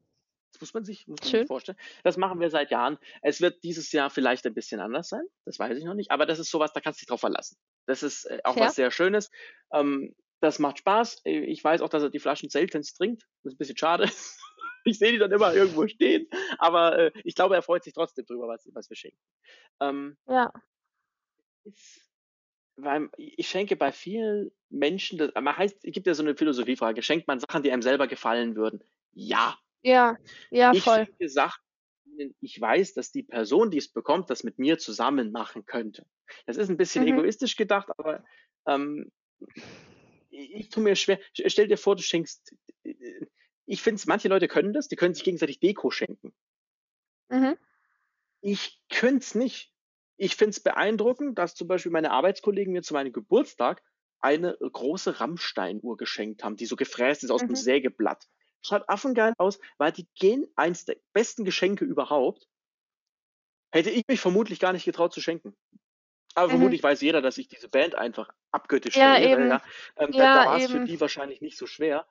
Das 0.55 0.61
muss 0.61 0.73
man 0.73 0.85
sich, 0.85 1.05
muss 1.07 1.19
man 1.21 1.29
sich 1.31 1.47
vorstellen. 1.47 1.77
Das 2.03 2.15
machen 2.15 2.39
wir 2.39 2.49
seit 2.49 2.71
Jahren. 2.71 2.97
Es 3.21 3.41
wird 3.41 3.61
dieses 3.63 3.91
Jahr 3.91 4.09
vielleicht 4.09 4.45
ein 4.45 4.53
bisschen 4.53 4.79
anders 4.79 5.09
sein. 5.09 5.23
Das 5.43 5.59
weiß 5.59 5.77
ich 5.77 5.83
noch 5.83 5.93
nicht. 5.95 6.11
Aber 6.11 6.25
das 6.25 6.39
ist 6.39 6.49
sowas, 6.49 6.71
da 6.71 6.79
kannst 6.79 6.99
du 6.99 7.03
dich 7.03 7.07
drauf 7.09 7.19
verlassen. 7.19 7.57
Das 7.87 8.03
ist 8.03 8.23
äh, 8.25 8.39
auch 8.45 8.53
Fair. 8.53 8.67
was 8.67 8.75
sehr 8.75 8.89
Schönes. 8.91 9.31
Ähm, 9.73 10.15
das 10.39 10.59
macht 10.59 10.77
Spaß. 10.79 11.23
Äh, 11.25 11.39
Ich 11.41 11.61
weiß 11.61 11.81
auch, 11.81 11.89
dass 11.89 12.03
er 12.03 12.09
die 12.09 12.19
Flaschen 12.19 12.49
seltenst 12.49 12.95
trinkt. 12.97 13.23
Das 13.43 13.51
ist 13.51 13.55
ein 13.55 13.57
bisschen 13.57 13.77
schade. 13.77 14.09
Ich 14.87 14.99
sehe 14.99 15.11
die 15.11 15.17
dann 15.17 15.31
immer 15.31 15.51
irgendwo 15.51 15.87
stehen. 15.87 16.27
Aber 16.59 16.95
äh, 16.99 17.11
ich 17.23 17.33
glaube, 17.33 17.55
er 17.55 17.63
freut 17.63 17.83
sich 17.83 17.93
trotzdem 17.93 18.23
drüber, 18.27 18.47
was, 18.47 18.69
was 18.71 18.87
wir 18.87 18.95
schenken. 18.95 19.17
Ähm, 19.79 20.15
Ja. 20.27 20.53
ist, 21.63 22.01
weil 22.75 23.09
ich 23.17 23.47
schenke 23.49 23.75
bei 23.77 23.91
vielen 23.91 24.51
Menschen, 24.69 25.17
das, 25.17 25.31
man 25.33 25.57
heißt, 25.57 25.83
es 25.83 25.91
gibt 25.91 26.05
ja 26.05 26.13
so 26.13 26.21
eine 26.21 26.35
Philosophiefrage, 26.35 27.01
schenkt 27.01 27.27
man 27.27 27.39
Sachen, 27.39 27.63
die 27.63 27.71
einem 27.71 27.81
selber 27.81 28.07
gefallen 28.07 28.55
würden? 28.55 28.83
Ja, 29.13 29.57
Ja. 29.85 30.17
Ja, 30.49 30.73
ich 30.73 30.83
voll. 30.83 31.05
schenke 31.05 31.29
Sachen, 31.29 31.61
ich 32.41 32.59
weiß, 32.59 32.93
dass 32.93 33.11
die 33.11 33.23
Person, 33.23 33.71
die 33.71 33.77
es 33.77 33.91
bekommt, 33.91 34.29
das 34.29 34.43
mit 34.43 34.57
mir 34.57 34.77
zusammen 34.77 35.31
machen 35.31 35.65
könnte. 35.65 36.05
Das 36.45 36.57
ist 36.57 36.69
ein 36.69 36.77
bisschen 36.77 37.03
Mhm. 37.03 37.09
egoistisch 37.09 37.55
gedacht, 37.55 37.89
aber 37.97 38.23
ähm, 38.67 39.11
ich, 40.29 40.69
tue 40.69 40.83
mir 40.83 40.95
schwer. 40.95 41.19
Stell 41.33 41.67
dir 41.67 41.77
vor, 41.77 41.95
du 41.95 42.01
schenkst. 42.03 42.55
Ich 43.67 43.81
finde 43.81 43.95
es, 43.95 44.05
manche 44.05 44.27
Leute 44.27 44.47
können 44.47 44.73
das, 44.73 44.88
die 44.88 44.95
können 44.95 45.13
sich 45.13 45.23
gegenseitig 45.23 45.59
Deko 45.59 45.91
schenken. 45.91 46.33
Mhm. 47.29 47.55
Ich 48.41 48.81
könnte 48.89 49.19
es 49.19 49.36
nicht. 49.36 49.73
Ich 50.17 50.36
finde 50.36 50.51
es 50.51 50.61
beeindruckend, 50.61 51.38
dass 51.38 51.55
zum 51.55 51.67
Beispiel 51.67 51.91
meine 51.91 52.11
Arbeitskollegen 52.11 52.71
mir 52.73 52.83
zu 52.83 52.93
meinem 52.93 53.11
Geburtstag 53.11 53.83
eine 54.19 54.55
große 54.59 55.19
Rammstein-Uhr 55.19 55.97
geschenkt 55.97 56.43
haben, 56.43 56.55
die 56.55 56.65
so 56.65 56.75
gefräst 56.75 57.23
ist 57.23 57.31
aus 57.31 57.41
dem 57.45 57.49
Mhm. 57.51 57.55
Sägeblatt. 57.55 58.27
Schaut 58.66 58.89
affengeil 58.89 59.34
aus, 59.38 59.59
weil 59.78 59.91
die 59.91 60.07
gehen 60.16 60.47
eins 60.55 60.86
der 60.86 60.97
besten 61.13 61.45
Geschenke 61.45 61.86
überhaupt. 61.86 62.47
Hätte 63.72 63.89
ich 63.91 64.03
mich 64.07 64.20
vermutlich 64.20 64.59
gar 64.59 64.74
nicht 64.74 64.86
getraut 64.86 65.13
zu 65.13 65.22
schenken. 65.22 65.55
Aber 66.34 66.47
Mhm. 66.47 66.51
vermutlich 66.51 66.82
weiß 66.84 67.01
jeder, 67.01 67.22
dass 67.22 67.38
ich 67.38 67.47
diese 67.47 67.70
Band 67.70 67.95
einfach 67.95 68.30
abgöttisch 68.51 68.95
Ja, 68.95 69.13
verehre. 69.13 69.39
eben. 69.41 69.49
Ja. 69.49 69.61
Ähm, 69.97 70.11
da 70.11 70.18
Ja, 70.18 70.34
da 70.43 70.45
war 70.49 70.57
es 70.57 70.72
für 70.72 70.80
die 70.82 70.99
wahrscheinlich 70.99 71.41
nicht 71.41 71.57
so 71.57 71.68
schwer. 71.68 72.07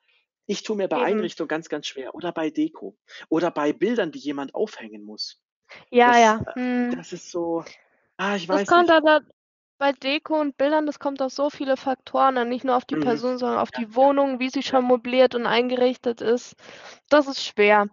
Ich 0.47 0.63
tue 0.63 0.75
mir 0.75 0.87
bei 0.87 0.97
Eben. 0.97 1.05
Einrichtung 1.05 1.47
ganz, 1.47 1.69
ganz 1.69 1.87
schwer. 1.87 2.15
Oder 2.15 2.31
bei 2.31 2.49
Deko. 2.51 2.97
Oder 3.29 3.51
bei 3.51 3.73
Bildern, 3.73 4.11
die 4.11 4.19
jemand 4.19 4.53
aufhängen 4.55 5.03
muss. 5.03 5.41
Ja, 5.89 6.07
Das, 6.11 6.19
ja. 6.45 6.53
Hm. 6.55 6.95
das 6.95 7.13
ist 7.13 7.31
so, 7.31 7.65
ah, 8.17 8.35
ich 8.35 8.47
Das 8.47 8.59
weiß 8.61 8.67
kommt 8.67 8.87
nicht. 8.89 8.91
aber, 8.95 9.21
bei 9.77 9.91
Deko 9.91 10.39
und 10.39 10.57
Bildern, 10.57 10.85
das 10.85 10.99
kommt 10.99 11.21
auf 11.21 11.31
so 11.33 11.49
viele 11.49 11.77
Faktoren 11.77 12.37
an, 12.37 12.49
nicht 12.49 12.63
nur 12.65 12.75
auf 12.77 12.85
die 12.85 12.95
Mhm. 12.95 13.01
Person, 13.01 13.37
sondern 13.37 13.59
auf 13.59 13.71
die 13.71 13.95
Wohnung, 13.95 14.39
wie 14.39 14.49
sie 14.49 14.63
schon 14.63 14.87
möbliert 14.87 15.35
und 15.35 15.45
eingerichtet 15.45 16.21
ist. 16.21 16.55
Das 17.09 17.27
ist 17.27 17.43
schwer. 17.43 17.87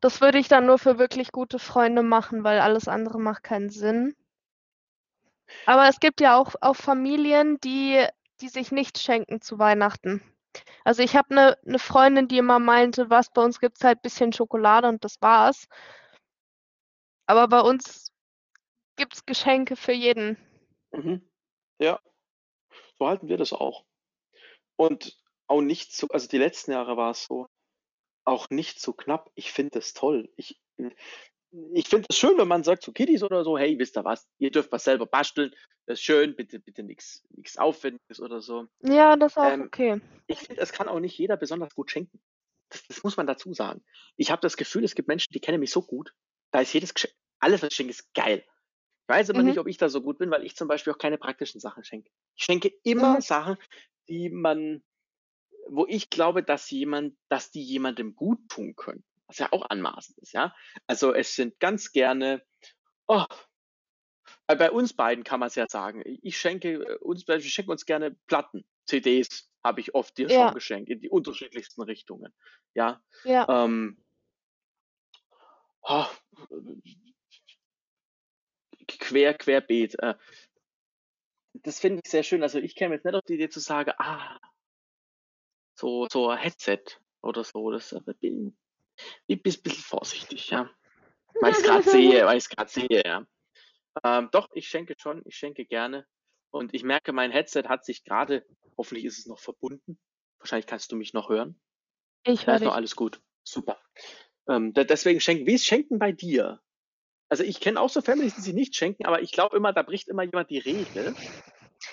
Das 0.00 0.20
würde 0.20 0.38
ich 0.38 0.48
dann 0.48 0.66
nur 0.66 0.78
für 0.78 0.98
wirklich 0.98 1.32
gute 1.32 1.58
Freunde 1.58 2.02
machen, 2.02 2.44
weil 2.44 2.60
alles 2.60 2.88
andere 2.88 3.20
macht 3.20 3.42
keinen 3.44 3.70
Sinn. 3.70 4.14
Aber 5.66 5.88
es 5.88 6.00
gibt 6.00 6.20
ja 6.20 6.36
auch, 6.36 6.54
auch 6.60 6.76
Familien, 6.76 7.58
die, 7.60 8.04
die 8.40 8.48
sich 8.48 8.72
nichts 8.72 9.02
schenken 9.02 9.40
zu 9.40 9.58
Weihnachten. 9.58 10.22
Also 10.84 11.02
ich 11.02 11.16
habe 11.16 11.30
eine 11.30 11.58
ne 11.64 11.78
Freundin, 11.78 12.28
die 12.28 12.38
immer 12.38 12.58
meinte, 12.58 13.10
was 13.10 13.30
bei 13.30 13.42
uns 13.42 13.60
gibt 13.60 13.78
es 13.78 13.84
halt 13.84 13.98
ein 13.98 14.02
bisschen 14.02 14.32
Schokolade 14.32 14.88
und 14.88 15.04
das 15.04 15.20
war's. 15.22 15.68
Aber 17.26 17.48
bei 17.48 17.60
uns 17.60 18.12
gibt 18.96 19.14
es 19.14 19.26
Geschenke 19.26 19.76
für 19.76 19.92
jeden. 19.92 20.36
Mhm. 20.92 21.28
Ja, 21.78 22.00
so 22.98 23.06
halten 23.06 23.28
wir 23.28 23.36
das 23.36 23.52
auch. 23.52 23.84
Und 24.76 25.18
auch 25.46 25.60
nicht 25.60 25.94
so, 25.94 26.08
also 26.08 26.28
die 26.28 26.38
letzten 26.38 26.72
Jahre 26.72 26.96
war 26.96 27.10
es 27.10 27.24
so, 27.24 27.46
auch 28.24 28.50
nicht 28.50 28.80
so 28.80 28.92
knapp. 28.92 29.30
Ich 29.34 29.52
finde 29.52 29.72
das 29.78 29.92
toll. 29.94 30.30
Ich, 30.36 30.60
ich 31.72 31.88
finde 31.88 32.06
es 32.08 32.16
schön, 32.16 32.38
wenn 32.38 32.48
man 32.48 32.62
sagt 32.62 32.82
zu 32.82 32.92
Kiddies 32.92 33.22
oder 33.22 33.42
so, 33.44 33.58
hey, 33.58 33.78
wisst 33.78 33.96
ihr 33.96 34.04
was, 34.04 34.28
ihr 34.38 34.50
dürft 34.50 34.70
was 34.70 34.84
selber 34.84 35.06
basteln, 35.06 35.52
das 35.86 35.98
ist 35.98 36.04
schön, 36.04 36.36
bitte, 36.36 36.60
bitte 36.60 36.82
nichts 36.82 37.24
nichts 37.30 37.56
Aufwendiges 37.56 38.20
oder 38.20 38.40
so. 38.40 38.68
Ja, 38.82 39.16
das 39.16 39.32
ist 39.32 39.38
auch 39.38 39.50
Ähm, 39.50 39.62
okay. 39.62 40.00
Ich 40.28 40.38
finde, 40.38 40.62
es 40.62 40.72
kann 40.72 40.88
auch 40.88 41.00
nicht 41.00 41.18
jeder 41.18 41.36
besonders 41.36 41.74
gut 41.74 41.90
schenken. 41.90 42.20
Das, 42.68 42.86
das 42.86 43.02
muss 43.02 43.16
man 43.16 43.26
dazu 43.26 43.52
sagen. 43.52 43.82
Ich 44.16 44.30
habe 44.30 44.42
das 44.42 44.56
Gefühl, 44.56 44.84
es 44.84 44.94
gibt 44.94 45.08
Menschen, 45.08 45.32
die 45.32 45.40
kennen 45.40 45.58
mich 45.58 45.72
so 45.72 45.82
gut, 45.82 46.14
da 46.52 46.60
ist 46.60 46.72
jedes 46.72 46.94
Geschenk, 46.94 47.14
alles, 47.40 47.62
was 47.62 47.70
ich 47.70 47.76
schenke, 47.76 47.90
ist 47.90 48.14
geil. 48.14 48.44
Ich 49.10 49.16
weiß 49.16 49.30
aber 49.30 49.40
Mhm. 49.40 49.46
nicht, 49.48 49.58
ob 49.58 49.66
ich 49.66 49.76
da 49.76 49.88
so 49.88 50.02
gut 50.02 50.18
bin, 50.18 50.30
weil 50.30 50.44
ich 50.44 50.54
zum 50.54 50.68
Beispiel 50.68 50.92
auch 50.92 50.98
keine 50.98 51.18
praktischen 51.18 51.60
Sachen 51.60 51.82
schenke. 51.82 52.10
Ich 52.36 52.44
schenke 52.44 52.70
immer 52.84 53.14
Ja. 53.14 53.20
Sachen, 53.20 53.56
die 54.08 54.30
man, 54.30 54.84
wo 55.68 55.84
ich 55.88 56.10
glaube, 56.10 56.44
dass 56.44 56.70
jemand, 56.70 57.16
dass 57.28 57.50
die 57.50 57.62
jemandem 57.62 58.14
gut 58.14 58.48
tun 58.48 58.76
können. 58.76 59.04
Was 59.26 59.38
ja 59.38 59.48
auch 59.52 59.68
anmaßend 59.68 60.18
ist, 60.18 60.32
ja. 60.32 60.54
Also 60.86 61.12
es 61.12 61.34
sind 61.34 61.58
ganz 61.58 61.90
gerne, 61.90 62.44
oh, 63.08 63.24
bei 64.46 64.54
bei 64.54 64.70
uns 64.70 64.92
beiden 64.92 65.24
kann 65.24 65.40
man 65.40 65.48
es 65.48 65.54
ja 65.54 65.66
sagen. 65.68 66.02
Ich 66.22 66.38
schenke 66.38 66.74
äh, 66.74 66.98
uns, 66.98 67.26
wir 67.26 67.40
schenken 67.40 67.70
uns 67.70 67.86
gerne 67.86 68.16
Platten, 68.26 68.64
CDs 68.86 69.50
habe 69.64 69.80
ich 69.80 69.94
oft 69.94 70.16
dir 70.18 70.28
Ja. 70.28 70.46
schon 70.46 70.54
geschenkt, 70.54 70.88
in 70.90 71.00
die 71.00 71.10
unterschiedlichsten 71.10 71.82
Richtungen. 71.82 72.32
Ja. 72.74 73.02
Ja. 73.24 73.46
Ähm, 73.48 73.98
oh, 75.82 76.06
quer, 78.98 79.34
querbeet. 79.34 79.98
Äh, 80.00 80.14
das 81.54 81.80
finde 81.80 82.00
ich 82.04 82.10
sehr 82.10 82.22
schön. 82.22 82.42
Also 82.42 82.58
ich 82.58 82.74
käme 82.74 82.94
jetzt 82.94 83.04
nicht 83.04 83.14
auf 83.14 83.24
die 83.26 83.34
Idee 83.34 83.48
zu 83.48 83.60
sagen, 83.60 83.92
ah, 83.98 84.38
so, 85.74 86.06
so 86.10 86.28
ein 86.28 86.38
Headset 86.38 86.82
oder 87.22 87.44
so. 87.44 87.70
Das 87.70 87.92
aber 87.92 88.14
bin 88.14 88.56
ich 89.26 89.42
bin 89.42 89.52
ein 89.52 89.62
bisschen 89.62 89.82
vorsichtig, 89.82 90.50
ja. 90.50 90.70
Weil 91.40 91.52
ich 91.52 91.58
es 91.58 91.62
gerade 91.62 91.82
sehe, 91.82 92.26
weil 92.26 92.36
ich 92.36 92.44
es 92.44 92.50
gerade 92.50 92.70
sehe, 92.70 93.02
ja. 93.04 93.26
Ähm, 94.04 94.28
doch, 94.32 94.48
ich 94.52 94.68
schenke 94.68 94.94
schon, 94.98 95.22
ich 95.24 95.36
schenke 95.36 95.64
gerne. 95.64 96.06
Und 96.50 96.74
ich 96.74 96.82
merke, 96.82 97.12
mein 97.12 97.30
Headset 97.30 97.64
hat 97.68 97.84
sich 97.84 98.04
gerade, 98.04 98.44
hoffentlich 98.76 99.04
ist 99.04 99.18
es 99.18 99.26
noch 99.26 99.38
verbunden. 99.38 99.98
Wahrscheinlich 100.38 100.66
kannst 100.66 100.90
du 100.90 100.96
mich 100.96 101.12
noch 101.12 101.28
hören. 101.28 101.60
Ich 102.24 102.44
Da 102.44 102.52
höre 102.52 102.56
ist 102.56 102.62
noch 102.62 102.74
alles 102.74 102.96
gut. 102.96 103.20
Super. 103.44 103.80
Ähm, 104.48 104.72
da, 104.74 104.84
deswegen 104.84 105.20
schenken. 105.20 105.46
Wie 105.46 105.54
ist 105.54 105.64
Schenken 105.64 105.98
bei 105.98 106.12
dir? 106.12 106.60
Also 107.30 107.44
ich 107.44 107.60
kenne 107.60 107.80
auch 107.80 107.88
so 107.88 108.00
Families, 108.02 108.34
die 108.34 108.40
sich 108.40 108.54
nicht 108.54 108.74
schenken, 108.74 109.06
aber 109.06 109.22
ich 109.22 109.30
glaube 109.32 109.56
immer, 109.56 109.72
da 109.72 109.82
bricht 109.82 110.08
immer 110.08 110.24
jemand 110.24 110.50
die 110.50 110.58
Regel. 110.58 111.14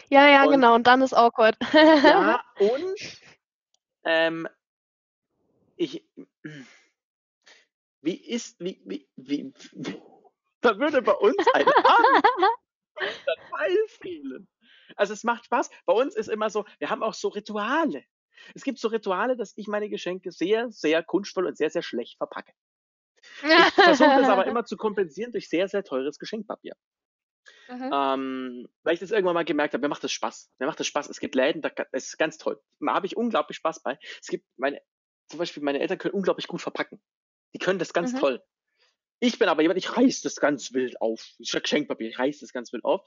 Ja, 0.09 0.27
ja, 0.27 0.43
Und 0.43 0.51
genau. 0.51 0.75
Und 0.75 0.87
dann 0.87 1.01
ist 1.01 1.13
awkward. 1.13 1.55
ja, 1.73 2.43
und 2.59 3.21
ähm, 4.03 4.47
ich, 5.75 6.03
wie 8.01 8.15
ist, 8.15 8.59
wie, 8.59 8.81
wie, 8.83 9.07
wie, 9.15 9.53
wie 9.73 10.01
da 10.61 10.79
würde 10.79 11.01
bei 11.03 11.13
uns 11.13 11.37
ein 11.53 11.65
Teil 13.51 13.77
fehlen. 14.01 14.47
Also 14.95 15.13
es 15.13 15.23
macht 15.23 15.45
Spaß. 15.45 15.69
Bei 15.85 15.93
uns 15.93 16.15
ist 16.15 16.29
immer 16.29 16.49
so, 16.49 16.65
wir 16.79 16.89
haben 16.89 17.03
auch 17.03 17.13
so 17.13 17.27
Rituale. 17.27 18.03
Es 18.55 18.63
gibt 18.63 18.79
so 18.79 18.87
Rituale, 18.87 19.37
dass 19.37 19.53
ich 19.55 19.67
meine 19.67 19.89
Geschenke 19.89 20.31
sehr, 20.31 20.71
sehr 20.71 21.03
kunstvoll 21.03 21.45
und 21.45 21.57
sehr, 21.57 21.69
sehr 21.69 21.83
schlecht 21.83 22.17
verpacke. 22.17 22.53
Ich 23.43 23.73
versuche 23.73 24.15
das 24.15 24.29
aber 24.29 24.45
immer 24.47 24.65
zu 24.65 24.77
kompensieren 24.77 25.31
durch 25.31 25.49
sehr, 25.49 25.67
sehr 25.67 25.83
teures 25.83 26.19
Geschenkpapier. 26.19 26.73
Mhm. 27.69 27.91
Ähm, 27.93 28.67
weil 28.83 28.93
ich 28.93 28.99
das 28.99 29.11
irgendwann 29.11 29.33
mal 29.33 29.45
gemerkt 29.45 29.73
habe, 29.73 29.81
mir 29.81 29.89
macht 29.89 30.03
das 30.03 30.11
Spaß. 30.11 30.51
Mir 30.59 30.67
macht 30.67 30.79
das 30.79 30.87
Spaß. 30.87 31.09
Es 31.09 31.19
gibt 31.19 31.35
Läden, 31.35 31.61
da, 31.61 31.69
es 31.91 32.07
ist 32.07 32.17
ganz 32.17 32.37
toll. 32.37 32.61
Da 32.79 32.93
habe 32.93 33.05
ich 33.05 33.17
unglaublich 33.17 33.57
Spaß 33.57 33.83
bei. 33.83 33.97
Es 34.21 34.27
gibt 34.27 34.45
meine, 34.57 34.81
zum 35.29 35.39
Beispiel 35.39 35.63
meine 35.63 35.79
Eltern 35.79 35.97
können 35.97 36.13
unglaublich 36.13 36.47
gut 36.47 36.61
verpacken. 36.61 37.01
Die 37.53 37.59
können 37.59 37.79
das 37.79 37.93
ganz 37.93 38.13
Mhm. 38.13 38.19
toll. 38.19 38.43
Ich 39.19 39.39
bin 39.39 39.49
aber 39.49 39.61
jemand, 39.63 39.79
ich 39.79 39.97
reiß 39.97 40.21
das 40.21 40.35
ganz 40.35 40.73
wild 40.73 41.01
auf. 41.01 41.33
Ich 41.39 41.51
Geschenkpapier, 41.51 42.09
ich 42.09 42.19
reiß 42.19 42.39
das 42.39 42.53
ganz 42.53 42.71
wild 42.71 42.85
auf. 42.85 43.01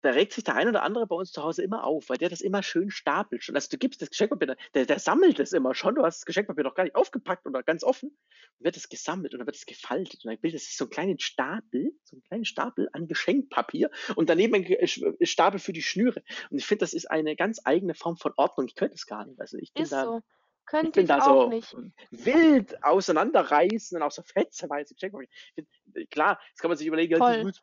Da 0.00 0.10
regt 0.10 0.32
sich 0.32 0.44
der 0.44 0.54
ein 0.54 0.68
oder 0.68 0.84
andere 0.84 1.06
bei 1.08 1.16
uns 1.16 1.32
zu 1.32 1.42
Hause 1.42 1.62
immer 1.62 1.82
auf, 1.84 2.08
weil 2.08 2.18
der 2.18 2.28
das 2.28 2.40
immer 2.40 2.62
schön 2.62 2.88
stapelt. 2.90 3.42
Schon. 3.42 3.56
Also 3.56 3.68
du 3.70 3.78
gibst 3.78 4.00
das 4.00 4.10
Geschenkpapier, 4.10 4.56
der, 4.72 4.86
der 4.86 4.98
sammelt 5.00 5.40
es 5.40 5.52
immer 5.52 5.74
schon. 5.74 5.96
Du 5.96 6.04
hast 6.04 6.18
das 6.20 6.24
Geschenkpapier 6.24 6.62
noch 6.62 6.76
gar 6.76 6.84
nicht 6.84 6.94
aufgepackt 6.94 7.46
oder 7.46 7.64
ganz 7.64 7.82
offen. 7.82 8.16
Dann 8.58 8.64
wird 8.66 8.76
es 8.76 8.88
gesammelt 8.88 9.34
und 9.34 9.40
dann 9.40 9.46
wird 9.46 9.56
es 9.56 9.66
gefaltet. 9.66 10.24
Und 10.24 10.30
dann 10.30 10.40
bildet 10.40 10.60
es 10.60 10.66
sich 10.68 10.76
so 10.76 10.84
einen 10.84 10.90
kleinen 10.90 11.18
Stapel, 11.18 11.92
so 12.04 12.14
einen 12.14 12.22
kleinen 12.22 12.44
Stapel 12.44 12.88
an 12.92 13.08
Geschenkpapier 13.08 13.90
und 14.14 14.30
daneben 14.30 14.54
ein 14.54 14.64
Ge- 14.64 14.82
Sch- 14.84 15.26
Stapel 15.26 15.58
für 15.58 15.72
die 15.72 15.82
Schnüre. 15.82 16.22
Und 16.50 16.58
ich 16.58 16.66
finde, 16.66 16.84
das 16.84 16.92
ist 16.92 17.10
eine 17.10 17.34
ganz 17.34 17.60
eigene 17.64 17.94
Form 17.94 18.16
von 18.16 18.32
Ordnung. 18.36 18.68
Ich 18.68 18.76
könnte 18.76 18.94
es 18.94 19.06
gar 19.06 19.26
nicht. 19.26 19.40
Also 19.40 19.58
ich 19.58 19.72
bin 19.72 19.82
Ist 19.82 19.92
da, 19.92 20.04
so. 20.04 20.18
ich 20.18 20.66
Könnte 20.66 20.92
bin 20.92 21.02
ich 21.04 21.08
da 21.08 21.20
so 21.22 21.48
nicht. 21.48 21.74
wild 22.10 22.84
auseinanderreißen 22.84 23.96
und 23.96 24.02
auch 24.02 24.12
so 24.12 24.22
fetzeweise 24.22 24.94
Geschenkpapier. 24.94 25.28
Ich 25.56 25.66
find, 25.92 26.10
klar, 26.10 26.38
jetzt 26.50 26.60
kann 26.60 26.68
man 26.68 26.78
sich 26.78 26.86
überlegen, 26.86 27.14
ja, 27.14 27.18
das 27.18 27.36
Toll. 27.36 27.44
willst 27.44 27.62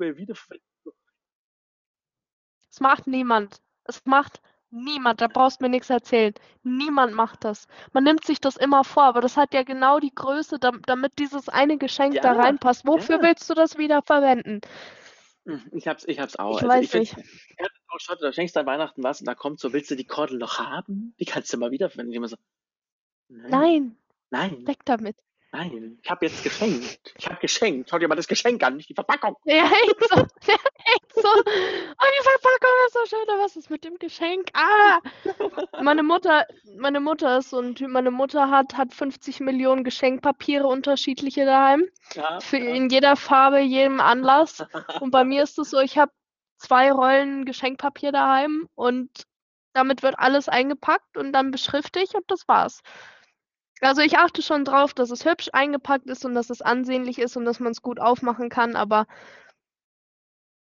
du. 2.79 2.83
Das 2.83 2.89
macht 2.89 3.07
niemand. 3.07 3.57
Es 3.85 4.01
macht 4.05 4.41
niemand. 4.71 5.21
Da 5.21 5.27
brauchst 5.27 5.59
du 5.61 5.65
mir 5.65 5.69
nichts 5.69 5.89
erzählen. 5.89 6.33
Niemand 6.63 7.13
macht 7.13 7.43
das. 7.43 7.67
Man 7.93 8.03
nimmt 8.03 8.25
sich 8.25 8.41
das 8.41 8.57
immer 8.57 8.83
vor, 8.83 9.03
aber 9.03 9.21
das 9.21 9.37
hat 9.37 9.53
ja 9.53 9.63
genau 9.63 9.99
die 9.99 10.13
Größe, 10.13 10.59
dam- 10.59 10.81
damit 10.85 11.19
dieses 11.19 11.49
eine 11.49 11.77
Geschenk 11.77 12.21
da 12.21 12.33
Ja, 12.33 12.33
reinpasst. 12.33 12.85
Wofür 12.87 13.17
ja. 13.17 13.21
willst 13.21 13.49
du 13.49 13.53
das 13.53 13.77
wieder 13.77 14.01
verwenden? 14.01 14.61
Hm, 15.45 15.61
Ich 15.73 15.87
hab's, 15.87 16.05
ich 16.07 16.19
hab's 16.19 16.35
auch. 16.37 16.61
Ich 16.61 16.63
Also 16.63 16.79
ich 16.79 16.89
weiß 16.89 16.89
find's, 16.91 17.15
nicht. 17.15 17.29
ja, 17.59 17.67
auch 17.89 17.99
Schotte, 17.99 18.21
da 18.25 18.33
schenkst 18.33 18.55
du 18.55 18.59
an 18.61 18.65
Weihnachten 18.65 19.03
was 19.03 19.21
und 19.21 19.27
da 19.27 19.35
kommt 19.35 19.59
so, 19.59 19.73
willst 19.73 19.91
du 19.91 19.95
die 19.95 20.05
Kordel 20.05 20.37
noch 20.37 20.59
haben? 20.59 21.15
Die 21.19 21.25
kannst 21.25 21.53
du 21.53 21.57
mal 21.57 21.71
wiederverwenden. 21.71 22.23
Ich 22.23 22.29
so, 22.29 22.37
nein, 23.29 23.51
Nein, 23.51 23.97
nein, 24.31 24.67
weg 24.67 24.79
damit. 24.85 25.17
Nein, 25.55 25.99
ich 26.01 26.09
habe 26.09 26.25
jetzt 26.25 26.43
geschenkt. 26.43 27.13
Ich 27.17 27.27
habe 27.27 27.39
geschenkt. 27.39 27.89
Schau 27.89 27.97
dir 27.97 28.07
mal 28.07 28.15
das 28.15 28.27
Geschenk 28.27 28.63
an, 28.63 28.77
nicht 28.77 28.89
die 28.89 28.93
Verpackung. 28.93 29.35
Ja, 29.45 29.65
echt 29.65 30.09
so. 30.09 30.15
Ja, 30.47 30.55
echt 30.95 31.15
so. 31.15 31.27
Oh, 31.27 31.43
die 31.43 32.23
Verpackung 32.23 32.69
ist 32.87 32.93
so 32.93 33.05
schön, 33.07 33.29
aber 33.29 33.43
was 33.43 33.55
ist 33.55 33.69
mit 33.69 33.83
dem 33.83 33.97
Geschenk? 33.97 34.49
Ah! 34.53 34.99
Meine 35.81 36.03
Mutter, 36.03 36.45
meine 36.77 36.99
Mutter 36.99 37.39
ist 37.39 37.49
so 37.49 37.59
ein 37.59 37.75
Typ. 37.75 37.89
Meine 37.89 38.11
Mutter 38.11 38.49
hat, 38.49 38.77
hat 38.77 38.93
50 38.93 39.39
Millionen 39.39 39.83
Geschenkpapiere 39.83 40.67
unterschiedliche 40.67 41.45
daheim. 41.45 41.85
Ja, 42.13 42.39
Für 42.39 42.57
ja. 42.57 42.75
in 42.75 42.89
jeder 42.89 43.15
Farbe, 43.15 43.59
jedem 43.59 43.99
Anlass. 43.99 44.63
Und 45.01 45.11
bei 45.11 45.23
mir 45.23 45.43
ist 45.43 45.57
es 45.57 45.71
so, 45.71 45.79
ich 45.79 45.97
habe 45.97 46.11
zwei 46.57 46.91
Rollen 46.91 47.45
Geschenkpapier 47.45 48.11
daheim 48.11 48.67
und 48.75 49.09
damit 49.73 50.03
wird 50.03 50.17
alles 50.17 50.47
eingepackt 50.47 51.17
und 51.17 51.33
dann 51.33 51.51
beschrifte 51.51 51.99
ich 51.99 52.15
und 52.15 52.23
das 52.27 52.47
war's. 52.47 52.81
Also 53.85 54.01
ich 54.01 54.17
achte 54.17 54.41
schon 54.41 54.65
drauf, 54.65 54.95
dass 54.95 55.11
es 55.11 55.25
hübsch 55.25 55.49
eingepackt 55.53 56.07
ist 56.07 56.25
und 56.25 56.33
dass 56.33 56.49
es 56.49 56.63
ansehnlich 56.63 57.19
ist 57.19 57.37
und 57.37 57.45
dass 57.45 57.59
man 57.59 57.71
es 57.71 57.83
gut 57.83 57.99
aufmachen 57.99 58.49
kann, 58.49 58.75
aber 58.75 59.05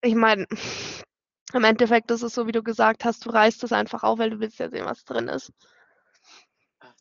ich 0.02 0.14
meine, 0.14 0.46
im 1.52 1.64
Endeffekt 1.64 2.10
ist 2.12 2.22
es 2.22 2.34
so, 2.34 2.46
wie 2.46 2.52
du 2.52 2.62
gesagt 2.62 3.04
hast, 3.04 3.26
du 3.26 3.30
reißt 3.30 3.64
es 3.64 3.72
einfach 3.72 4.04
auf, 4.04 4.20
weil 4.20 4.30
du 4.30 4.38
willst 4.38 4.60
ja 4.60 4.70
sehen, 4.70 4.84
was 4.84 5.04
drin 5.04 5.26
ist. 5.26 5.52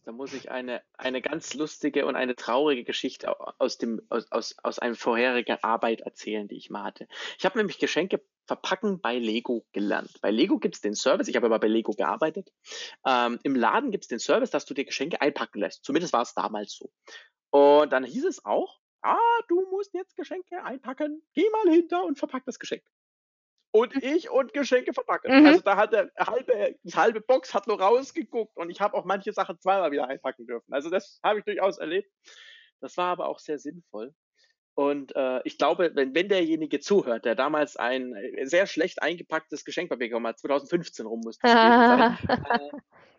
Da 0.05 0.11
muss 0.11 0.33
ich 0.33 0.49
eine, 0.49 0.81
eine 0.97 1.21
ganz 1.21 1.53
lustige 1.53 2.05
und 2.07 2.15
eine 2.15 2.35
traurige 2.35 2.83
Geschichte 2.83 3.29
au- 3.29 3.53
aus, 3.59 3.77
dem, 3.77 4.01
aus, 4.09 4.31
aus, 4.31 4.55
aus 4.63 4.79
einer 4.79 4.95
vorherigen 4.95 5.57
Arbeit 5.61 6.01
erzählen, 6.01 6.47
die 6.47 6.55
ich 6.55 6.69
mal 6.71 6.83
hatte. 6.83 7.07
Ich 7.37 7.45
habe 7.45 7.57
nämlich 7.59 7.77
Geschenke 7.77 8.23
verpacken 8.47 8.99
bei 9.01 9.17
Lego 9.17 9.65
gelernt. 9.73 10.19
Bei 10.21 10.31
Lego 10.31 10.57
gibt 10.57 10.75
es 10.75 10.81
den 10.81 10.95
Service, 10.95 11.27
ich 11.27 11.35
habe 11.35 11.45
aber 11.47 11.59
bei 11.59 11.67
Lego 11.67 11.91
gearbeitet. 11.91 12.51
Ähm, 13.05 13.39
Im 13.43 13.55
Laden 13.55 13.91
gibt 13.91 14.05
es 14.05 14.07
den 14.07 14.19
Service, 14.19 14.49
dass 14.49 14.65
du 14.65 14.73
dir 14.73 14.85
Geschenke 14.85 15.21
einpacken 15.21 15.59
lässt. 15.59 15.83
Zumindest 15.83 16.13
war 16.13 16.21
es 16.21 16.33
damals 16.33 16.73
so. 16.73 16.89
Und 17.51 17.91
dann 17.91 18.03
hieß 18.03 18.25
es 18.25 18.43
auch, 18.45 18.79
ah, 19.01 19.17
du 19.47 19.61
musst 19.69 19.93
jetzt 19.93 20.15
Geschenke 20.15 20.63
einpacken. 20.63 21.21
Geh 21.33 21.47
mal 21.49 21.73
hinter 21.73 22.03
und 22.03 22.17
verpack 22.17 22.43
das 22.45 22.59
Geschenk. 22.59 22.83
Und 23.71 24.01
ich 24.01 24.29
und 24.29 24.53
Geschenke 24.53 24.93
verpacken. 24.93 25.41
Mhm. 25.41 25.45
Also 25.45 25.61
da 25.61 25.75
hat 25.75 25.93
der 25.93 26.11
halbe, 26.17 26.75
das 26.83 26.95
halbe 26.95 27.21
Box 27.21 27.53
hat 27.53 27.67
nur 27.67 27.79
rausgeguckt 27.79 28.55
und 28.55 28.69
ich 28.69 28.81
habe 28.81 28.95
auch 28.95 29.05
manche 29.05 29.33
Sachen 29.33 29.59
zweimal 29.59 29.91
wieder 29.91 30.07
einpacken 30.07 30.47
dürfen. 30.47 30.73
Also 30.73 30.89
das 30.89 31.19
habe 31.23 31.39
ich 31.39 31.45
durchaus 31.45 31.77
erlebt. 31.77 32.09
Das 32.79 32.95
war 32.97 33.11
aber 33.11 33.27
auch 33.27 33.39
sehr 33.39 33.59
sinnvoll. 33.59 34.13
Und 34.77 35.15
äh, 35.15 35.41
ich 35.43 35.57
glaube, 35.57 35.89
wenn, 35.95 36.13
wenn 36.13 36.29
derjenige 36.29 36.79
zuhört, 36.79 37.25
der 37.25 37.33
damals 37.33 37.77
ein 37.77 38.13
äh, 38.13 38.45
sehr 38.45 38.67
schlecht 38.67 39.01
eingepacktes 39.01 39.65
Geschenkpapier 39.65 40.09
bekommen 40.09 40.27
hat, 40.27 40.37
2015 40.37 41.07
rum 41.07 41.23
sein. 41.23 42.15
äh, 42.29 42.69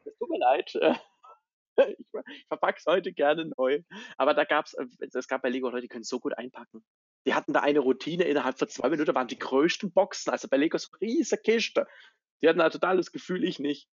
es 0.04 0.16
tut 0.18 0.30
mir 0.30 0.38
leid. 0.38 0.72
Äh, 0.76 0.94
ich, 1.98 2.06
ich 2.36 2.46
verpacke 2.46 2.78
es 2.78 2.86
heute 2.86 3.12
gerne 3.12 3.50
neu. 3.56 3.82
Aber 4.16 4.34
da 4.34 4.44
gab 4.44 4.66
äh, 4.74 4.84
es, 5.00 5.16
es 5.16 5.26
gab 5.26 5.42
bei 5.42 5.48
Lego 5.48 5.68
Leute, 5.68 5.82
die 5.82 5.88
können 5.88 6.04
so 6.04 6.20
gut 6.20 6.38
einpacken. 6.38 6.84
Die 7.26 7.34
hatten 7.34 7.52
da 7.52 7.58
eine 7.58 7.80
Routine, 7.80 8.22
innerhalb 8.22 8.56
von 8.56 8.68
zwei 8.68 8.88
Minuten 8.88 9.16
waren 9.16 9.26
die 9.26 9.40
größten 9.40 9.92
Boxen, 9.92 10.30
also 10.30 10.46
bei 10.46 10.58
Lego 10.58 10.78
so 10.78 10.94
riesige 11.00 11.42
Kiste. 11.42 11.88
Die 12.40 12.48
hatten 12.48 12.60
da 12.60 12.70
total 12.70 12.98
das 12.98 13.10
Gefühl, 13.10 13.42
ich 13.42 13.58
nicht. 13.58 13.88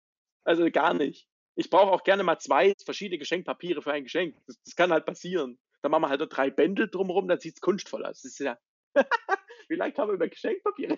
Also 0.44 0.70
gar 0.70 0.92
nicht. 0.92 1.30
Ich 1.54 1.70
brauche 1.70 1.92
auch 1.92 2.04
gerne 2.04 2.24
mal 2.24 2.38
zwei 2.38 2.74
verschiedene 2.84 3.16
Geschenkpapiere 3.16 3.80
für 3.80 3.92
ein 3.92 4.04
Geschenk. 4.04 4.36
Das, 4.46 4.60
das 4.62 4.76
kann 4.76 4.92
halt 4.92 5.06
passieren. 5.06 5.58
Dann 5.84 5.90
machen 5.90 6.04
wir 6.04 6.08
halt 6.08 6.26
drei 6.34 6.48
Bändel 6.48 6.88
drumherum, 6.88 7.28
dann 7.28 7.38
sieht 7.38 7.56
es 7.56 7.60
kunstvoll 7.60 8.06
aus. 8.06 8.22
Das 8.22 8.32
ist 8.32 8.38
ja. 8.38 8.56
Wie 9.68 9.74
lange 9.74 9.92
haben 9.98 10.08
wir 10.08 10.14
über 10.14 10.28
Geschenkpapiere? 10.28 10.96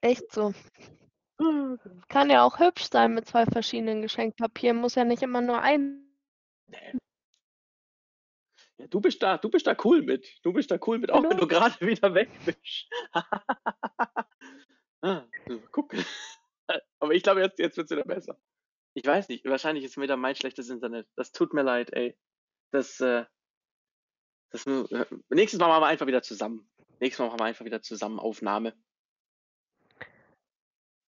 Echt 0.00 0.32
so. 0.32 0.54
Kann 2.08 2.30
ja 2.30 2.42
auch 2.42 2.58
hübsch 2.58 2.88
sein 2.90 3.12
mit 3.12 3.26
zwei 3.26 3.44
verschiedenen 3.44 4.00
Geschenkpapieren, 4.00 4.78
muss 4.78 4.94
ja 4.94 5.04
nicht 5.04 5.22
immer 5.22 5.42
nur 5.42 5.60
ein. 5.60 6.08
Nee. 6.68 6.94
Ja, 8.78 8.86
du 8.86 8.98
bist 9.02 9.22
da, 9.22 9.36
du 9.36 9.50
bist 9.50 9.66
da 9.66 9.76
cool 9.84 10.00
mit. 10.00 10.26
Du 10.42 10.54
bist 10.54 10.70
da 10.70 10.78
cool 10.86 10.98
mit, 10.98 11.12
auch 11.12 11.18
Hallo? 11.18 11.28
wenn 11.28 11.36
du 11.36 11.46
gerade 11.46 11.78
wieder 11.86 12.14
weg 12.14 12.30
bist. 12.46 12.88
ah, 15.02 15.26
guck. 15.70 15.94
Aber 16.98 17.12
ich 17.12 17.22
glaube, 17.22 17.42
jetzt, 17.42 17.58
jetzt 17.58 17.76
wird 17.76 17.90
es 17.90 17.94
wieder 17.94 18.06
besser. 18.06 18.40
Ich 18.94 19.04
weiß 19.04 19.28
nicht, 19.28 19.44
wahrscheinlich 19.44 19.84
ist 19.84 20.00
wieder 20.00 20.16
mein 20.16 20.34
schlechtes 20.34 20.70
Internet. 20.70 21.06
Das 21.14 21.30
tut 21.30 21.52
mir 21.52 21.62
leid, 21.62 21.92
ey. 21.92 22.16
Das, 22.70 23.00
äh, 23.00 23.26
das, 24.50 24.66
äh, 24.66 25.06
nächstes 25.28 25.58
Mal 25.60 25.68
machen 25.68 25.82
wir 25.82 25.86
einfach 25.86 26.06
wieder 26.06 26.22
zusammen. 26.22 26.68
Nächstes 27.00 27.18
Mal 27.18 27.26
machen 27.26 27.40
wir 27.40 27.44
einfach 27.46 27.64
wieder 27.64 27.82
zusammen 27.82 28.18
Aufnahme. 28.18 28.74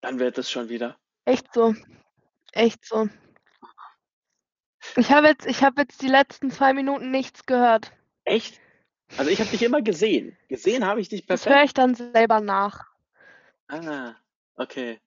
Dann 0.02 0.20
wird 0.20 0.38
es 0.38 0.52
schon 0.52 0.70
wieder. 0.70 0.98
Echt 1.26 1.54
so. 1.54 1.76
Echt 2.54 2.86
so. 2.86 3.10
Ich 4.96 5.12
habe 5.12 5.28
jetzt, 5.28 5.46
ich 5.46 5.64
habe 5.64 5.82
jetzt 5.82 6.02
die 6.02 6.08
letzten 6.08 6.50
zwei 6.52 6.74
Minuten 6.74 7.12
nichts 7.12 7.46
gehört. 7.46 7.92
Echt? 8.24 8.60
Also 9.18 9.32
ich 9.32 9.40
habe 9.40 9.50
dich 9.50 9.64
immer 9.64 9.82
gesehen. 9.82 10.38
Gesehen 10.48 10.86
habe 10.86 11.02
ich 11.02 11.10
dich 11.10 11.26
Das 11.26 11.44
perfekt. 11.44 11.56
höre 11.56 11.64
ich 11.66 11.74
dann 11.74 11.96
selber 11.96 12.40
nach. 12.40 12.86
Ah, 13.68 14.16
okay. 14.56 15.00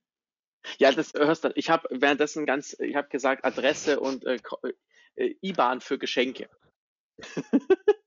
Ja, 0.78 0.93
das 0.93 1.14
hörst 1.14 1.45
du. 1.45 1.53
Ich 1.55 1.70
habe 1.70 1.89
währenddessen 1.91 2.45
ganz, 2.47 2.76
ich 2.78 2.95
habe 2.95 3.09
gesagt 3.09 3.45
Adresse 3.45 4.01
und 4.01 4.24
äh, 4.26 4.39
Ko- 4.39 4.61
äh, 5.16 5.35
IBAN 5.41 5.81
für 5.81 5.99
Geschenke. 5.99 6.49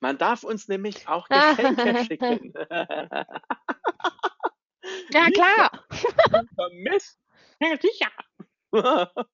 Man 0.00 0.18
darf 0.18 0.44
uns 0.44 0.68
nämlich 0.68 1.08
auch 1.08 1.28
Geschenke 1.56 2.04
schicken. 2.04 2.54
Ja, 5.10 5.28
klar. 5.30 5.70
Vermisst? 6.54 7.18
Ja, 7.60 7.76
sicher. 7.80 8.10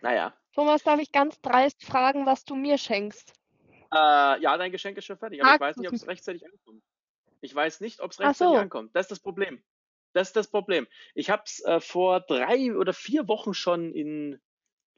naja. 0.00 0.36
Thomas, 0.54 0.82
darf 0.82 1.00
ich 1.00 1.12
ganz 1.12 1.40
dreist 1.40 1.84
fragen, 1.84 2.26
was 2.26 2.44
du 2.44 2.54
mir 2.54 2.78
schenkst? 2.78 3.32
Äh, 3.92 4.40
ja, 4.40 4.56
dein 4.58 4.72
Geschenk 4.72 4.98
ist 4.98 5.04
schon 5.06 5.18
fertig, 5.18 5.42
aber 5.42 5.52
ich 5.52 5.58
Frag 5.58 5.68
weiß 5.68 5.76
nicht, 5.78 5.88
ob 5.88 5.94
es 5.94 6.06
rechtzeitig 6.06 6.44
ankommt. 6.44 6.82
Ich 7.40 7.54
weiß 7.54 7.80
nicht, 7.80 8.00
ob 8.00 8.10
es 8.10 8.18
Ach 8.18 8.26
rechtzeitig 8.28 8.54
so. 8.54 8.58
ankommt. 8.58 8.94
Das 8.94 9.04
ist 9.06 9.10
das 9.10 9.20
Problem. 9.20 9.62
Das 10.12 10.28
ist 10.28 10.36
das 10.36 10.48
Problem. 10.48 10.86
Ich 11.14 11.30
habe 11.30 11.42
es 11.46 11.62
äh, 11.64 11.80
vor 11.80 12.20
drei 12.20 12.74
oder 12.74 12.92
vier 12.92 13.28
Wochen 13.28 13.54
schon 13.54 13.92
in 13.94 14.40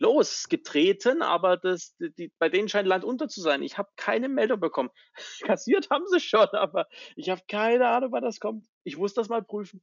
losgetreten, 0.00 1.22
aber 1.22 1.56
das, 1.56 1.94
die, 1.98 2.32
bei 2.38 2.48
denen 2.48 2.68
scheint 2.68 2.88
Land 2.88 3.04
unter 3.04 3.28
zu 3.28 3.40
sein. 3.40 3.62
Ich 3.62 3.78
habe 3.78 3.90
keine 3.96 4.28
Meldung 4.28 4.58
bekommen. 4.58 4.90
Kassiert 5.42 5.90
haben 5.90 6.06
sie 6.08 6.20
schon, 6.20 6.48
aber 6.48 6.88
ich 7.16 7.30
habe 7.30 7.42
keine 7.46 7.86
Ahnung, 7.86 8.10
wann 8.12 8.24
das 8.24 8.40
kommt. 8.40 8.66
Ich 8.82 8.96
muss 8.96 9.14
das 9.14 9.28
mal 9.28 9.42
prüfen. 9.42 9.82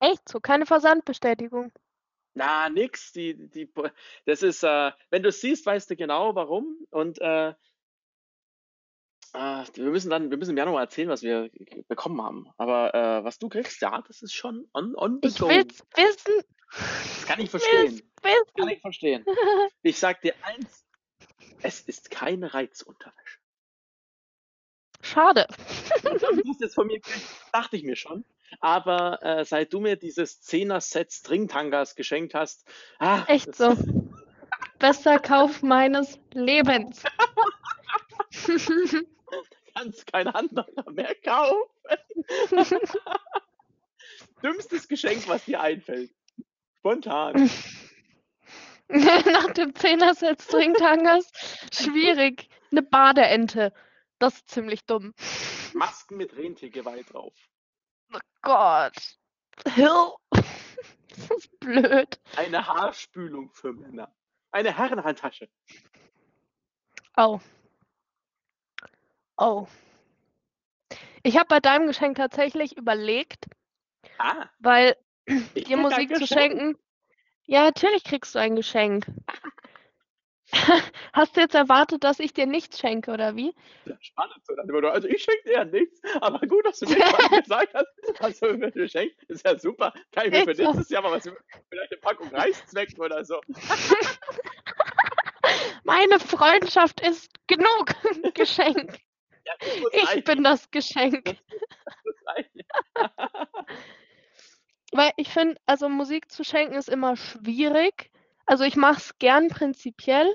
Echt 0.00 0.28
so, 0.28 0.40
keine 0.40 0.64
Versandbestätigung. 0.64 1.70
Na, 2.34 2.70
nix. 2.70 3.12
Die, 3.12 3.48
die, 3.50 3.70
das 4.24 4.42
ist, 4.42 4.62
äh, 4.62 4.92
wenn 5.10 5.22
du 5.22 5.28
es 5.28 5.40
siehst, 5.40 5.66
weißt 5.66 5.90
du 5.90 5.96
genau 5.96 6.34
warum. 6.34 6.78
Und 6.90 7.20
äh, 7.20 7.50
äh, 9.34 9.64
wir 9.74 9.90
müssen 9.90 10.10
dann, 10.10 10.30
wir 10.30 10.38
müssen 10.38 10.52
im 10.52 10.56
Januar 10.56 10.80
erzählen, 10.80 11.10
was 11.10 11.22
wir 11.22 11.50
bekommen 11.88 12.22
haben. 12.22 12.46
Aber 12.56 12.94
äh, 12.94 13.24
was 13.24 13.38
du 13.38 13.50
kriegst, 13.50 13.82
ja, 13.82 14.00
das 14.06 14.22
ist 14.22 14.32
schon 14.32 14.66
on, 14.72 14.94
on 14.96 15.18
Ich 15.22 15.38
go. 15.38 15.48
will's 15.48 15.84
wissen. 15.94 16.42
Das 16.70 17.26
kann 17.26 17.40
ich 17.40 17.50
verstehen. 17.50 18.02
Kann 18.22 18.32
wissen. 18.56 18.68
ich 18.70 18.80
verstehen. 18.80 19.24
Ich 19.82 19.98
sag 19.98 20.20
dir 20.20 20.34
eins, 20.42 20.84
es 21.62 21.80
ist 21.80 22.10
keine 22.10 22.52
Reizunterwäsche. 22.52 23.38
Schade. 25.02 25.46
Das 26.02 26.22
jetzt 26.60 26.74
von 26.74 26.86
mir 26.86 27.00
dachte 27.52 27.76
ich 27.76 27.82
mir 27.82 27.96
schon. 27.96 28.24
Aber 28.60 29.22
äh, 29.22 29.44
seit 29.44 29.72
du 29.72 29.80
mir 29.80 29.96
dieses 29.96 30.42
10er-Set 30.42 31.12
Stringtangas 31.12 31.94
geschenkt 31.94 32.34
hast, 32.34 32.66
ah, 32.98 33.24
Echt 33.26 33.48
das- 33.48 33.56
so. 33.56 33.76
Bester 34.78 35.18
Kauf 35.18 35.62
meines 35.62 36.18
Lebens. 36.32 37.02
kannst 39.74 40.10
kein 40.12 40.26
anderer 40.28 40.90
mehr 40.90 41.14
kaufen. 41.16 41.70
Dümmstes 44.42 44.88
Geschenk, 44.88 45.28
was 45.28 45.44
dir 45.44 45.60
einfällt. 45.60 46.10
Spontan. 46.80 47.50
Nach 48.88 49.50
dem 49.52 49.74
Zehner-Set 49.74 50.40
Stringtangas 50.40 51.30
schwierig. 51.72 52.48
Eine 52.72 52.82
Badeente. 52.82 53.74
Das 54.18 54.36
ist 54.36 54.48
ziemlich 54.48 54.86
dumm. 54.86 55.14
Masken 55.74 56.16
mit 56.16 56.34
Rentiergeweih 56.34 57.02
drauf. 57.02 57.34
Oh 58.14 58.18
Gott. 58.40 58.96
Hill. 59.74 60.14
Das 60.30 61.30
ist 61.36 61.60
blöd. 61.60 62.18
Eine 62.36 62.66
Haarspülung 62.66 63.50
für 63.52 63.74
Männer. 63.74 64.10
Eine 64.50 64.76
Herrenhandtasche. 64.76 65.48
Oh. 67.16 67.40
Oh. 69.36 69.66
Ich 71.22 71.36
habe 71.36 71.46
bei 71.48 71.60
deinem 71.60 71.86
Geschenk 71.86 72.16
tatsächlich 72.16 72.76
überlegt, 72.78 73.46
Ah, 74.18 74.48
weil 74.58 74.96
dir 75.28 75.76
Musik 75.76 76.16
zu 76.16 76.26
schenken. 76.26 76.76
Ja, 77.44 77.64
natürlich 77.64 78.04
kriegst 78.04 78.34
du 78.34 78.38
ein 78.38 78.56
Geschenk. 78.56 79.06
Hast 81.12 81.36
du 81.36 81.40
jetzt 81.40 81.54
erwartet, 81.54 82.02
dass 82.04 82.18
ich 82.18 82.32
dir 82.32 82.46
nichts 82.46 82.78
schenke, 82.80 83.12
oder 83.12 83.36
wie? 83.36 83.54
Ja, 83.84 83.96
spannend. 84.00 84.36
Also 84.84 85.08
ich 85.08 85.22
schenke 85.22 85.42
dir 85.44 85.52
ja 85.52 85.64
nichts, 85.64 86.00
aber 86.20 86.40
gut, 86.46 86.66
dass 86.66 86.80
du 86.80 86.86
mir 86.90 86.98
mal 86.98 87.40
gesagt 87.40 87.74
hast, 87.74 87.86
was 88.20 88.40
du 88.40 88.54
mir 88.54 88.88
schenkst, 88.88 89.22
ist 89.24 89.44
ja 89.46 89.58
super. 89.58 89.92
Kann 90.12 90.26
ich 90.26 90.32
mir 90.32 90.44
für 90.44 90.62
nächstes 90.62 90.88
Jahr 90.90 91.02
mal 91.02 91.12
was, 91.12 91.22
vielleicht 91.24 91.92
eine 91.92 92.00
Packung 92.00 92.28
Reis 92.28 92.64
zwecken 92.66 93.00
oder 93.00 93.24
so. 93.24 93.40
Meine 95.84 96.20
Freundschaft 96.20 97.00
ist 97.00 97.30
genug 97.46 97.94
Geschenk. 98.34 98.98
Ja, 99.44 99.54
das 99.58 99.68
Ich 99.92 100.08
reichen, 100.08 100.24
bin 100.24 100.44
das 100.44 100.70
Geschenk. 100.70 101.24
das 101.24 102.14
reichen. 102.26 102.60
Weil 104.92 105.12
ich 105.16 105.28
finde, 105.28 105.56
also 105.66 105.88
Musik 105.88 106.30
zu 106.30 106.44
schenken 106.44 106.74
ist 106.74 106.88
immer 106.88 107.16
schwierig. 107.16 108.10
Also 108.46 108.64
ich 108.64 108.76
mache 108.76 108.98
es 108.98 109.18
gern 109.18 109.48
prinzipiell, 109.48 110.34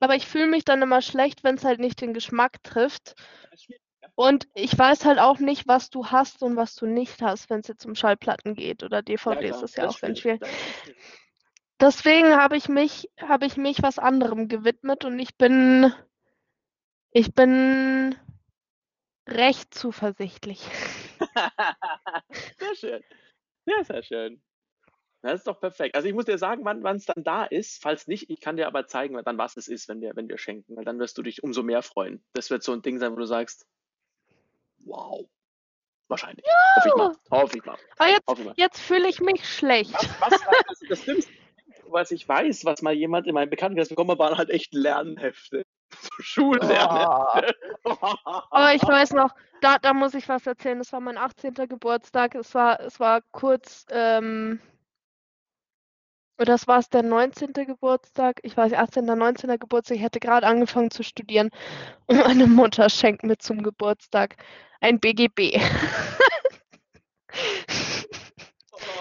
aber 0.00 0.16
ich 0.16 0.26
fühle 0.26 0.48
mich 0.48 0.64
dann 0.64 0.82
immer 0.82 1.02
schlecht, 1.02 1.44
wenn 1.44 1.54
es 1.54 1.64
halt 1.64 1.78
nicht 1.78 2.00
den 2.00 2.12
Geschmack 2.12 2.62
trifft. 2.64 3.14
Ja. 3.68 3.76
Und 4.16 4.48
ich 4.54 4.76
weiß 4.76 5.04
halt 5.04 5.18
auch 5.18 5.38
nicht, 5.38 5.68
was 5.68 5.90
du 5.90 6.06
hast 6.06 6.42
und 6.42 6.56
was 6.56 6.74
du 6.74 6.86
nicht 6.86 7.22
hast, 7.22 7.50
wenn 7.50 7.60
es 7.60 7.68
jetzt 7.68 7.84
um 7.86 7.94
Schallplatten 7.94 8.54
geht 8.54 8.82
oder 8.82 9.02
DVDs, 9.02 9.50
klar, 9.50 9.64
ist 9.64 9.76
ja 9.76 9.88
auch 9.88 10.00
ganz 10.00 10.18
schwierig. 10.18 10.42
Deswegen 11.78 12.34
habe 12.36 12.56
ich 12.56 12.68
mich, 12.68 13.10
habe 13.20 13.44
ich 13.44 13.56
mich 13.56 13.82
was 13.82 13.98
anderem 13.98 14.48
gewidmet 14.48 15.04
und 15.04 15.18
ich 15.18 15.36
bin, 15.36 15.92
ich 17.10 17.34
bin 17.34 18.16
recht 19.28 19.74
zuversichtlich. 19.74 20.66
sehr 22.58 22.74
schön. 22.74 23.04
Sehr, 23.84 23.84
sehr 23.84 24.02
schön. 24.02 24.42
Das 25.22 25.40
ist 25.40 25.46
doch 25.48 25.60
perfekt. 25.60 25.96
Also 25.96 26.06
ich 26.06 26.14
muss 26.14 26.26
dir 26.26 26.38
sagen, 26.38 26.64
wann 26.64 26.84
es 26.96 27.04
dann 27.04 27.24
da 27.24 27.44
ist. 27.44 27.82
Falls 27.82 28.06
nicht, 28.06 28.30
ich 28.30 28.40
kann 28.40 28.56
dir 28.56 28.68
aber 28.68 28.86
zeigen, 28.86 29.20
dann 29.24 29.38
was 29.38 29.56
es 29.56 29.66
ist, 29.66 29.88
wenn 29.88 30.00
wir, 30.00 30.14
wenn 30.14 30.28
wir 30.28 30.38
schenken. 30.38 30.76
Weil 30.76 30.84
dann 30.84 31.00
wirst 31.00 31.18
du 31.18 31.22
dich 31.22 31.42
umso 31.42 31.64
mehr 31.64 31.82
freuen. 31.82 32.22
Das 32.34 32.50
wird 32.50 32.62
so 32.62 32.72
ein 32.72 32.82
Ding 32.82 33.00
sein, 33.00 33.12
wo 33.12 33.16
du 33.16 33.24
sagst, 33.24 33.66
wow. 34.84 35.26
Wahrscheinlich. 36.08 36.46
Hoffe 36.76 36.88
ich 36.88 36.94
mal. 36.94 37.16
Hoffe 37.30 37.58
ich 37.58 37.64
mal. 37.64 37.76
Aber 37.98 38.08
jetzt, 38.08 38.26
Hoffe 38.28 38.40
ich 38.42 38.46
mal. 38.46 38.54
jetzt 38.56 38.80
fühle 38.80 39.08
ich 39.08 39.20
mich 39.20 39.44
schlecht. 39.48 39.92
Was, 39.94 40.30
was, 40.30 41.04
das, 41.06 41.28
was 41.88 42.10
ich 42.12 42.28
weiß, 42.28 42.64
was 42.64 42.82
mal 42.82 42.94
jemand 42.94 43.26
in 43.26 43.34
meinem 43.34 43.50
Bekanntenkreis 43.50 43.88
bekommen 43.88 44.12
hat, 44.12 44.20
waren 44.20 44.38
halt 44.38 44.50
echt 44.50 44.72
Lernhefte. 44.74 45.64
Schullernhefte. 46.20 47.56
Aber 47.84 48.74
ich 48.74 48.82
weiß 48.86 49.12
noch, 49.14 49.34
da, 49.60 49.78
da 49.78 49.92
muss 49.94 50.14
ich 50.14 50.28
was 50.28 50.46
erzählen. 50.46 50.80
Es 50.80 50.92
war 50.92 51.00
mein 51.00 51.18
18. 51.18 51.54
Geburtstag. 51.54 52.34
Es 52.34 52.54
war, 52.54 52.80
es 52.80 53.00
war 53.00 53.22
kurz, 53.32 53.86
ähm, 53.90 54.60
Oder 56.38 56.46
das 56.52 56.66
war's 56.68 56.90
der 56.90 57.02
19. 57.02 57.52
Geburtstag. 57.54 58.40
Ich 58.42 58.56
weiß, 58.56 58.72
18. 58.74 59.04
19. 59.06 59.58
Geburtstag. 59.58 59.96
Ich 59.96 60.02
hätte 60.02 60.20
gerade 60.20 60.46
angefangen 60.46 60.90
zu 60.90 61.02
studieren. 61.02 61.50
Und 62.06 62.18
meine 62.18 62.46
Mutter 62.46 62.90
schenkt 62.90 63.22
mir 63.24 63.38
zum 63.38 63.62
Geburtstag 63.62 64.36
ein 64.80 65.00
BGB. 65.00 65.60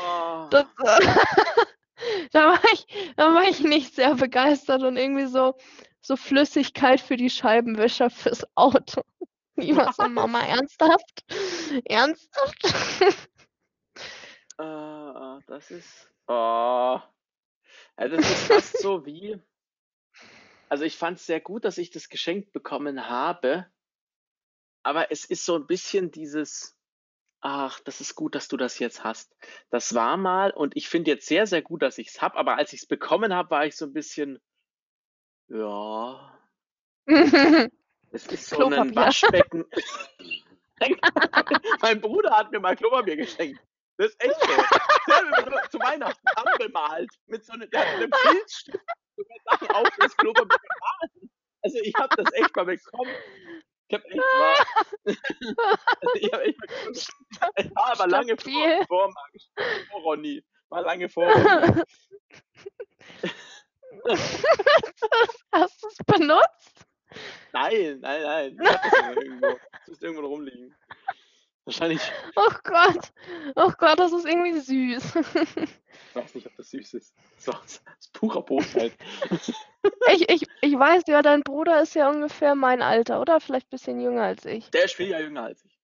Oh. 0.08 0.48
Das, 0.50 0.66
da, 2.32 2.48
war 2.48 2.60
ich, 2.74 2.88
da 3.18 3.34
war 3.34 3.44
ich 3.44 3.62
nicht 3.62 3.96
sehr 3.96 4.16
begeistert 4.16 4.84
und 4.84 4.98
irgendwie 4.98 5.28
so, 5.28 5.56
so 6.02 6.16
Flüssigkeit 6.16 7.00
für 7.02 7.18
die 7.18 7.30
Scheibenwischer 7.30 8.10
fürs 8.10 8.46
Auto. 8.56 9.02
Ich 9.58 9.76
war 9.76 9.94
so, 9.94 10.08
Mama, 10.10 10.46
ernsthaft? 10.46 11.24
Ernsthaft? 11.86 12.64
Äh, 14.58 15.40
das 15.48 15.72
ist. 15.72 16.10
Oh. 16.28 17.00
Ja, 17.98 18.08
das 18.08 18.30
ist 18.30 18.48
fast 18.48 18.80
so 18.80 19.06
wie. 19.06 19.42
Also 20.70 20.84
ich 20.84 20.98
fand 20.98 21.20
es 21.20 21.26
sehr 21.26 21.40
gut, 21.40 21.66
dass 21.66 21.78
ich 21.78 21.92
das 21.92 22.10
geschenkt 22.10 22.52
bekommen 22.52 23.08
habe. 23.08 23.68
Aber 24.84 25.12
es 25.12 25.26
ist 25.26 25.46
so 25.46 25.56
ein 25.56 25.68
bisschen 25.68 26.12
dieses, 26.12 26.78
ach, 27.42 27.80
das 27.82 28.02
ist 28.02 28.16
gut, 28.16 28.36
dass 28.36 28.48
du 28.48 28.58
das 28.58 28.80
jetzt 28.80 29.04
hast. 29.04 29.36
Das 29.70 29.94
war 29.94 30.18
mal 30.18 30.52
und 30.52 30.76
ich 30.76 30.90
finde 30.90 31.12
jetzt 31.12 31.28
sehr, 31.28 31.48
sehr 31.48 31.62
gut, 31.62 31.82
dass 31.82 31.98
ich 31.98 32.10
es 32.10 32.22
habe. 32.22 32.38
Aber 32.38 32.58
als 32.58 32.74
ich 32.74 32.82
es 32.82 32.88
bekommen 32.88 33.34
habe, 33.34 33.50
war 33.52 33.66
ich 33.66 33.76
so 33.76 33.86
ein 33.86 33.94
bisschen, 33.94 34.40
ja, 35.48 36.40
es 38.16 38.26
ist 38.28 38.50
so 38.50 38.56
ein 38.56 38.72
Klopapier. 38.72 38.96
Waschbecken. 38.96 39.66
mein 41.82 42.00
Bruder 42.02 42.32
hat 42.32 42.52
mir 42.52 42.60
mal 42.62 42.76
Klopapier 42.76 43.18
geschenkt. 43.18 43.62
Das 43.98 44.08
ist 44.08 44.24
echt 44.24 44.40
so. 44.40 44.48
Zu 45.70 45.80
Weihnachten 45.80 46.28
angemalt. 46.36 47.10
Mit 47.28 47.46
so 47.46 47.54
einem, 47.54 47.70
der 47.70 47.82
hat 47.82 47.88
einem 47.96 48.12
Filzstift 48.12 48.84
Sachen 49.46 49.70
auf 49.70 49.90
das 50.00 50.16
Klopapier 50.18 50.58
gemalt. 50.58 51.12
Also 51.62 51.80
ich 51.82 51.94
habe 51.96 52.16
das 52.16 52.32
echt 52.34 52.56
mal 52.56 52.66
bekommen. 52.66 53.16
Ich 53.88 53.94
habe 53.94 54.06
echt 54.06 54.18
mal. 54.18 54.56
Also 55.06 56.16
ich 56.16 56.32
hab 56.32 56.42
echt 56.42 56.60
mal 56.60 56.76
es 57.56 57.76
war 57.76 57.92
aber 57.92 58.08
lange 58.08 58.38
vor, 58.38 58.86
vor, 58.88 59.14
vor 59.92 60.02
Ronny. 60.02 60.44
War 60.70 60.82
lange 60.82 61.10
vor 61.10 61.30
Ronny. 61.30 61.82
Hast 65.52 65.84
du 65.84 65.88
es 65.88 65.98
benutzt? 66.06 66.86
Nein, 67.54 68.00
nein, 68.02 68.22
nein. 68.24 68.58
Das 68.58 69.00
immer 69.00 69.22
irgendwo. 69.22 69.60
Das 69.72 69.88
müsste 69.88 70.06
irgendwo 70.06 70.28
rumliegen. 70.28 70.76
Wahrscheinlich. 71.66 72.02
Oh 72.36 72.52
Gott. 72.64 73.12
Oh 73.56 73.72
Gott, 73.78 74.00
das 74.00 74.12
ist 74.12 74.26
irgendwie 74.26 74.60
süß. 74.60 75.16
Ich 75.16 76.16
weiß 76.16 76.36
nicht, 76.36 76.48
ob 76.48 76.56
das 76.58 76.70
süß 76.70 76.94
ist. 76.96 77.14
So, 77.38 77.52
das 77.52 77.82
ist 78.00 78.14
purer 78.14 78.42
Bosheit. 78.42 78.94
Ich, 80.12 80.30
ich, 80.30 80.48
ich 80.62 80.78
weiß 80.78 81.04
ja, 81.08 81.22
dein 81.22 81.42
Bruder 81.42 81.82
ist 81.82 81.96
ja 81.96 82.10
ungefähr 82.10 82.56
mein 82.56 82.82
Alter, 82.82 83.22
oder? 83.22 83.40
Vielleicht 83.40 83.68
ein 83.68 83.72
bisschen 83.72 84.00
jünger 84.00 84.24
als 84.24 84.46
ich. 84.46 84.70
Der 84.72 84.86
ist 84.86 84.96
vier 84.96 85.08
Jahre 85.08 85.24
jünger 85.24 85.44
als 85.44 85.66
ich. 85.66 85.80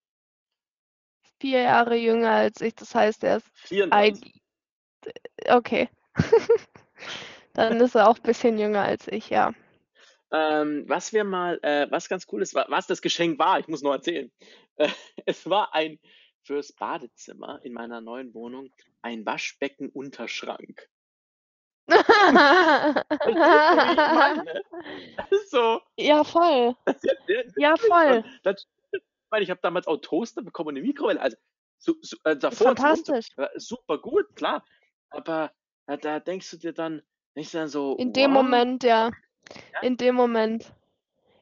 Vier 1.40 1.62
Jahre 1.62 1.96
jünger 1.96 2.30
als 2.30 2.60
ich. 2.60 2.74
Das 2.74 2.94
heißt, 2.94 3.24
er 3.24 3.38
ist 3.38 3.46
34. 3.54 4.34
ein. 5.04 5.56
Okay. 5.56 5.88
Dann 7.54 7.80
ist 7.80 7.94
er 7.94 8.08
auch 8.08 8.16
ein 8.16 8.22
bisschen 8.22 8.58
jünger 8.58 8.82
als 8.82 9.08
ich, 9.08 9.30
ja. 9.30 9.52
Ähm, 10.32 10.84
was 10.88 11.12
wir 11.12 11.24
mal, 11.24 11.58
äh, 11.62 11.86
was 11.90 12.08
ganz 12.08 12.26
cool 12.32 12.40
ist, 12.42 12.54
wa- 12.54 12.66
was 12.68 12.86
das 12.86 13.02
Geschenk 13.02 13.38
war, 13.38 13.60
ich 13.60 13.68
muss 13.68 13.82
noch 13.82 13.92
erzählen. 13.92 14.32
Äh, 14.76 14.88
es 15.26 15.48
war 15.48 15.74
ein 15.74 15.98
fürs 16.44 16.72
Badezimmer 16.72 17.60
in 17.62 17.72
meiner 17.72 18.00
neuen 18.00 18.34
Wohnung 18.34 18.70
ein 19.02 19.24
Waschbecken-Unterschrank. 19.26 20.88
So. 25.48 25.80
ja, 25.96 26.24
voll. 26.24 26.74
Ja 27.56 27.76
voll. 27.76 28.24
Das, 28.42 28.66
ich 29.38 29.50
habe 29.50 29.60
damals 29.62 29.86
auch 29.86 29.98
Toaster 29.98 30.42
bekommen 30.42 30.70
und 30.70 30.76
eine 30.76 30.86
Mikrowelle. 30.86 31.20
Also 31.20 31.36
so, 31.78 31.94
so, 32.00 32.16
äh, 32.24 32.36
davor 32.36 32.68
fantastisch. 32.68 33.28
Super 33.56 33.98
gut, 33.98 34.34
klar. 34.34 34.64
Aber 35.10 35.52
äh, 35.86 35.98
da 35.98 36.20
denkst 36.20 36.50
du 36.50 36.56
dir 36.56 36.72
dann, 36.72 37.02
du 37.34 37.42
dann 37.52 37.68
so, 37.68 37.96
In 37.96 38.12
dem 38.12 38.30
wow, 38.30 38.42
Moment, 38.42 38.82
ja. 38.84 39.10
Ja. 39.72 39.80
In 39.82 39.96
dem 39.96 40.14
Moment. 40.14 40.72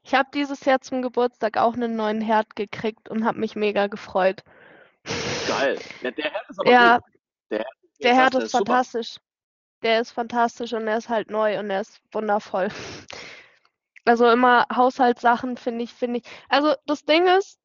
Ich 0.03 0.15
habe 0.15 0.29
dieses 0.33 0.65
Jahr 0.65 0.81
zum 0.81 1.03
Geburtstag 1.03 1.57
auch 1.59 1.75
einen 1.75 1.95
neuen 1.97 2.21
Herd 2.21 2.57
gekriegt 2.57 3.09
und 3.09 3.25
habe 3.25 3.39
mich 3.39 3.55
mega 3.55 3.87
gefreut. 3.87 4.43
geil. 5.49 5.79
Ja, 6.03 6.11
der 6.11 6.31
Herd 6.31 6.51
ist 6.51 6.59
aber 6.61 6.71
Ja, 6.71 6.99
gut. 6.99 7.05
Der 7.51 7.59
Herd, 7.59 7.69
der 8.03 8.15
Herd 8.15 8.35
ist 8.35 8.45
ist 8.45 8.53
super. 8.53 8.65
fantastisch. 8.65 9.17
Der 9.83 10.01
ist 10.01 10.11
fantastisch 10.13 10.73
und 10.73 10.87
er 10.87 10.99
ist 10.99 11.09
halt 11.09 11.31
neu 11.31 11.59
und 11.59 11.71
er 11.71 11.81
ist 11.83 12.01
wundervoll. 12.13 12.69
Also 14.07 14.29
immer 14.31 14.67
Haushaltssachen 14.75 15.59
finde 15.59 15.85
ich, 15.85 15.93
finde 15.93 16.21
ich. 16.21 16.25
Also 16.49 16.75
das 16.87 17.05
Ding 17.05 17.27
ist, 17.39 17.61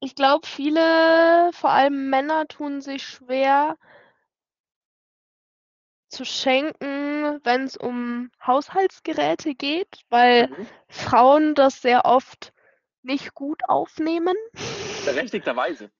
ich 0.00 0.14
glaube, 0.16 0.46
viele, 0.46 1.50
vor 1.52 1.70
allem 1.70 2.10
Männer, 2.10 2.48
tun 2.48 2.80
sich 2.80 3.04
schwer 3.04 3.76
zu 6.08 6.24
schenken, 6.24 7.09
wenn 7.42 7.64
es 7.64 7.76
um 7.76 8.30
Haushaltsgeräte 8.44 9.54
geht, 9.54 10.02
weil 10.08 10.48
Mhm. 10.48 10.66
Frauen 10.88 11.54
das 11.54 11.80
sehr 11.80 12.04
oft 12.04 12.52
nicht 13.02 13.34
gut 13.34 13.60
aufnehmen. 13.68 14.34
Berechtigterweise. 15.04 15.90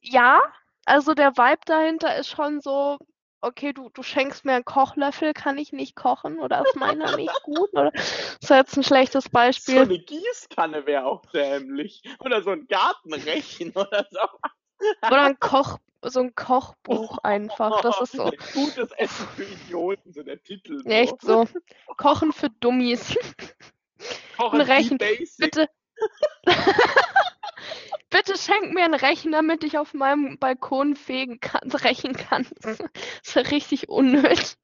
Ja, 0.00 0.40
also 0.84 1.14
der 1.14 1.36
Vibe 1.36 1.60
dahinter 1.66 2.16
ist 2.16 2.28
schon 2.28 2.60
so, 2.60 2.98
okay, 3.40 3.72
du, 3.72 3.88
du 3.90 4.02
schenkst 4.02 4.44
mir 4.44 4.54
einen 4.54 4.64
Kochlöffel, 4.64 5.32
kann 5.34 5.58
ich 5.58 5.72
nicht 5.72 5.94
kochen 5.96 6.38
oder 6.38 6.62
ist 6.62 6.76
meiner 6.76 7.10
nicht 7.12 7.32
gut? 7.42 7.70
Oder 7.72 7.90
das 7.92 8.36
ist 8.40 8.50
jetzt 8.50 8.76
ein 8.76 8.82
schlechtes 8.84 9.24
So 9.24 9.30
Beispiel. 9.30 9.82
eine 9.82 9.98
Gießkanne 9.98 10.86
wäre 10.86 11.04
auch 11.04 11.24
dämlich. 11.26 12.02
Oder 12.20 12.42
so 12.42 12.50
ein 12.50 12.66
Gartenrechen 12.66 13.72
oder 13.72 14.06
so. 14.10 14.20
Oder 15.08 15.22
ein 15.24 15.38
Koch, 15.40 15.78
so 16.02 16.20
ein 16.20 16.34
Kochbuch 16.34 17.18
einfach. 17.18 17.80
Das 17.82 18.00
ist 18.02 18.12
so. 18.12 18.30
Gutes 18.54 18.90
Essen 18.92 19.28
für 19.36 19.44
Idioten, 19.44 20.12
so 20.12 20.22
der 20.22 20.42
Titel. 20.42 20.78
So. 20.82 20.88
Echt 20.88 21.20
so. 21.20 21.46
Kochen 21.96 22.32
für 22.32 22.50
Dummies. 22.60 23.16
Kochen 24.36 24.60
ein 24.60 24.66
Rechen. 24.66 24.98
Bitte. 24.98 25.68
Bitte 28.10 28.38
schenk 28.38 28.72
mir 28.72 28.84
einen 28.84 28.94
Rechen, 28.94 29.32
damit 29.32 29.64
ich 29.64 29.76
auf 29.76 29.92
meinem 29.92 30.38
Balkon 30.38 30.96
fegen 30.96 31.40
kann, 31.40 31.70
rächen 31.70 32.14
kann. 32.14 32.46
Das 32.62 32.78
ist 32.80 33.34
ja 33.34 33.42
richtig 33.42 33.88
unnötig. 33.88 34.56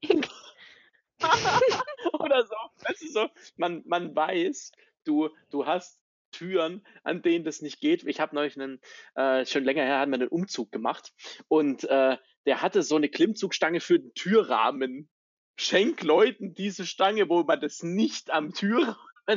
oder 2.13 2.45
so. 2.45 2.55
Weißt 2.87 3.01
du, 3.01 3.07
so, 3.07 3.29
man, 3.57 3.83
man 3.85 4.15
weiß, 4.15 4.71
du, 5.03 5.29
du 5.51 5.65
hast 5.65 5.99
Türen, 6.35 6.85
an 7.03 7.21
denen 7.21 7.45
das 7.45 7.61
nicht 7.61 7.79
geht. 7.79 8.05
Ich 8.05 8.19
habe 8.19 8.35
neulich 8.35 8.59
einen, 8.59 8.79
äh, 9.15 9.45
schon 9.45 9.63
länger 9.63 9.83
her, 9.83 9.99
haben 9.99 10.11
wir 10.11 10.19
einen 10.19 10.27
Umzug 10.27 10.71
gemacht 10.71 11.13
und 11.47 11.83
äh, 11.85 12.17
der 12.45 12.61
hatte 12.61 12.83
so 12.83 12.95
eine 12.95 13.09
Klimmzugstange 13.09 13.79
für 13.79 13.99
den 13.99 14.13
Türrahmen. 14.13 15.09
Schenk 15.57 16.03
Leuten 16.03 16.53
diese 16.53 16.85
Stange, 16.85 17.29
wo 17.29 17.43
man 17.43 17.61
das 17.61 17.81
nicht 17.81 18.31
am 18.31 18.53
Türrahmen. 18.53 18.97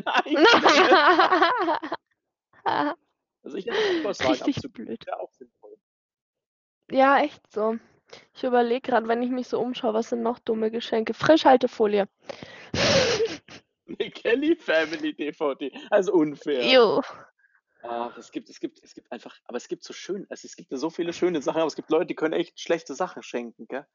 Also 3.42 3.56
ich 3.56 3.66
hätte 3.66 4.28
Richtig 4.28 4.72
blöd. 4.72 5.06
wäre 5.06 5.20
auch 5.20 5.32
sinnvoll. 5.32 5.76
Ja, 6.90 7.20
echt 7.20 7.40
so. 7.50 7.78
Ich 8.34 8.44
überlege 8.44 8.80
gerade, 8.80 9.08
wenn 9.08 9.22
ich 9.22 9.30
mich 9.30 9.48
so 9.48 9.60
umschaue, 9.60 9.94
was 9.94 10.10
sind 10.10 10.22
noch 10.22 10.38
dumme 10.38 10.70
Geschenke? 10.70 11.14
Frischhaltefolie. 11.14 12.08
Eine 13.88 14.10
Kelly 14.10 14.56
Family 14.56 15.14
DVD. 15.14 15.72
Also 15.90 16.12
unfair. 16.12 16.64
Jo. 16.66 17.02
Ach, 17.82 18.16
es 18.18 18.32
gibt, 18.32 18.48
es 18.50 18.60
gibt, 18.60 18.82
es 18.82 18.94
gibt 18.94 19.10
einfach, 19.12 19.36
aber 19.44 19.56
es 19.56 19.68
gibt 19.68 19.84
so 19.84 19.92
schön, 19.92 20.26
also 20.28 20.46
es 20.46 20.56
gibt 20.56 20.70
so 20.72 20.90
viele 20.90 21.12
schöne 21.12 21.40
Sachen, 21.40 21.58
aber 21.58 21.68
es 21.68 21.76
gibt 21.76 21.90
Leute, 21.90 22.06
die 22.06 22.16
können 22.16 22.34
echt 22.34 22.60
schlechte 22.60 22.94
Sachen 22.94 23.22
schenken, 23.22 23.68
gell? 23.68 23.86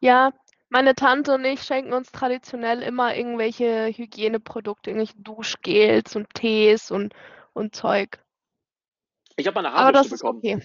Ja, 0.00 0.32
meine 0.68 0.94
Tante 0.94 1.34
und 1.34 1.44
ich 1.44 1.62
schenken 1.62 1.92
uns 1.92 2.10
traditionell 2.10 2.82
immer 2.82 3.14
irgendwelche 3.14 3.86
Hygieneprodukte, 3.88 4.90
irgendwelche 4.90 5.18
Duschgels 5.18 6.16
und 6.16 6.32
Tees 6.34 6.90
und, 6.90 7.14
und 7.52 7.74
Zeug. 7.74 8.18
Ich 9.36 9.46
habe 9.46 9.62
meine 9.62 10.00
ist 10.00 10.10
bekommen, 10.10 10.38
okay. 10.38 10.60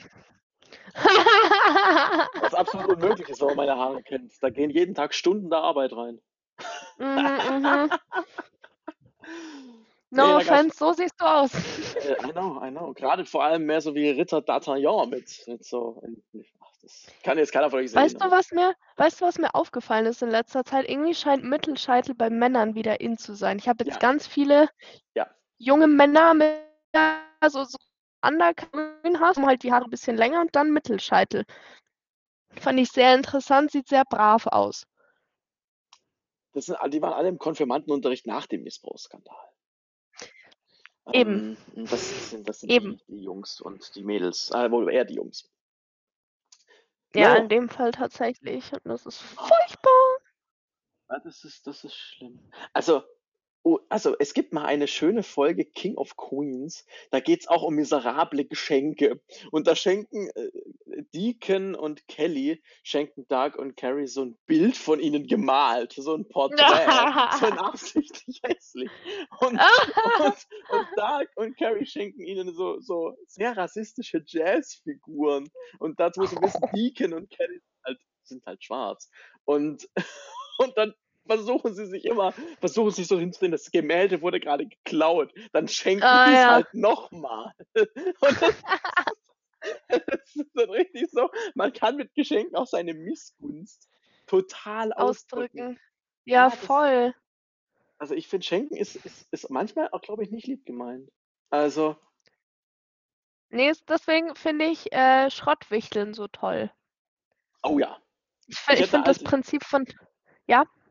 was 2.42 2.54
absolut 2.54 2.88
unmöglich 2.88 3.30
ist, 3.30 3.42
wenn 3.42 3.48
man 3.48 3.58
meine 3.58 3.76
Haare 3.76 4.02
kennt. 4.04 4.34
Da 4.42 4.50
gehen 4.50 4.70
jeden 4.70 4.96
Tag 4.96 5.14
Stunden 5.14 5.50
der 5.50 5.60
Arbeit 5.60 5.94
rein. 5.94 6.20
Mhm, 6.98 7.62
mhm. 7.62 7.90
Nee, 10.12 10.22
No 10.22 10.38
gab's- 10.38 10.50
offense, 10.50 10.78
so 10.78 10.94
siehst 10.94 11.20
du 11.20 11.26
aus. 11.26 11.52
Äh, 11.54 12.14
I 12.28 12.32
know, 12.32 12.62
I 12.64 12.70
know. 12.70 12.94
Gerade 12.94 13.26
vor 13.26 13.44
allem 13.44 13.66
mehr 13.66 13.82
so 13.82 13.94
wie 13.96 14.10
Ritter 14.10 14.38
D'Artagnan 14.38 15.10
mit, 15.10 15.44
mit 15.48 15.66
so. 15.66 16.02
Ach, 16.62 16.72
das 16.82 17.08
kann 17.24 17.38
jetzt 17.38 17.52
keiner 17.52 17.70
von 17.70 17.80
euch 17.80 17.92
sehen. 17.92 18.02
Weißt 18.02 18.22
du, 18.24 18.32
was 18.32 18.52
mir, 18.52 18.74
weißt 18.98 19.20
du, 19.22 19.26
was 19.26 19.38
mir 19.40 19.54
aufgefallen 19.56 20.06
ist 20.06 20.22
in 20.22 20.30
letzter 20.30 20.64
Zeit? 20.64 20.88
Irgendwie 20.90 21.16
scheint 21.16 21.44
Mittelscheitel 21.44 22.14
bei 22.16 22.30
Männern 22.30 22.76
wieder 22.76 23.02
in 23.02 23.18
zu 23.18 23.34
sein. 23.34 23.58
Ich 23.58 23.68
habe 23.68 23.84
jetzt 23.84 23.96
Ja. 23.96 24.00
ganz 24.00 24.28
viele 24.28 24.70
Ja. 25.16 25.28
junge 25.58 25.88
Männer 25.88 26.34
mit 26.34 26.52
so, 27.48 27.64
so 27.66 27.78
Undergrün 28.24 29.20
hast, 29.20 29.38
halt 29.42 29.64
die 29.64 29.72
Haare 29.74 29.86
ein 29.86 29.90
bisschen 29.90 30.18
länger 30.18 30.42
und 30.42 30.56
dann 30.56 30.72
Mittelscheitel. 30.72 31.44
Fand 32.62 32.80
ich 32.80 32.90
sehr 32.90 33.14
interessant, 33.16 33.72
sieht 33.72 33.88
sehr 33.90 34.04
brav 34.06 34.48
aus. 34.48 34.84
Das 36.56 36.66
sind, 36.68 36.78
die 36.88 37.02
waren 37.02 37.14
alle 37.14 37.28
im 37.28 37.38
Konfirmandenunterricht 37.38 38.26
nach 38.26 38.48
dem 38.48 38.64
Missbrauchsskandal. 38.64 39.38
Eben. 41.12 41.58
Ähm, 41.76 41.86
das 41.86 42.30
sind, 42.32 42.48
das 42.48 42.62
sind 42.62 42.72
Eben. 42.72 42.98
Die, 43.08 43.18
die 43.18 43.24
Jungs 43.24 43.60
und 43.62 43.94
die 43.96 44.04
Mädels. 44.04 44.52
Äh, 44.52 44.72
wohl 44.72 44.92
eher 44.92 45.06
die 45.06 45.16
Jungs. 45.16 45.52
Ja, 47.14 47.36
Jo. 47.36 47.42
in 47.42 47.50
dem 47.50 47.70
Fall 47.70 47.92
tatsächlich. 47.92 48.72
Und 48.72 48.86
das 48.86 49.06
ist 49.06 49.22
furchtbar. 49.22 50.18
Ja, 51.10 51.20
das 51.20 51.44
ist, 51.44 51.68
das 51.68 51.84
ist 51.84 51.96
schlimm. 51.96 52.40
Also, 52.74 53.04
oh, 53.66 53.80
also 53.90 54.16
es 54.20 54.34
gibt 54.36 54.54
mal 54.54 54.64
eine 54.64 54.88
schöne 54.88 55.24
Folge 55.24 55.66
King 55.66 55.96
of 55.96 56.16
Queens. 56.16 56.86
Da 57.10 57.20
geht's 57.20 57.48
auch 57.48 57.64
um 57.64 57.74
miserable 57.74 58.46
Geschenke. 58.46 59.20
Und 59.52 59.66
da 59.66 59.76
schenken 59.76 60.30
äh, 60.30 60.52
Deacon 61.14 61.74
und 61.74 62.08
Kelly 62.08 62.62
schenken 62.84 63.28
Doug 63.28 63.56
und 63.58 63.76
Carrie 63.76 64.06
so 64.06 64.24
ein 64.24 64.38
Bild 64.46 64.78
von 64.78 65.00
ihnen 65.00 65.26
gemalt, 65.26 65.94
so 65.94 66.14
ein 66.14 66.28
Porträt, 66.30 66.60
so 67.40 67.46
ein 67.48 67.58
absichtlich 67.58 68.40
hässlich. 68.44 68.92
Und, 69.40 69.60
und, 70.20 70.48
und 70.70 70.88
Doug 70.96 71.28
und 71.36 71.58
Carrie 71.58 71.88
schenken 71.88 72.22
ihnen 72.22 72.54
so, 72.54 72.80
so 72.80 73.18
sehr 73.28 73.58
rassistische 73.58 74.24
Jazzfiguren. 74.28 75.50
Und 75.80 76.00
dazu 76.00 76.24
so 76.26 76.36
ein 76.36 76.42
bisschen 76.42 76.70
Deacon 76.72 77.14
und 77.14 77.32
Kelly 77.32 77.60
sind 77.60 77.84
halt, 77.84 78.00
sind 78.24 78.46
halt 78.46 78.64
schwarz. 78.64 79.10
Und, 79.44 79.90
und 80.60 80.78
dann 80.78 80.94
versuchen 81.26 81.74
sie 81.74 81.86
sich 81.86 82.06
immer, 82.06 82.34
versuchen 82.60 82.92
sich 82.92 83.08
so 83.08 83.18
hinzudrehen, 83.20 83.52
das 83.52 83.72
Gemälde 83.72 84.22
wurde 84.22 84.40
gerade 84.40 84.68
geklaut. 84.68 85.34
Dann 85.54 85.68
schenken 85.68 86.04
Ah, 86.04 86.26
die 86.28 86.34
es 86.34 86.40
ja. 86.40 86.52
halt 86.54 86.74
nochmal. 86.74 87.52
Und 87.76 87.90
das, 90.08 90.36
ist 90.36 90.52
dann 90.54 90.70
richtig 90.70 91.10
so, 91.12 91.30
man 91.56 91.74
kann 91.74 91.96
mit 91.96 92.14
Geschenken 92.14 92.56
auch 92.56 92.68
seine 92.68 92.94
Missgunst 92.94 93.90
total 94.28 94.94
ausdrücken. 94.94 95.60
Ausdrücken. 95.62 95.80
Ja, 96.26 96.44
Ja, 96.46 96.50
das- 96.50 96.60
voll. 96.60 97.16
Also 97.98 98.14
ich 98.14 98.28
finde, 98.28 98.46
Schenken 98.46 98.76
ist, 98.76 98.98
ist, 98.98 99.26
ist 99.32 99.50
manchmal 99.50 99.90
auch, 99.92 100.02
glaube 100.02 100.24
ich, 100.24 100.30
nicht 100.30 100.48
lieb 100.48 100.66
gemeint. 100.66 101.10
Also, 101.50 101.96
Nee, 103.50 103.72
deswegen 103.88 104.36
finde 104.36 104.66
ich 104.66 104.92
äh, 104.92 105.30
Schrottwichteln 105.32 106.14
so 106.14 106.28
toll. 106.28 106.70
oh 107.64 107.80
ja. 107.80 107.98
Ich, 108.48 108.58
Ich 108.58 108.90
finde 108.90 109.06
das 109.06 109.20
also- 109.20 109.24
Prinzip 109.24 109.64
von. 109.64 109.86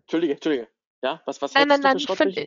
Entschuldige, 0.04 0.34
Entschuldige. 0.34 0.68
Ja, 1.02 1.22
was, 1.26 1.40
was 1.42 1.54
Nein, 1.54 1.68
nein, 1.68 1.80
nein, 1.80 1.92
du 1.92 1.98
ich. 1.98 2.04
Schrottwichtel? 2.04 2.46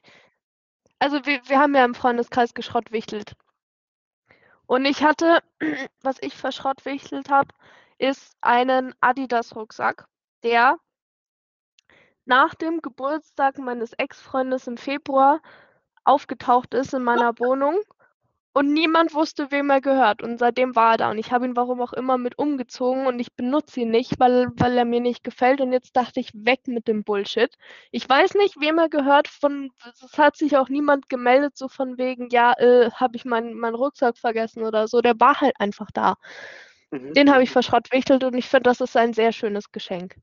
Also, 1.00 1.26
wir, 1.26 1.42
wir 1.48 1.60
haben 1.60 1.76
ja 1.76 1.86
im 1.86 1.96
Freundeskreis 1.96 2.54
geschrottwichtelt. 2.54 3.34
Und 4.66 4.86
ich 4.86 5.04
hatte, 5.04 5.42
was 6.02 6.18
ich 6.22 6.36
verschrottwichtelt 6.36 7.30
habe, 7.30 7.50
ist 7.98 8.36
einen 8.42 8.94
Adidas-Rucksack, 9.02 10.08
der 10.44 10.78
nach 12.26 12.56
dem 12.56 12.82
Geburtstag 12.82 13.58
meines 13.58 13.94
Ex-Freundes 13.94 14.68
im 14.68 14.78
Februar 14.78 15.42
aufgetaucht 16.04 16.74
ist 16.74 16.94
in 16.94 17.04
meiner 17.04 17.34
Wohnung 17.40 17.80
und 18.58 18.74
niemand 18.74 19.14
wusste, 19.14 19.52
wem 19.52 19.70
er 19.70 19.82
gehört. 19.82 20.24
Und 20.24 20.40
seitdem 20.40 20.76
war 20.76 20.94
er 20.94 20.98
da. 20.98 21.12
Und 21.12 21.20
ich 21.20 21.32
habe 21.32 21.46
ihn 21.46 21.56
warum 21.56 21.80
auch 21.80 21.94
immer 21.94 22.18
mit 22.18 22.40
umgezogen 22.40 23.06
und 23.06 23.20
ich 23.20 23.36
benutze 23.36 23.82
ihn 23.82 23.92
nicht, 23.92 24.20
weil, 24.20 24.48
weil 24.56 24.76
er 24.76 24.86
mir 24.86 25.00
nicht 25.00 25.24
gefällt. 25.24 25.62
Und 25.62 25.72
jetzt 25.72 25.96
dachte 25.96 26.20
ich, 26.20 26.32
weg 26.34 26.62
mit 26.66 26.88
dem 26.88 27.04
Bullshit. 27.04 27.56
Ich 27.92 28.10
weiß 28.10 28.34
nicht, 28.34 28.60
wem 28.60 28.80
er 28.80 28.90
gehört. 28.90 29.28
Von, 29.28 29.70
es 29.86 30.18
hat 30.18 30.38
sich 30.38 30.58
auch 30.58 30.70
niemand 30.70 31.08
gemeldet, 31.08 31.56
so 31.56 31.68
von 31.68 32.00
wegen, 32.00 32.30
ja, 32.32 32.54
äh, 32.58 32.90
habe 32.94 33.16
ich 33.16 33.26
meinen 33.26 33.54
meinen 33.54 33.76
Rucksack 33.76 34.18
vergessen 34.18 34.64
oder 34.64 34.88
so. 34.88 35.02
Der 35.02 35.20
war 35.20 35.40
halt 35.40 35.54
einfach 35.60 35.92
da. 35.94 36.16
Mhm, 36.90 37.14
Den 37.14 37.32
habe 37.32 37.44
ich 37.44 37.52
verschrottwichtelt 37.52 38.24
und 38.24 38.34
ich 38.34 38.48
finde, 38.48 38.64
das 38.64 38.82
ist 38.82 38.98
ein 38.98 39.14
sehr 39.14 39.34
schönes 39.34 39.72
Geschenk. 39.72 40.16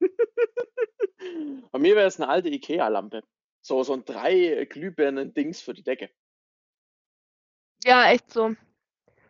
Bei 1.72 1.78
mir 1.80 1.96
wäre 1.96 2.06
es 2.06 2.20
eine 2.20 2.28
alte 2.28 2.50
Ikea-Lampe. 2.50 3.22
So, 3.62 3.82
so 3.82 3.94
ein 3.94 4.04
drei 4.04 4.64
Glühbirnen-Dings 4.70 5.60
für 5.60 5.74
die 5.74 5.82
Decke. 5.82 6.10
Ja, 7.84 8.10
echt 8.10 8.30
so. 8.32 8.54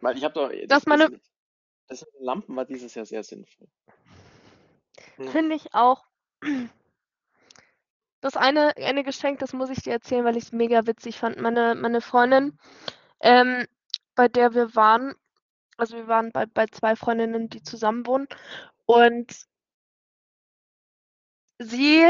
Weil 0.00 0.16
ich 0.16 0.24
habe 0.24 0.34
doch. 0.34 0.50
Das 0.68 0.86
meine- 0.86 1.08
mit- 1.10 1.22
das 1.88 2.00
den 2.00 2.24
Lampen 2.24 2.54
war 2.56 2.64
dieses 2.64 2.94
Jahr 2.94 3.04
sehr 3.04 3.22
sinnvoll. 3.22 3.66
Ja. 5.18 5.30
Finde 5.30 5.56
ich 5.56 5.74
auch. 5.74 6.04
Das 8.20 8.36
eine, 8.36 8.76
eine 8.76 9.02
Geschenk, 9.02 9.38
das 9.40 9.52
muss 9.52 9.70
ich 9.70 9.82
dir 9.82 9.92
erzählen, 9.92 10.24
weil 10.24 10.36
ich 10.36 10.44
es 10.44 10.52
mega 10.52 10.86
witzig 10.86 11.18
fand. 11.18 11.40
Meine, 11.40 11.74
meine 11.74 12.00
Freundin, 12.00 12.58
ähm, 13.20 13.66
bei 14.14 14.28
der 14.28 14.54
wir 14.54 14.74
waren, 14.74 15.14
also 15.78 15.96
wir 15.96 16.06
waren 16.06 16.30
bei, 16.32 16.46
bei 16.46 16.66
zwei 16.66 16.96
Freundinnen, 16.96 17.48
die 17.48 17.62
zusammen 17.62 18.06
wohnen. 18.06 18.28
Und 18.86 19.46
sie, 21.60 22.04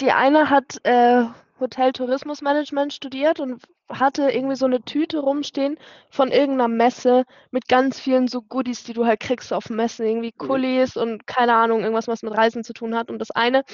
die 0.00 0.12
eine 0.12 0.48
hat 0.50 0.78
äh, 0.84 1.24
Hotel-Tourismus-Management 1.60 2.92
studiert 2.92 3.40
und 3.40 3.62
hatte 3.88 4.30
irgendwie 4.30 4.56
so 4.56 4.66
eine 4.66 4.82
Tüte 4.82 5.18
rumstehen 5.18 5.78
von 6.10 6.30
irgendeiner 6.30 6.68
Messe 6.68 7.24
mit 7.50 7.68
ganz 7.68 8.00
vielen 8.00 8.28
so 8.28 8.42
Goodies, 8.42 8.84
die 8.84 8.92
du 8.92 9.06
halt 9.06 9.20
kriegst 9.20 9.52
auf 9.52 9.70
Messen, 9.70 10.06
irgendwie 10.06 10.32
Mhm. 10.38 10.38
Kulis 10.38 10.96
und 10.96 11.26
keine 11.26 11.54
Ahnung, 11.54 11.80
irgendwas, 11.80 12.08
was 12.08 12.22
mit 12.22 12.36
Reisen 12.36 12.64
zu 12.64 12.72
tun 12.72 12.94
hat. 12.96 13.10
Und 13.10 13.18
das 13.18 13.30
eine, 13.30 13.64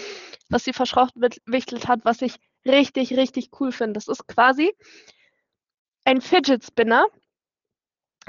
was 0.51 0.65
sie 0.65 0.73
verschrottwichtelt 0.73 1.89
hat, 1.89 2.01
was 2.05 2.23
ich 2.23 2.37
richtig, 2.67 3.17
richtig 3.17 3.51
cool 3.61 3.73
finde, 3.73 3.95
das 3.95 4.09
ist 4.09 4.27
quasi 4.29 4.75
ein 6.05 6.21
Fidget 6.21 6.65
Spinner 6.65 7.07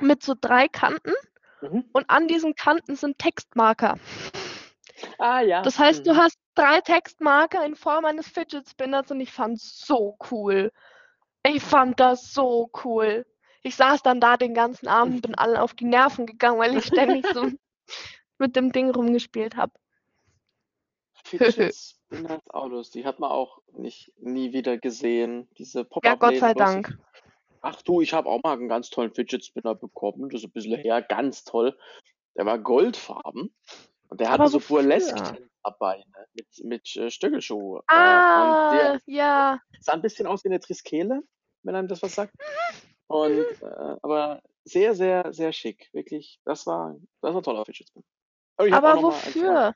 mit 0.01 0.23
so 0.23 0.35
drei 0.39 0.67
Kanten 0.67 1.13
Mhm. 1.61 1.85
und 1.93 2.09
an 2.09 2.27
diesen 2.27 2.55
Kanten 2.55 2.95
sind 2.95 3.19
Textmarker. 3.19 3.97
Ah 5.19 5.41
ja. 5.41 5.61
Das 5.63 5.79
heißt, 5.79 6.05
du 6.05 6.13
Mhm. 6.13 6.17
hast 6.17 6.37
drei 6.55 6.81
Textmarker 6.81 7.65
in 7.65 7.75
Form 7.75 8.05
eines 8.05 8.27
Fidget 8.27 8.69
Spinners 8.69 9.11
und 9.11 9.19
ich 9.19 9.31
fand's 9.31 9.85
so 9.85 10.17
cool. 10.31 10.71
Ich 11.45 11.61
fand 11.61 11.99
das 11.99 12.31
so 12.31 12.69
cool. 12.83 13.25
Ich 13.63 13.75
saß 13.75 14.01
dann 14.03 14.19
da 14.19 14.37
den 14.37 14.53
ganzen 14.53 14.87
Abend, 14.87 15.21
bin 15.21 15.35
allen 15.35 15.57
auf 15.57 15.73
die 15.73 15.85
Nerven 15.85 16.25
gegangen, 16.25 16.59
weil 16.59 16.77
ich 16.77 16.85
ständig 16.85 17.25
so 17.33 17.49
mit 18.37 18.55
dem 18.55 18.71
Ding 18.71 18.89
rumgespielt 18.91 19.55
habe. 19.55 19.73
Fidget 21.23 21.75
Spinners 22.09 22.49
Autos, 22.49 22.91
die 22.91 23.05
hat 23.05 23.19
man 23.19 23.31
auch 23.31 23.59
nicht 23.71 24.11
nie 24.17 24.53
wieder 24.53 24.77
gesehen. 24.77 25.49
Diese 25.57 25.85
pop 25.85 26.05
Ja, 26.05 26.15
Gott 26.15 26.37
sei 26.37 26.53
Dank. 26.53 26.97
Ach 27.61 27.81
du, 27.81 28.01
ich 28.01 28.13
habe 28.13 28.27
auch 28.27 28.41
mal 28.43 28.57
einen 28.57 28.67
ganz 28.67 28.89
tollen 28.89 29.13
Fidget 29.13 29.45
Spinner 29.45 29.73
bekommen. 29.73 30.29
Das 30.29 30.41
ist 30.41 30.47
ein 30.47 30.51
bisschen 30.51 30.77
her, 30.77 31.01
ganz 31.01 31.45
toll. 31.45 31.77
Der 32.35 32.45
war 32.45 32.59
goldfarben 32.59 33.55
und 34.09 34.19
der 34.19 34.29
hatte 34.29 34.47
so 34.47 34.57
wofür? 34.57 34.81
burlesque 34.81 35.37
dabei 35.63 35.97
ne? 35.97 36.27
mit, 36.33 36.47
mit 36.63 36.95
äh, 36.97 37.09
Stöckelschuh. 37.09 37.77
Äh, 37.77 37.79
und 37.79 37.87
Ah, 37.87 38.69
der 38.71 39.01
ja. 39.05 39.59
sah 39.79 39.93
ein 39.93 40.01
bisschen 40.01 40.27
aus 40.27 40.43
wie 40.43 40.49
eine 40.49 40.59
Triskele, 40.59 41.21
wenn 41.63 41.75
einem 41.75 41.87
das 41.87 42.01
was 42.01 42.15
sagt. 42.15 42.33
Und 43.07 43.45
äh, 43.61 43.95
aber 44.01 44.41
sehr, 44.65 44.95
sehr, 44.95 45.33
sehr 45.33 45.51
schick. 45.51 45.89
Wirklich, 45.93 46.39
das 46.45 46.65
war, 46.65 46.95
das 47.21 47.33
war 47.33 47.41
ein 47.41 47.43
toller 47.43 47.65
Fidget. 47.65 47.89
Aber 48.57 49.01
wofür? 49.01 49.75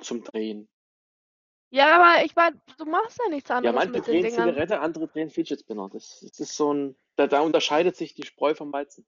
Zum 0.00 0.24
Drehen. 0.24 0.68
Ja, 1.70 1.96
aber 1.96 2.24
ich 2.24 2.34
meine, 2.36 2.60
du 2.76 2.84
machst 2.84 3.18
ja 3.22 3.30
nichts 3.30 3.48
Ja, 3.48 3.56
anderes 3.56 3.74
manche 3.74 3.92
mit 3.92 4.06
den 4.06 4.20
drehen. 4.20 4.30
Zigarette, 4.30 4.80
andere 4.80 5.08
drehen 5.08 5.30
Fidget 5.30 5.60
Spinner. 5.60 5.88
Das, 5.90 6.20
das 6.20 6.40
ist 6.40 6.54
so 6.56 6.72
ein, 6.72 6.96
da, 7.16 7.26
da 7.26 7.40
unterscheidet 7.40 7.96
sich 7.96 8.14
die 8.14 8.24
Spreu 8.26 8.54
vom 8.54 8.72
Weizen. 8.72 9.06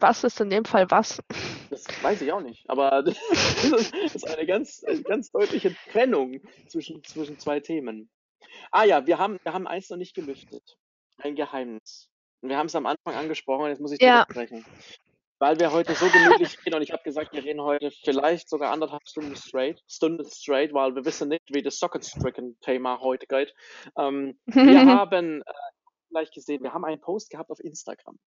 Was 0.00 0.24
ist 0.24 0.40
in 0.40 0.50
dem 0.50 0.64
Fall 0.64 0.90
was? 0.90 1.22
Das 1.68 1.84
weiß 2.02 2.22
ich 2.22 2.32
auch 2.32 2.40
nicht, 2.40 2.68
aber 2.68 3.02
das 3.04 3.16
ist 4.14 4.26
eine 4.26 4.46
ganz, 4.46 4.82
ganz 5.04 5.30
deutliche 5.30 5.74
Trennung 5.92 6.40
zwischen, 6.68 7.04
zwischen 7.04 7.38
zwei 7.38 7.60
Themen. 7.60 8.10
Ah 8.70 8.84
ja, 8.84 9.06
wir 9.06 9.18
haben, 9.18 9.38
wir 9.42 9.52
haben 9.52 9.66
eins 9.66 9.90
noch 9.90 9.98
nicht 9.98 10.14
gelüftet. 10.14 10.78
Ein 11.18 11.34
Geheimnis. 11.36 12.08
Und 12.40 12.48
wir 12.48 12.56
haben 12.56 12.66
es 12.66 12.74
am 12.74 12.86
Anfang 12.86 13.14
angesprochen, 13.14 13.68
jetzt 13.68 13.80
muss 13.80 13.92
ich 13.92 14.00
Ja. 14.00 14.26
sprechen. 14.30 14.64
Weil 15.38 15.58
wir 15.58 15.72
heute 15.72 15.94
so 15.94 16.06
gemütlich 16.06 16.58
reden 16.64 16.76
und 16.76 16.82
ich 16.82 16.92
habe 16.92 17.02
gesagt, 17.02 17.32
wir 17.32 17.42
reden 17.42 17.62
heute 17.62 17.90
vielleicht 18.04 18.48
sogar 18.48 18.72
anderthalb 18.72 19.06
Stunden 19.06 19.34
straight, 19.36 19.80
Stunden 19.88 20.24
straight, 20.26 20.72
weil 20.74 20.94
wir 20.94 21.04
wissen 21.04 21.28
nicht, 21.28 21.44
wie 21.48 21.62
das 21.62 21.78
Socket-Stricken-Thema 21.78 23.00
heute 23.00 23.26
geht. 23.26 23.54
Ähm, 23.96 24.38
wir 24.46 24.46
haben 25.00 25.40
äh, 25.42 25.52
vielleicht 26.08 26.34
gesehen, 26.34 26.62
wir 26.62 26.74
haben 26.74 26.84
einen 26.84 27.00
Post 27.00 27.30
gehabt 27.30 27.50
auf 27.50 27.60
Instagram. 27.60 28.18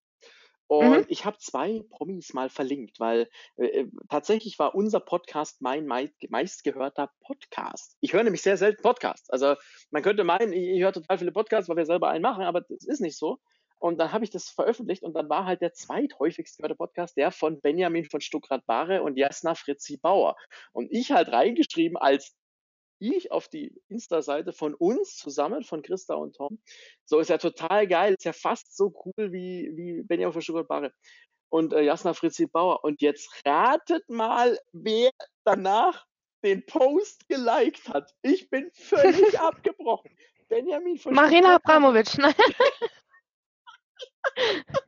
Und 0.66 1.00
Mhm. 1.00 1.06
ich 1.08 1.24
habe 1.24 1.38
zwei 1.38 1.82
Promis 1.90 2.32
mal 2.32 2.48
verlinkt, 2.48 2.98
weil 2.98 3.28
äh, 3.56 3.66
äh, 3.66 3.90
tatsächlich 4.08 4.58
war 4.58 4.74
unser 4.74 5.00
Podcast 5.00 5.60
mein 5.60 5.86
mei 5.86 6.10
meistgehörter 6.28 7.10
Podcast. 7.20 7.96
Ich 8.00 8.12
höre 8.12 8.24
nämlich 8.24 8.42
sehr 8.42 8.56
selten 8.56 8.82
Podcasts. 8.82 9.28
Also 9.30 9.56
man 9.90 10.02
könnte 10.02 10.24
meinen, 10.24 10.52
ich, 10.52 10.68
ich 10.68 10.82
höre 10.82 10.92
total 10.92 11.18
viele 11.18 11.32
Podcasts, 11.32 11.68
weil 11.68 11.76
wir 11.76 11.86
selber 11.86 12.08
einen 12.08 12.22
machen, 12.22 12.44
aber 12.44 12.62
das 12.62 12.84
ist 12.86 13.00
nicht 13.00 13.18
so. 13.18 13.38
Und 13.78 13.98
dann 13.98 14.12
habe 14.12 14.24
ich 14.24 14.30
das 14.30 14.48
veröffentlicht 14.48 15.02
und 15.02 15.12
dann 15.14 15.28
war 15.28 15.44
halt 15.44 15.60
der 15.60 15.74
zweithäufigst 15.74 16.56
gehörte 16.56 16.76
Podcast 16.76 17.16
der 17.18 17.30
von 17.30 17.60
Benjamin 17.60 18.06
von 18.06 18.22
Stuckrad-Barre 18.22 19.02
und 19.02 19.18
Jasna 19.18 19.54
Fritzi 19.54 19.98
Bauer. 19.98 20.36
Und 20.72 20.90
ich 20.90 21.12
halt 21.12 21.28
reingeschrieben 21.28 21.98
als 21.98 22.34
ich 22.98 23.32
auf 23.32 23.48
die 23.48 23.74
Insta-Seite 23.88 24.52
von 24.52 24.74
uns 24.74 25.16
zusammen, 25.16 25.62
von 25.64 25.82
Christa 25.82 26.14
und 26.14 26.36
Tom. 26.36 26.58
So 27.04 27.18
ist 27.18 27.30
ja 27.30 27.38
total 27.38 27.86
geil, 27.86 28.14
ist 28.14 28.24
ja 28.24 28.32
fast 28.32 28.76
so 28.76 28.92
cool 29.04 29.32
wie, 29.32 29.70
wie 29.74 30.02
Benjamin 30.02 30.32
von 30.32 30.42
Stuttgart 30.42 30.68
Barre. 30.68 30.92
und 31.48 31.72
äh, 31.72 31.82
Jasna 31.82 32.14
Fritzi 32.14 32.46
Bauer. 32.46 32.84
Und 32.84 33.02
jetzt 33.02 33.28
ratet 33.44 34.08
mal, 34.08 34.58
wer 34.72 35.10
danach 35.44 36.06
den 36.44 36.64
Post 36.66 37.28
geliked 37.28 37.88
hat. 37.88 38.14
Ich 38.22 38.50
bin 38.50 38.70
völlig 38.74 39.38
abgebrochen. 39.40 40.10
Benjamin 40.48 40.98
von 40.98 41.14
Marina 41.14 41.56
Abramovic, 41.56 42.18
ne? 42.18 42.34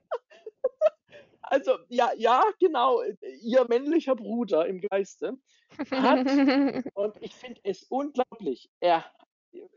Also, 1.49 1.79
ja, 1.89 2.11
ja, 2.17 2.43
genau, 2.59 3.03
ihr 3.41 3.67
männlicher 3.69 4.17
Bruder 4.17 4.67
im 4.67 4.81
Geiste 4.81 5.35
hat, 5.95 6.43
und 6.95 7.17
ich 7.21 7.37
finde 7.37 7.61
es 7.65 7.85
unglaublich, 7.85 8.69
er, 8.81 9.05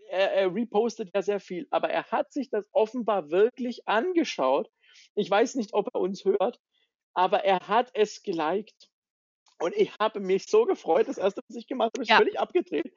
er, 0.10 0.34
er 0.34 0.56
repostet 0.56 1.12
ja 1.14 1.22
sehr 1.22 1.40
viel, 1.40 1.68
aber 1.72 1.90
er 1.92 2.06
hat 2.06 2.32
sich 2.34 2.50
das 2.50 2.68
offenbar 2.72 3.30
wirklich 3.30 3.88
angeschaut. 3.88 4.70
Ich 5.16 5.30
weiß 5.30 5.56
nicht, 5.56 5.74
ob 5.74 5.90
er 5.94 6.02
uns 6.02 6.26
hört, 6.26 6.60
aber 7.14 7.44
er 7.46 7.60
hat 7.68 7.92
es 7.94 8.24
geliked. 8.24 8.90
Und 9.60 9.76
ich 9.76 9.94
habe 10.00 10.20
mich 10.22 10.48
so 10.48 10.66
gefreut, 10.66 11.08
das 11.08 11.18
erste, 11.20 11.42
was 11.48 11.58
ich 11.58 11.68
gemacht 11.68 11.92
habe, 11.96 12.04
ist 12.04 12.10
Ja. 12.10 12.16
völlig 12.16 12.40
abgedreht. 12.40 12.94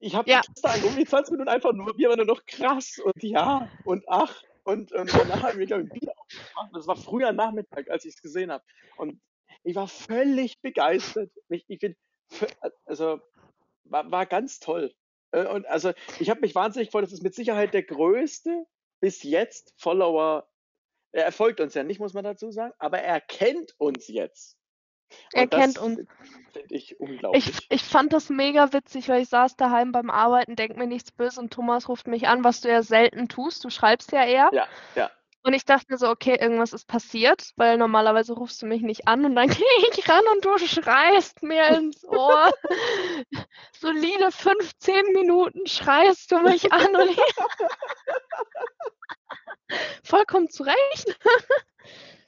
Ich 0.00 0.14
habe 0.16 0.28
Ja. 0.28 0.40
die 0.40 0.40
Kiste 0.40 0.70
angerufen, 0.70 0.98
die 0.98 1.06
20 1.06 1.32
Minuten 1.32 1.50
einfach 1.50 1.72
nur, 1.72 1.96
wir 1.98 2.08
waren 2.10 2.18
nur 2.18 2.26
noch 2.26 2.46
krass 2.46 2.98
und 3.04 3.22
ja 3.22 3.70
und 3.84 4.04
ach. 4.08 4.42
Und 4.70 4.92
ähm, 4.92 5.08
danach 5.10 5.42
haben 5.42 5.58
wir, 5.58 5.66
glaube 5.66 5.84
ich, 5.84 5.94
wieder 6.00 6.12
aufgemacht. 6.16 6.70
Das 6.74 6.86
war 6.86 6.96
früher 6.96 7.32
Nachmittag, 7.32 7.90
als 7.90 8.04
ich 8.04 8.14
es 8.14 8.22
gesehen 8.22 8.52
habe. 8.52 8.64
Und 8.96 9.20
ich 9.64 9.74
war 9.74 9.88
völlig 9.88 10.60
begeistert. 10.60 11.32
Ich, 11.48 11.64
ich 11.66 11.80
bin, 11.80 11.96
also, 12.84 13.20
war, 13.84 14.08
war 14.10 14.26
ganz 14.26 14.60
toll. 14.60 14.94
Äh, 15.32 15.46
Und 15.46 15.66
also, 15.66 15.92
ich 16.20 16.30
habe 16.30 16.40
mich 16.40 16.54
wahnsinnig 16.54 16.88
gefreut. 16.88 17.02
Das 17.02 17.12
ist 17.12 17.24
mit 17.24 17.34
Sicherheit 17.34 17.74
der 17.74 17.82
größte 17.82 18.64
bis 19.00 19.24
jetzt 19.24 19.74
Follower. 19.76 20.48
Er 21.12 21.32
folgt 21.32 21.60
uns 21.60 21.74
ja 21.74 21.82
nicht, 21.82 21.98
muss 21.98 22.14
man 22.14 22.22
dazu 22.22 22.52
sagen, 22.52 22.72
aber 22.78 23.00
er 23.00 23.20
kennt 23.20 23.74
uns 23.78 24.06
jetzt. 24.06 24.56
Er 25.32 25.44
Und 25.44 25.50
kennt 25.50 25.78
uns. 25.78 26.00
Finde 26.52 26.74
ich 26.74 26.98
unglaublich. 26.98 27.48
Ich, 27.48 27.66
ich 27.70 27.82
fand 27.82 28.12
das 28.12 28.28
mega 28.28 28.72
witzig, 28.72 29.08
weil 29.08 29.22
ich 29.22 29.28
saß 29.28 29.56
daheim 29.56 29.92
beim 29.92 30.10
Arbeiten, 30.10 30.56
denk 30.56 30.76
mir 30.76 30.86
nichts 30.86 31.12
böse 31.12 31.40
und 31.40 31.52
Thomas 31.52 31.88
ruft 31.88 32.06
mich 32.08 32.28
an, 32.28 32.44
was 32.44 32.60
du 32.60 32.68
ja 32.68 32.82
selten 32.82 33.28
tust. 33.28 33.64
Du 33.64 33.70
schreibst 33.70 34.12
ja 34.12 34.24
eher. 34.24 34.50
Ja, 34.52 34.66
ja. 34.96 35.10
Und 35.42 35.54
ich 35.54 35.64
dachte 35.64 35.86
mir 35.88 35.96
so, 35.96 36.08
okay, 36.08 36.36
irgendwas 36.38 36.74
ist 36.74 36.86
passiert, 36.86 37.52
weil 37.56 37.78
normalerweise 37.78 38.34
rufst 38.34 38.60
du 38.60 38.66
mich 38.66 38.82
nicht 38.82 39.08
an 39.08 39.24
und 39.24 39.34
dann 39.36 39.48
gehe 39.48 39.64
ich 39.90 40.08
ran 40.08 40.24
und 40.34 40.44
du 40.44 40.58
schreist 40.58 41.42
mir 41.42 41.66
ins 41.68 42.04
Ohr. 42.04 42.50
Solide 43.72 44.30
15 44.30 45.12
Minuten 45.14 45.66
schreist 45.66 46.30
du 46.30 46.40
mich 46.40 46.72
an 46.72 46.94
und 46.94 47.10
ich 47.10 47.20
vollkommen 50.04 50.50
zurecht. 50.50 51.18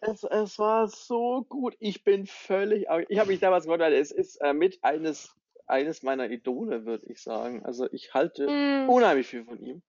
Es, 0.04 0.24
es 0.24 0.58
war 0.58 0.88
so 0.88 1.44
gut. 1.48 1.76
Ich 1.78 2.02
bin 2.02 2.26
völlig. 2.26 2.86
Ich 3.08 3.18
habe 3.20 3.30
mich 3.30 3.38
damals 3.38 3.68
weil 3.68 3.92
es 3.92 4.10
ist 4.10 4.36
äh, 4.38 4.52
mit 4.52 4.82
eines, 4.82 5.32
eines 5.68 6.02
meiner 6.02 6.28
Idole, 6.28 6.84
würde 6.84 7.06
ich 7.06 7.22
sagen. 7.22 7.64
Also 7.64 7.86
ich 7.92 8.12
halte 8.12 8.48
Mm, 8.48 8.90
unheimlich 8.90 9.28
viel 9.28 9.44
von 9.44 9.60
ihm. 9.60 9.82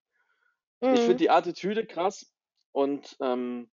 Ich 0.82 1.00
finde 1.00 1.16
mm. 1.16 1.18
die 1.18 1.30
Attitüde 1.32 1.88
krass 1.88 2.32
und 2.74 3.18
ähm, 3.22 3.72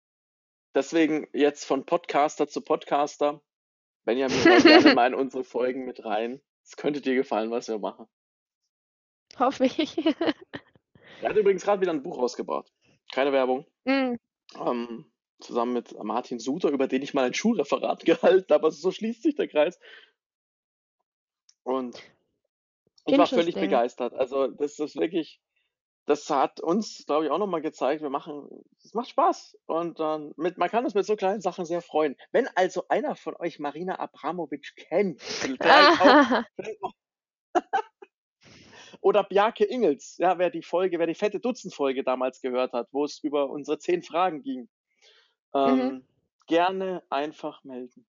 deswegen 0.73 1.25
jetzt 1.31 1.63
von 1.63 1.85
Podcaster 1.85 2.49
zu 2.49 2.59
Podcaster. 2.59 3.41
Benjamin, 4.03 4.37
gerne 4.43 4.93
mal 4.93 5.07
in 5.07 5.15
unsere 5.15 5.45
Folgen 5.45 5.85
mit 5.85 6.03
rein. 6.03 6.41
Es 6.65 6.75
könnte 6.75 6.99
dir 6.99 7.15
gefallen, 7.15 7.49
was 7.49 7.69
wir 7.69 7.79
machen. 7.79 8.07
Hoffe 9.39 9.65
ich. 9.65 9.97
Er 11.21 11.29
hat 11.29 11.37
übrigens 11.37 11.63
gerade 11.63 11.79
wieder 11.81 11.93
ein 11.93 12.03
Buch 12.03 12.17
rausgebracht. 12.17 12.69
Keine 13.13 13.31
Werbung. 13.31 13.65
Mm, 13.85 14.17
Ähm, 14.59 15.05
zusammen 15.39 15.73
mit 15.73 15.95
Martin 16.03 16.39
Suter, 16.39 16.69
über 16.69 16.87
den 16.87 17.01
ich 17.01 17.13
mal 17.13 17.25
ein 17.25 17.33
Schulreferat 17.33 18.05
gehalten 18.05 18.53
habe. 18.53 18.65
Also 18.65 18.79
so 18.79 18.91
schließt 18.91 19.23
sich 19.23 19.35
der 19.35 19.47
Kreis. 19.47 19.79
Und 21.63 22.01
ich 23.07 23.17
war 23.17 23.27
völlig 23.27 23.55
begeistert. 23.55 24.13
Also 24.13 24.47
das 24.47 24.79
ist 24.79 24.95
wirklich, 24.95 25.41
das 26.05 26.29
hat 26.29 26.59
uns, 26.59 27.05
glaube 27.05 27.25
ich, 27.25 27.31
auch 27.31 27.37
nochmal 27.37 27.61
gezeigt, 27.61 28.01
wir 28.01 28.09
machen, 28.09 28.47
es 28.83 28.93
macht 28.93 29.09
Spaß. 29.09 29.57
Und 29.65 29.99
ähm, 29.99 30.33
mit, 30.37 30.57
man 30.57 30.69
kann 30.69 30.85
uns 30.85 30.93
mit 30.93 31.05
so 31.05 31.15
kleinen 31.15 31.41
Sachen 31.41 31.65
sehr 31.65 31.81
freuen. 31.81 32.15
Wenn 32.31 32.47
also 32.55 32.87
einer 32.87 33.15
von 33.15 33.35
euch 33.37 33.59
Marina 33.59 33.99
Abramovic 33.99 34.75
kennt, 34.75 35.21
vielleicht 35.21 36.01
auch, 36.01 36.43
vielleicht 36.55 36.83
auch 36.83 36.93
oder 39.01 39.23
Bjarke 39.23 39.65
Ingels, 39.65 40.17
ja, 40.17 40.37
wer 40.37 40.49
die 40.49 40.63
Folge, 40.63 40.99
wer 40.99 41.07
die 41.07 41.15
fette 41.15 41.39
Dutzend-Folge 41.39 42.03
damals 42.03 42.41
gehört 42.41 42.73
hat, 42.73 42.87
wo 42.91 43.03
es 43.05 43.19
über 43.23 43.49
unsere 43.49 43.77
zehn 43.77 44.01
Fragen 44.01 44.41
ging, 44.41 44.67
ähm, 45.55 45.77
Mhm. 45.77 46.05
gerne 46.47 47.01
einfach 47.09 47.63
melden. 47.63 48.05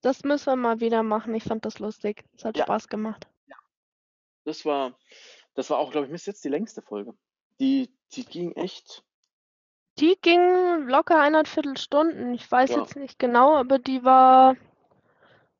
Das 0.00 0.24
müssen 0.24 0.46
wir 0.46 0.56
mal 0.56 0.80
wieder 0.80 1.02
machen. 1.02 1.34
Ich 1.34 1.44
fand 1.44 1.64
das 1.64 1.78
lustig. 1.78 2.24
Es 2.36 2.44
hat 2.44 2.56
Ja. 2.56 2.64
Spaß 2.64 2.88
gemacht. 2.88 3.26
Das 4.44 4.64
war, 4.64 4.98
das 5.54 5.70
war 5.70 5.78
auch, 5.78 5.92
glaube 5.92 6.06
ich, 6.06 6.12
bis 6.12 6.26
jetzt 6.26 6.42
die 6.44 6.48
längste 6.48 6.82
Folge. 6.82 7.14
Die, 7.60 7.94
die 8.12 8.24
ging 8.24 8.50
echt. 8.56 9.04
Die 10.00 10.18
ging 10.20 10.88
locker 10.88 11.20
eineinviertel 11.20 11.76
Stunden. 11.76 12.34
Ich 12.34 12.50
weiß 12.50 12.70
Ja. 12.70 12.80
jetzt 12.80 12.96
nicht 12.96 13.20
genau, 13.20 13.54
aber 13.56 13.78
die 13.78 14.02
war 14.02 14.56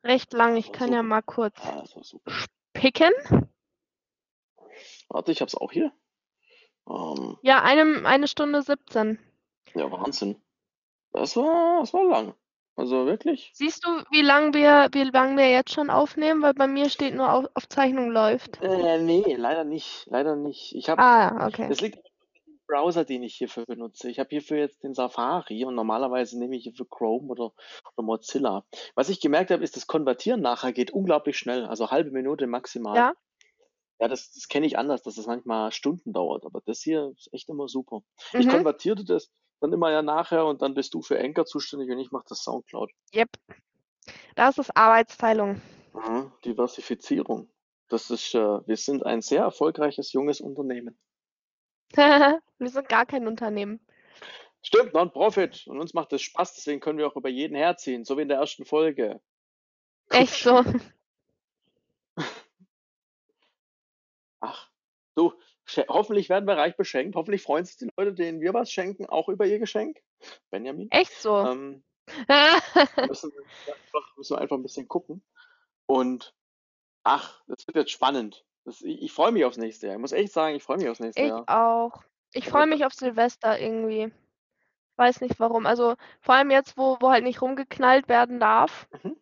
recht 0.03 0.33
lang. 0.33 0.57
Ich 0.57 0.73
kann 0.73 0.89
ja 0.91 0.99
super. 0.99 1.03
mal 1.09 1.23
kurz 1.23 1.61
Ah, 1.65 1.85
picken. 2.73 3.13
Warte, 5.09 5.31
ich 5.31 5.41
hab's 5.41 5.55
auch 5.55 5.71
hier. 5.71 5.93
Ähm, 6.89 7.39
Ja, 7.43 7.63
eine, 7.63 8.05
eine 8.05 8.27
Stunde 8.27 8.63
17. 8.63 9.21
ja, 9.75 9.89
Wahnsinn. 9.93 10.42
Das 11.13 11.37
war, 11.37 11.81
das 11.81 11.93
war 11.93 12.05
lang. 12.05 12.35
Also 12.75 13.05
wirklich. 13.07 13.51
Siehst 13.55 13.85
du, 13.85 13.91
wie 14.11 14.23
lang 14.23 14.55
wir, 14.55 14.89
wie 14.93 15.05
lang 15.05 15.37
wir 15.37 15.51
jetzt 15.51 15.73
schon 15.73 15.91
aufnehmen? 15.91 16.41
Weil 16.43 16.55
bei 16.55 16.67
mir 16.67 16.89
steht 16.89 17.15
nur 17.15 17.31
auf, 17.33 17.47
Aufzeichnung 17.55 18.11
läuft. 18.11 18.61
Äh, 18.63 18.99
nee, 18.99 19.35
leider 19.37 19.65
nicht. 19.65 20.07
Leider 20.07 20.37
nicht. 20.37 20.75
Ich 20.75 20.89
habe, 20.89 21.03
Ah, 21.03 21.47
okay. 21.47 21.69
das 21.69 21.83
liegt 21.83 21.99
am 21.99 22.59
Browser, 22.67 23.05
den 23.05 23.23
ich 23.23 23.35
hierfür 23.35 23.67
benutze. 23.67 24.09
Ich 24.09 24.19
habe 24.19 24.31
hierfür 24.31 24.57
jetzt 24.57 24.83
den 24.85 24.95
Safari 24.95 25.67
und 25.67 25.75
normalerweise 25.75 26.39
nehme 26.39 26.57
ich 26.57 26.63
hierfür 26.65 26.89
Chrome 26.89 27.29
oder, 27.29 27.53
oder 27.95 28.07
Mozilla. 28.07 28.65
Was 28.95 29.11
ich 29.11 29.21
gemerkt 29.21 29.51
habe, 29.51 29.63
ist, 29.63 29.77
das 29.77 29.87
Konvertieren 29.87 30.41
nachher 30.41 30.73
geht 30.73 30.93
unglaublich 30.93 31.37
schnell. 31.37 31.67
Also 31.67 31.91
halbe 31.91 32.11
Minute 32.11 32.47
maximal. 32.47 32.97
Ja, 32.97 33.13
Ja, 34.01 34.09
das, 34.09 34.33
das 34.33 34.49
kenne 34.49 34.67
ich 34.67 34.79
anders, 34.79 35.03
dass 35.03 35.19
es 35.19 35.27
manchmal 35.27 35.73
Stunden 35.73 36.15
dauert, 36.15 36.47
aber 36.47 36.63
das 36.65 36.81
hier 36.81 37.13
ist 37.19 37.29
echt 37.33 37.51
immer 37.51 37.69
super. 37.69 38.01
Ich 38.33 38.47
mhm. 38.47 38.51
konvertierte 38.51 39.05
das 39.05 39.31
dann 39.63 39.73
immer 39.73 39.91
ja 39.91 40.03
nachher 40.03 40.45
und 40.47 40.63
dann 40.63 40.75
bist 40.75 40.95
du 40.95 41.03
für 41.03 41.19
Anchor 41.19 41.47
zuständig 41.47 41.91
und 41.91 41.99
ich 41.99 42.11
mache 42.11 42.27
das 42.29 42.43
Soundcloud. 42.43 42.91
Yep. 43.15 43.31
Das 44.35 44.59
ist 44.59 44.77
Arbeitsteilung. 44.77 45.61
Mhm, 45.95 46.33
Diversifizierung. 46.45 47.49
Das 47.89 48.11
ist, 48.11 48.35
äh, 48.35 48.67
wir 48.67 48.77
sind 48.77 49.05
ein 49.05 49.21
sehr 49.21 49.43
erfolgreiches 49.43 50.13
junges 50.13 50.41
Unternehmen. 50.41 50.99
Wir 52.59 52.69
sind 52.71 52.89
gar 52.89 53.05
kein 53.05 53.27
Unternehmen. 53.27 53.87
Stimmt, 54.63 54.95
Non-Profit. 54.95 55.67
Und 55.67 55.79
uns 55.79 55.93
macht 55.93 56.13
das 56.13 56.23
Spaß, 56.23 56.55
deswegen 56.55 56.81
können 56.81 56.97
wir 56.99 57.07
auch 57.07 57.17
über 57.17 57.29
jeden 57.29 57.55
herziehen, 57.55 58.07
so 58.07 58.17
wie 58.17 58.23
in 58.23 58.29
der 58.29 58.39
ersten 58.39 58.65
Folge. 58.65 59.21
Echt 60.09 60.43
so. 60.43 60.65
Ach, 64.41 64.71
du, 65.17 65.35
hoffentlich 65.89 66.29
werden 66.29 66.47
wir 66.47 66.57
reich 66.57 66.77
beschenkt. 66.77 67.17
Hoffentlich 67.17 67.43
freuen 67.43 67.65
sich 67.65 67.77
die 67.77 67.91
Leute, 67.97 68.13
denen 68.13 68.41
wir 68.41 68.55
was 68.55 68.71
schenken, 68.71 69.07
auch 69.07 69.29
über 69.29 69.47
ihr 69.47 69.59
Geschenk. 69.59 70.03
Benjamin. 70.51 70.91
Echt 70.91 71.13
so. 71.21 71.37
Ähm, 71.39 71.85
müssen, 73.09 73.33
wir 73.33 73.75
einfach, 73.75 74.17
müssen 74.17 74.37
wir 74.37 74.41
einfach 74.41 74.57
ein 74.57 74.63
bisschen 74.63 74.89
gucken. 74.89 75.25
Und 75.87 76.35
ach, 77.05 77.43
das 77.47 77.67
wird 77.67 77.77
jetzt 77.77 77.91
spannend. 77.91 78.45
Das, 78.65 78.81
ich 78.83 79.03
ich 79.03 79.13
freue 79.13 79.33
mich 79.33 79.45
aufs 79.45 79.57
nächste 79.57 79.87
Jahr. 79.87 79.97
Ich 79.97 80.01
muss 80.01 80.13
echt 80.13 80.33
sagen, 80.33 80.55
ich 80.57 80.63
freue 80.63 80.79
mich 80.79 80.89
aufs 80.89 81.01
nächste 81.01 81.23
Ich 81.23 81.29
Jahr. 81.29 81.45
auch. 81.47 82.03
Ich 82.33 82.49
freue 82.49 82.67
mich 82.67 82.85
auf 82.85 82.95
Silvester 82.95 83.59
irgendwie. 83.59 84.05
Ich 84.05 84.99
weiß 84.99 85.21
nicht 85.21 85.39
warum. 85.41 85.67
Also 85.67 85.97
vor 86.21 86.35
allem 86.35 86.51
jetzt, 86.51 86.77
wo, 86.77 86.97
wo 87.01 87.11
halt 87.11 87.25
nicht 87.25 87.43
rumgeknallt 87.43 88.09
werden 88.09 88.41
darf. 88.41 88.89
Mhm. 89.03 89.17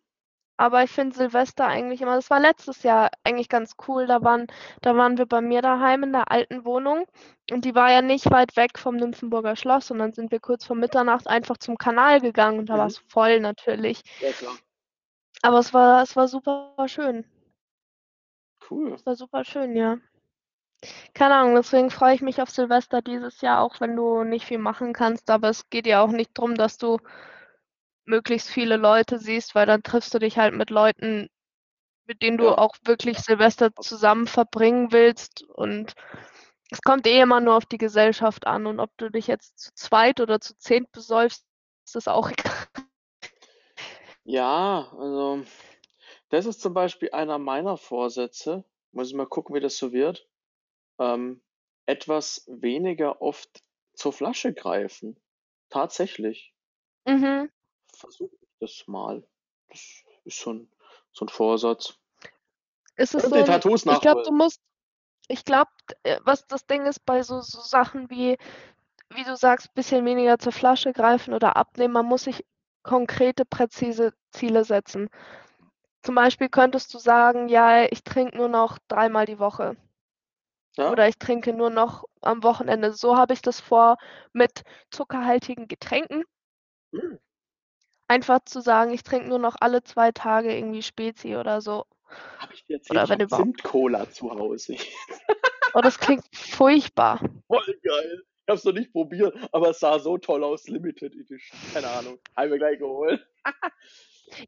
Aber 0.61 0.83
ich 0.83 0.91
finde 0.91 1.15
Silvester 1.15 1.65
eigentlich 1.67 2.01
immer, 2.01 2.15
das 2.15 2.29
war 2.29 2.39
letztes 2.39 2.83
Jahr 2.83 3.09
eigentlich 3.23 3.49
ganz 3.49 3.75
cool. 3.87 4.05
Da 4.07 4.23
waren, 4.23 4.47
da 4.81 4.95
waren 4.95 5.17
wir 5.17 5.25
bei 5.25 5.41
mir 5.41 5.61
daheim 5.61 6.03
in 6.03 6.13
der 6.13 6.31
alten 6.31 6.65
Wohnung 6.65 7.05
und 7.51 7.65
die 7.65 7.75
war 7.75 7.91
ja 7.91 8.01
nicht 8.01 8.31
weit 8.31 8.55
weg 8.57 8.77
vom 8.79 8.95
Nymphenburger 8.97 9.55
Schloss 9.55 9.91
und 9.91 9.99
dann 9.99 10.13
sind 10.13 10.31
wir 10.31 10.39
kurz 10.39 10.65
vor 10.65 10.75
Mitternacht 10.75 11.27
einfach 11.27 11.57
zum 11.57 11.77
Kanal 11.77 12.21
gegangen 12.21 12.59
und 12.59 12.69
da 12.69 12.75
Mhm. 12.75 12.79
war 12.79 12.87
es 12.87 12.99
voll 13.09 13.39
natürlich. 13.39 14.03
Ja, 14.19 14.31
klar. 14.33 14.57
Aber 15.43 15.59
es 15.59 15.73
war, 15.73 16.03
es 16.03 16.15
war 16.15 16.27
super 16.27 16.75
schön. 16.87 17.25
Cool. 18.69 18.93
Es 18.93 19.05
war 19.05 19.15
super 19.15 19.43
schön, 19.43 19.75
ja. 19.75 19.97
Keine 21.13 21.35
Ahnung, 21.35 21.55
deswegen 21.55 21.89
freue 21.91 22.15
ich 22.15 22.21
mich 22.21 22.41
auf 22.41 22.49
Silvester 22.49 23.01
dieses 23.01 23.41
Jahr, 23.41 23.61
auch 23.61 23.79
wenn 23.81 23.95
du 23.95 24.23
nicht 24.23 24.45
viel 24.45 24.57
machen 24.57 24.93
kannst. 24.93 25.29
Aber 25.29 25.49
es 25.49 25.69
geht 25.69 25.87
ja 25.87 26.01
auch 26.01 26.11
nicht 26.11 26.37
darum, 26.37 26.55
dass 26.55 26.77
du 26.77 26.99
möglichst 28.11 28.49
viele 28.49 28.77
Leute 28.77 29.17
siehst, 29.17 29.55
weil 29.55 29.65
dann 29.65 29.81
triffst 29.81 30.13
du 30.13 30.19
dich 30.19 30.37
halt 30.37 30.53
mit 30.53 30.69
Leuten, 30.69 31.29
mit 32.05 32.21
denen 32.21 32.37
du 32.37 32.49
auch 32.49 32.75
wirklich 32.85 33.17
Silvester 33.19 33.71
zusammen 33.81 34.27
verbringen 34.27 34.91
willst. 34.91 35.43
Und 35.43 35.95
es 36.69 36.81
kommt 36.81 37.07
eh 37.07 37.21
immer 37.21 37.39
nur 37.39 37.55
auf 37.55 37.65
die 37.65 37.77
Gesellschaft 37.77 38.45
an. 38.45 38.67
Und 38.67 38.79
ob 38.79 38.91
du 38.97 39.09
dich 39.09 39.27
jetzt 39.27 39.57
zu 39.57 39.73
zweit 39.73 40.19
oder 40.19 40.39
zu 40.39 40.55
zehnt 40.57 40.91
besäufst, 40.91 41.45
ist 41.93 42.09
auch 42.09 42.29
egal. 42.31 42.67
Ja, 44.23 44.91
also 44.97 45.43
das 46.29 46.45
ist 46.45 46.61
zum 46.61 46.73
Beispiel 46.73 47.11
einer 47.11 47.39
meiner 47.39 47.77
Vorsätze. 47.77 48.63
Muss 48.91 49.07
ich 49.07 49.15
mal 49.15 49.25
gucken, 49.25 49.55
wie 49.55 49.59
das 49.59 49.77
so 49.77 49.93
wird. 49.93 50.27
Ähm, 50.99 51.41
etwas 51.85 52.45
weniger 52.47 53.21
oft 53.21 53.63
zur 53.93 54.13
Flasche 54.13 54.53
greifen. 54.53 55.19
Tatsächlich. 55.69 56.53
Mhm. 57.05 57.49
Versuche 58.01 58.35
ich 58.41 58.49
das 58.59 58.87
mal. 58.87 59.23
Das 59.69 60.03
ist 60.25 60.39
so 60.39 60.53
ein, 60.53 60.71
so 61.11 61.25
ein 61.25 61.29
Vorsatz. 61.29 61.97
Ist 62.97 63.15
es 63.15 63.23
Und 63.23 63.29
so 63.29 63.35
die 63.35 63.41
ein, 63.41 63.45
Tattoos 63.45 63.85
ich 63.85 64.01
glaube, 64.01 64.23
du 64.23 64.31
musst, 64.31 64.59
ich 65.27 65.45
glaube, 65.45 65.71
was 66.23 66.45
das 66.47 66.65
Ding 66.65 66.85
ist 66.87 67.05
bei 67.05 67.21
so, 67.23 67.41
so 67.41 67.61
Sachen 67.61 68.09
wie, 68.09 68.37
wie 69.13 69.23
du 69.23 69.35
sagst, 69.35 69.73
bisschen 69.75 70.03
weniger 70.05 70.39
zur 70.39 70.51
Flasche 70.51 70.93
greifen 70.93 71.33
oder 71.33 71.55
abnehmen, 71.55 71.93
man 71.93 72.07
muss 72.07 72.23
sich 72.23 72.43
konkrete, 72.83 73.45
präzise 73.45 74.13
Ziele 74.31 74.65
setzen. 74.65 75.09
Zum 76.03 76.15
Beispiel 76.15 76.49
könntest 76.49 76.93
du 76.93 76.97
sagen, 76.99 77.47
ja, 77.49 77.83
ich 77.83 78.03
trinke 78.03 78.35
nur 78.37 78.49
noch 78.49 78.79
dreimal 78.87 79.25
die 79.27 79.39
Woche 79.39 79.77
Ja? 80.77 80.91
oder 80.91 81.07
ich 81.07 81.17
trinke 81.17 81.53
nur 81.53 81.69
noch 81.69 82.05
am 82.21 82.43
Wochenende. 82.43 82.93
So 82.93 83.17
habe 83.17 83.33
ich 83.33 83.41
das 83.41 83.59
vor 83.59 83.97
mit 84.33 84.63
zuckerhaltigen 84.89 85.67
Getränken. 85.67 86.23
Hm. 86.93 87.19
Einfach 88.11 88.41
zu 88.43 88.59
sagen, 88.59 88.91
ich 88.91 89.03
trinke 89.03 89.29
nur 89.29 89.39
noch 89.39 89.55
alle 89.61 89.83
zwei 89.83 90.11
Tage 90.11 90.53
irgendwie 90.53 90.81
Spezi 90.81 91.37
oder 91.37 91.61
so. 91.61 91.85
Habe 92.39 92.53
ich 92.53 92.65
dir 92.65 92.73
erzählt, 92.73 92.91
Oder 92.91 93.03
ich 93.03 93.09
wenn 93.09 93.19
überhaupt. 93.21 93.45
Zimt-Cola 93.45 94.09
zu 94.09 94.31
Hause. 94.31 94.75
Oh, 95.73 95.79
das 95.79 95.97
klingt 95.97 96.25
furchtbar. 96.35 97.21
Voll 97.47 97.79
geil. 97.81 98.23
Ich 98.25 98.49
habe 98.49 98.57
es 98.57 98.65
noch 98.65 98.73
nicht 98.73 98.91
probiert, 98.91 99.33
aber 99.53 99.69
es 99.69 99.79
sah 99.79 99.97
so 99.97 100.17
toll 100.17 100.43
aus. 100.43 100.67
Limited 100.67 101.13
Edition. 101.15 101.57
Keine 101.73 101.87
Ahnung. 101.87 102.19
Haben 102.35 102.51
wir 102.51 102.57
gleich 102.57 102.79
geholt. 102.79 103.25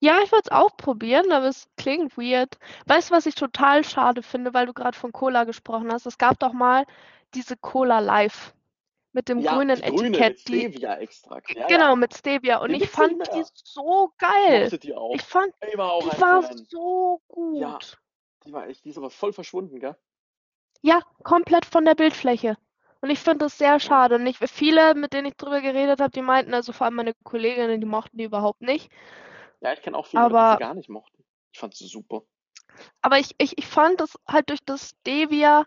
Ja, 0.01 0.19
ich 0.21 0.29
würde 0.33 0.43
es 0.43 0.51
auch 0.51 0.75
probieren, 0.75 1.31
aber 1.31 1.47
es 1.47 1.69
klingt 1.77 2.17
weird. 2.17 2.57
Weißt 2.87 3.11
du, 3.11 3.15
was 3.15 3.27
ich 3.27 3.35
total 3.35 3.85
schade 3.85 4.23
finde, 4.23 4.53
weil 4.53 4.65
du 4.65 4.73
gerade 4.73 4.97
von 4.97 5.13
Cola 5.13 5.45
gesprochen 5.45 5.89
hast? 5.93 6.05
Es 6.05 6.17
gab 6.17 6.37
doch 6.39 6.51
mal 6.51 6.85
diese 7.33 7.55
Cola 7.55 7.99
Live 7.99 8.53
mit 9.13 9.29
dem 9.29 9.41
Ja, 9.41 9.45
grünen 9.45 9.75
die 9.75 9.83
grüne 9.83 10.19
mit 10.21 10.39
Etikett, 10.39 10.47
die 10.47 10.67
Stevia-Extrakt. 10.71 11.55
Ja, 11.55 11.67
genau 11.67 11.95
ja. 11.95 11.95
mit 11.95 12.13
Stevia 12.15 12.57
und 12.57 12.71
Die 12.71 12.75
ich 12.75 12.87
fand 12.87 13.33
die 13.33 13.43
so 13.53 14.13
Ich 14.35 14.47
geil. 14.47 14.49
mochte 14.49 14.79
die 14.79 14.93
auch. 14.95 15.15
Ich 15.15 15.21
fand, 15.23 15.53
Ich 15.61 15.77
war 15.77 15.91
auch 15.93 16.09
die 16.09 16.19
war 16.19 16.43
so 16.69 17.21
Ja, 17.51 17.77
gut. 17.77 17.97
die 18.45 18.53
war 18.53 18.67
echt, 18.67 18.85
die 18.85 18.89
ist 18.89 18.97
aber 18.97 19.09
voll 19.09 19.33
verschwunden, 19.33 19.79
gell? 19.79 19.95
Ja, 20.81 21.01
komplett 21.23 21.65
von 21.65 21.83
der 21.85 21.95
Bildfläche. 21.95 22.57
Und 23.01 23.09
ich 23.09 23.19
finde 23.19 23.39
das 23.45 23.57
sehr 23.57 23.79
Ja. 23.79 23.79
schade. 23.79 24.15
Und 24.15 24.27
ich, 24.27 24.37
viele, 24.37 24.93
mit 24.95 25.13
denen 25.13 25.27
ich 25.27 25.35
drüber 25.35 25.61
geredet 25.61 25.99
habe, 25.99 26.11
die 26.11 26.21
meinten, 26.21 26.53
also 26.53 26.73
vor 26.73 26.85
allem 26.85 26.95
meine 26.95 27.13
Kolleginnen, 27.23 27.81
die 27.81 27.87
mochten 27.87 28.17
die 28.17 28.25
überhaupt 28.25 28.61
nicht. 28.61 28.91
Ja, 29.61 29.73
ich 29.73 29.81
kenne 29.81 29.97
auch 29.97 30.05
viele, 30.05 30.35
die 30.35 30.45
Aber 30.45 30.47
sie 30.47 30.57
gar 30.57 30.73
nicht 30.75 30.89
mochten. 30.89 31.23
Ich 31.51 31.59
fand 31.59 31.75
sie 31.75 31.87
super. 31.87 32.23
Aber 33.01 33.19
ich, 33.19 33.35
ich, 33.37 33.57
ich 33.57 33.67
fand 33.67 33.99
das 34.01 34.17
halt 34.27 34.49
durch 34.49 34.63
das 34.65 34.89
Stevia 35.01 35.65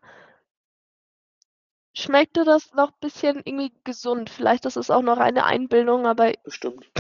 schmeckte 1.97 2.45
das 2.45 2.73
noch 2.75 2.91
ein 2.93 3.01
bisschen 3.01 3.37
irgendwie 3.45 3.73
gesund. 3.85 4.31
Vielleicht 4.31 4.65
ist 4.67 4.77
es 4.77 4.91
auch 4.91 5.03
noch 5.03 5.19
eine 5.19 5.45
Einbildung, 5.45 6.07
aber 6.07 6.33
Bestimmt. 6.45 6.91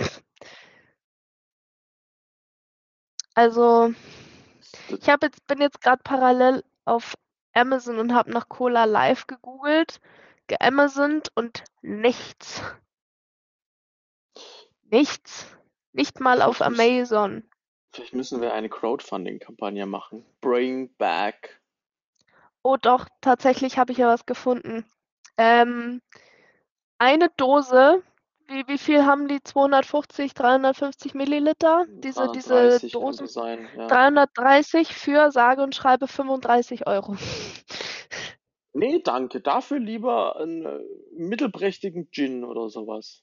also 3.34 3.92
Das- 4.90 4.98
ich 5.00 5.08
habe 5.08 5.26
jetzt, 5.26 5.46
bin 5.46 5.60
jetzt 5.60 5.80
gerade 5.80 6.02
parallel 6.02 6.64
auf 6.84 7.14
Amazon 7.52 7.98
und 7.98 8.14
habe 8.14 8.30
nach 8.30 8.48
Cola 8.48 8.84
Live 8.84 9.26
gegoogelt, 9.26 10.00
geamazont 10.46 11.30
und 11.34 11.64
nichts. 11.82 12.62
Nichts. 14.84 15.46
Nicht 15.92 16.20
mal 16.20 16.42
auf 16.42 16.60
Amazon. 16.62 17.48
vielleicht 17.92 18.14
müssen 18.14 18.40
wir 18.42 18.52
eine 18.52 18.68
Crowdfunding-Kampagne 18.68 19.86
machen. 19.86 20.24
Bring 20.42 20.94
back. 20.96 21.60
Oh 22.68 22.76
doch, 22.76 23.06
tatsächlich 23.20 23.78
habe 23.78 23.92
ich 23.92 23.98
ja 23.98 24.08
was 24.08 24.26
gefunden. 24.26 24.84
Ähm, 25.36 26.02
eine 26.98 27.28
Dose, 27.36 28.02
wie, 28.48 28.66
wie 28.66 28.78
viel 28.78 29.06
haben 29.06 29.28
die? 29.28 29.40
250, 29.40 30.34
350 30.34 31.14
Milliliter? 31.14 31.84
Diese, 31.88 32.28
diese 32.32 32.54
330 32.54 32.92
könnte 32.92 33.06
Dosen? 33.06 33.26
sein, 33.28 33.68
ja. 33.76 33.86
330 33.86 34.92
für 34.96 35.30
sage 35.30 35.62
und 35.62 35.76
schreibe 35.76 36.08
35 36.08 36.88
Euro. 36.88 37.14
Nee, 38.72 39.00
danke. 39.00 39.40
Dafür 39.40 39.78
lieber 39.78 40.34
einen 40.34 40.66
äh, 40.66 40.80
mittelprächtigen 41.12 42.10
Gin 42.10 42.42
oder 42.42 42.68
sowas. 42.68 43.22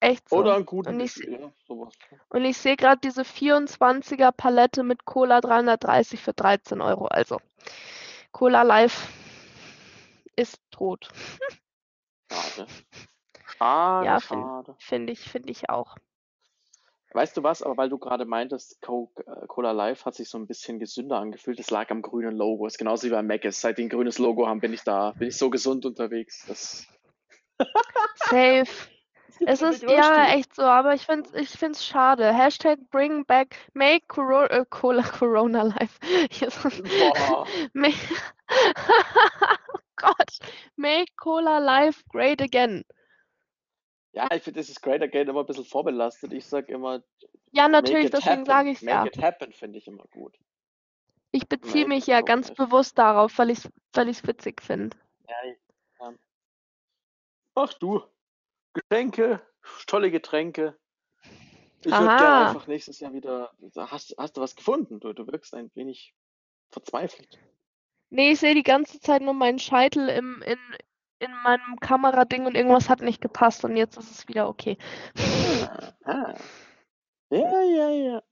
Echt 0.00 0.30
so. 0.30 0.36
Oder 0.36 0.54
einen 0.54 0.64
guten 0.64 0.94
Und 0.94 1.00
ich, 1.00 1.16
ja, 1.16 1.52
und 2.30 2.44
ich 2.46 2.56
sehe 2.56 2.76
gerade 2.76 3.00
diese 3.04 3.22
24er 3.22 4.32
Palette 4.32 4.82
mit 4.82 5.04
Cola 5.04 5.42
330 5.42 6.18
für 6.18 6.32
13 6.32 6.80
Euro. 6.80 7.06
Also, 7.06 7.38
Cola 8.34 8.62
Live 8.62 9.08
ist 10.34 10.60
tot. 10.72 11.08
Schade. 12.28 12.66
Schade, 13.58 14.06
Ja, 14.06 14.18
finde 14.18 14.44
schade. 14.44 14.76
find 14.80 15.10
ich, 15.10 15.34
ich 15.46 15.70
auch. 15.70 15.94
Weißt 17.12 17.36
du 17.36 17.44
was, 17.44 17.62
aber 17.62 17.76
weil 17.76 17.88
du 17.88 17.96
gerade 17.98 18.24
meintest, 18.24 18.82
Coke, 18.82 19.24
äh, 19.24 19.46
Cola 19.46 19.70
Live 19.70 20.04
hat 20.04 20.16
sich 20.16 20.28
so 20.28 20.36
ein 20.36 20.48
bisschen 20.48 20.80
gesünder 20.80 21.18
angefühlt, 21.18 21.60
das 21.60 21.70
lag 21.70 21.88
am 21.92 22.02
grünen 22.02 22.34
Logo. 22.34 22.66
Ist 22.66 22.76
genauso 22.76 23.06
wie 23.06 23.12
bei 23.12 23.22
Mc's. 23.22 23.60
Seit 23.60 23.78
die 23.78 23.84
ein 23.84 23.88
grünes 23.88 24.18
Logo 24.18 24.48
haben, 24.48 24.58
bin 24.58 24.72
ich 24.72 24.82
da, 24.82 25.12
bin 25.12 25.28
ich 25.28 25.36
so 25.36 25.48
gesund 25.48 25.86
unterwegs. 25.86 26.44
Das, 26.48 26.88
Safe. 28.16 28.66
Es 29.46 29.62
ist 29.62 29.82
ja 29.82 30.26
echt 30.34 30.54
so, 30.54 30.62
aber 30.62 30.94
ich 30.94 31.06
finde 31.06 31.28
es 31.32 31.34
ich 31.34 31.58
find's 31.58 31.84
schade. 31.84 32.32
Hashtag 32.32 32.78
bring 32.90 33.24
back, 33.24 33.56
make 33.74 34.06
Coro 34.06 34.44
äh, 34.44 34.64
Cola 34.70 35.02
Corona 35.18 35.74
ist-. 35.80 36.02
Make, 37.74 37.96
oh 39.74 39.78
Gott, 39.96 40.38
make 40.76 41.12
Cola 41.16 41.58
live 41.58 42.04
great 42.10 42.40
again. 42.40 42.84
Ja, 44.14 44.28
ich 44.32 44.44
finde, 44.44 44.60
das 44.60 44.68
ist 44.68 44.80
Great 44.80 45.02
Again 45.02 45.26
immer 45.28 45.40
ein 45.40 45.46
bisschen 45.46 45.64
vorbelastet. 45.64 46.32
Ich 46.32 46.46
sag 46.46 46.68
immer, 46.68 47.02
Ja, 47.50 47.64
make 47.68 47.82
natürlich, 47.82 48.10
deswegen 48.12 48.44
sage 48.44 48.70
ich 48.70 48.76
es 48.76 48.82
Make 48.82 48.96
ja. 48.96 49.06
it 49.06 49.20
happen 49.20 49.52
finde 49.52 49.78
ich 49.78 49.88
immer 49.88 50.04
gut. 50.12 50.38
Ich 51.32 51.48
beziehe 51.48 51.84
Make 51.84 51.88
mich 51.88 52.06
ja 52.06 52.20
ganz 52.20 52.46
progress. 52.46 52.68
bewusst 52.68 52.98
darauf, 52.98 53.36
weil 53.38 53.50
ich 53.50 53.58
es 53.58 53.70
weil 53.92 54.08
ich's 54.08 54.24
witzig 54.24 54.62
finde. 54.62 54.96
Ja, 55.28 55.34
ja. 56.00 56.14
Ach 57.56 57.72
du, 57.74 58.02
Getränke, 58.74 59.40
tolle 59.86 60.10
Getränke. 60.10 60.76
Ich 61.80 61.92
würde 61.92 62.16
gerne 62.16 62.46
einfach 62.48 62.66
nächstes 62.66 63.00
Jahr 63.00 63.12
wieder. 63.12 63.52
Hast, 63.76 64.14
hast 64.18 64.36
du 64.36 64.40
was 64.40 64.56
gefunden? 64.56 65.00
Du, 65.00 65.12
du 65.12 65.26
wirkst 65.26 65.54
ein 65.54 65.70
wenig 65.74 66.14
verzweifelt. 66.70 67.38
Nee, 68.10 68.32
ich 68.32 68.40
sehe 68.40 68.54
die 68.54 68.62
ganze 68.62 69.00
Zeit 69.00 69.22
nur 69.22 69.34
meinen 69.34 69.58
Scheitel 69.58 70.08
im, 70.08 70.42
in, 70.42 70.58
in 71.18 71.32
meinem 71.42 71.78
Kamerading 71.80 72.46
und 72.46 72.54
irgendwas 72.54 72.88
hat 72.88 73.00
nicht 73.00 73.20
gepasst 73.20 73.64
und 73.64 73.76
jetzt 73.76 73.96
ist 73.96 74.10
es 74.10 74.28
wieder 74.28 74.48
okay. 74.48 74.78
Ah, 75.16 75.92
ah. 76.04 76.34
Ja, 77.30 77.62
ja, 77.62 77.90
ja. 77.90 78.22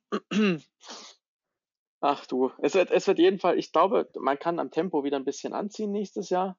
Ach 2.00 2.26
du, 2.26 2.50
es 2.58 2.74
wird, 2.74 2.90
es 2.90 3.06
wird 3.06 3.18
jeden 3.18 3.38
Fall, 3.38 3.58
ich 3.58 3.72
glaube, 3.72 4.10
man 4.18 4.38
kann 4.38 4.58
am 4.58 4.70
Tempo 4.70 5.04
wieder 5.04 5.16
ein 5.16 5.24
bisschen 5.24 5.52
anziehen 5.52 5.92
nächstes 5.92 6.30
Jahr. 6.30 6.58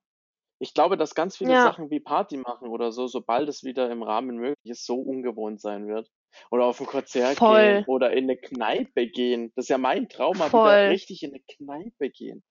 Ich 0.64 0.74
glaube, 0.74 0.96
dass 0.96 1.14
ganz 1.14 1.36
viele 1.36 1.52
Ja, 1.52 1.62
Sachen 1.62 1.90
wie 1.90 2.00
Party 2.00 2.38
machen 2.38 2.70
oder 2.70 2.94
so, 2.94 3.06
sobald 3.06 3.50
es 3.50 3.66
wieder 3.66 3.92
im 3.92 4.02
Rahmen 4.02 4.38
möglich 4.38 4.72
ist, 4.72 4.86
so 4.86 4.96
ungewohnt 4.96 5.60
sein 5.60 5.90
wird. 5.90 6.10
Oder 6.52 6.64
auf 6.64 6.80
ein 6.80 6.88
Konzert 6.88 7.38
gehen 7.38 7.38
voll, 7.38 7.84
oder 7.86 8.14
in 8.14 8.24
eine 8.24 8.38
Kneipe 8.38 9.08
gehen. 9.08 9.52
Das 9.56 9.66
ist 9.66 9.70
ja 9.70 9.78
mein 9.78 10.08
Traum, 10.08 10.38
mal 10.38 10.48
wieder 10.48 10.62
voll, 10.62 10.88
richtig 10.88 11.22
in 11.22 11.32
eine 11.32 11.42
Kneipe 11.42 12.10
gehen. 12.10 12.46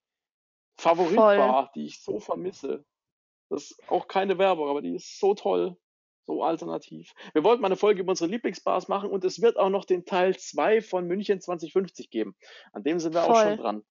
voll. 0.76 0.96
Favoritbar, 0.96 1.72
die 1.74 1.86
ich 1.86 2.02
so 2.02 2.20
vermisse. 2.20 2.84
Das 3.48 3.70
ist 3.70 3.88
auch 3.88 4.06
keine 4.08 4.36
Werbung, 4.36 4.68
aber 4.68 4.82
die 4.82 4.94
ist 4.94 5.18
so 5.18 5.32
toll, 5.32 5.78
so 6.26 6.42
alternativ. 6.42 7.14
Wir 7.32 7.44
wollten 7.44 7.62
mal 7.62 7.68
eine 7.68 7.76
Folge 7.76 8.02
über 8.02 8.10
unsere 8.10 8.30
Lieblingsbars 8.30 8.88
machen 8.88 9.08
und 9.08 9.24
es 9.24 9.40
wird 9.40 9.56
auch 9.56 9.70
noch 9.70 9.86
den 9.86 10.04
Teil 10.04 10.36
2 10.36 10.82
von 10.82 11.06
München 11.06 11.40
2050 11.40 12.10
geben. 12.10 12.36
An 12.72 12.82
dem 12.82 12.98
sind 12.98 13.14
wir 13.14 13.22
auch 13.24 13.36
schon 13.36 13.56
Voll. 13.56 13.56
dran. 13.56 13.82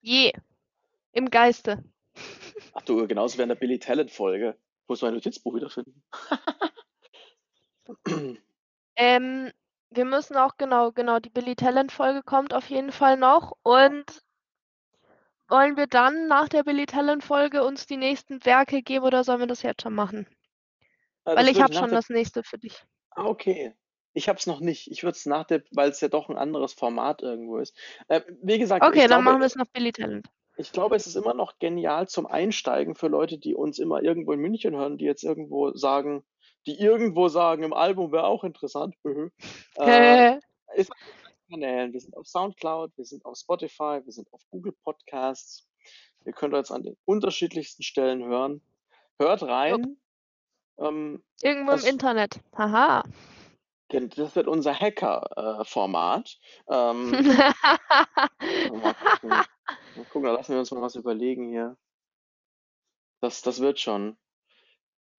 Je. 0.00 0.32
Im 1.12 1.30
Geiste. 1.30 1.84
Ach 2.74 2.82
du, 2.82 3.06
genauso 3.06 3.38
wie 3.38 3.42
in 3.42 3.48
der 3.48 3.56
Billy 3.56 3.78
Talent 3.78 4.10
Folge. 4.10 4.56
Ich 4.82 4.88
muss 4.88 5.02
mein 5.02 5.14
Notizbuch 5.14 5.54
wiederfinden. 5.54 6.02
Ähm, 9.00 9.52
wir 9.90 10.04
müssen 10.04 10.36
auch, 10.36 10.56
genau, 10.56 10.90
genau, 10.90 11.20
die 11.20 11.30
Billy 11.30 11.54
Talent 11.54 11.92
Folge 11.92 12.22
kommt 12.24 12.52
auf 12.52 12.68
jeden 12.68 12.90
Fall 12.90 13.16
noch. 13.16 13.52
Und 13.62 14.24
wollen 15.48 15.76
wir 15.76 15.86
dann 15.86 16.26
nach 16.26 16.48
der 16.48 16.64
Billy 16.64 16.84
Talent 16.84 17.24
Folge 17.24 17.64
uns 17.64 17.86
die 17.86 17.96
nächsten 17.96 18.44
Werke 18.44 18.82
geben 18.82 19.04
oder 19.04 19.24
sollen 19.24 19.40
wir 19.40 19.46
das 19.46 19.62
jetzt 19.62 19.82
schon 19.82 19.94
machen? 19.94 20.26
Äh, 21.24 21.36
Weil 21.36 21.46
das 21.46 21.48
ich 21.48 21.62
habe 21.62 21.72
schon 21.72 21.90
der. 21.90 21.98
das 21.98 22.10
nächste 22.10 22.42
für 22.42 22.58
dich. 22.58 22.84
Ah, 23.10 23.24
okay. 23.24 23.72
Ich 24.14 24.28
hab's 24.28 24.46
noch 24.46 24.60
nicht. 24.60 24.90
Ich 24.90 25.04
würde 25.04 25.16
es 25.16 25.26
nach 25.26 25.44
der, 25.44 25.62
weil 25.70 25.90
es 25.90 26.00
ja 26.00 26.08
doch 26.08 26.28
ein 26.28 26.36
anderes 26.36 26.72
Format 26.72 27.22
irgendwo 27.22 27.58
ist. 27.58 27.76
Äh, 28.08 28.22
wie 28.42 28.58
gesagt, 28.58 28.84
Okay, 28.84 29.06
dann 29.06 29.22
machen 29.22 29.40
wir 29.40 29.46
glaube, 29.46 29.46
es 29.46 29.54
nach 29.54 29.68
Billy 29.72 29.92
Talent. 29.92 30.26
Ich 30.58 30.72
glaube, 30.72 30.96
es 30.96 31.06
ist 31.06 31.16
immer 31.16 31.34
noch 31.34 31.58
genial 31.58 32.08
zum 32.08 32.26
Einsteigen 32.26 32.94
für 32.94 33.08
Leute, 33.08 33.38
die 33.38 33.54
uns 33.54 33.78
immer 33.78 34.02
irgendwo 34.02 34.32
in 34.32 34.40
München 34.40 34.76
hören, 34.76 34.98
die 34.98 35.04
jetzt 35.04 35.24
irgendwo 35.24 35.72
sagen, 35.74 36.24
die 36.66 36.78
irgendwo 36.78 37.28
sagen, 37.28 37.62
im 37.62 37.72
Album 37.72 38.12
wäre 38.12 38.26
auch 38.26 38.44
interessant. 38.44 38.94
äh, 39.76 40.34
Äh, 40.34 40.40
ist 40.74 40.90
auf 40.92 40.98
Kanälen. 41.50 41.92
Wir 41.92 42.00
sind 42.00 42.16
auf 42.16 42.26
Soundcloud, 42.26 42.92
wir 42.96 43.04
sind 43.06 43.24
auf 43.24 43.36
Spotify, 43.38 44.00
wir 44.04 44.12
sind 44.12 44.30
auf 44.32 44.42
Google 44.50 44.74
Podcasts. 44.84 45.66
Ihr 46.26 46.32
könnt 46.32 46.52
uns 46.54 46.70
an 46.70 46.82
den 46.82 46.96
unterschiedlichsten 47.06 47.82
Stellen 47.82 48.22
hören. 48.24 48.60
Hört 49.18 49.42
rein. 49.44 49.96
Ähm, 50.78 51.22
irgendwo 51.42 51.72
im 51.72 51.78
das- 51.78 51.86
Internet. 51.88 52.40
Haha. 52.56 53.02
denn 53.92 54.10
das 54.10 54.36
wird 54.36 54.46
unser 54.48 54.74
Hacker-Format. 54.74 56.36
ähm, 56.70 57.12
mal 59.98 60.04
gucken. 60.04 60.22
Mal 60.22 60.28
da 60.32 60.36
lassen 60.38 60.52
wir 60.52 60.58
uns 60.60 60.70
mal 60.70 60.82
was 60.82 60.94
überlegen 60.94 61.48
hier. 61.48 61.76
Das, 63.20 63.42
das 63.42 63.60
wird 63.60 63.80
schon. 63.80 64.16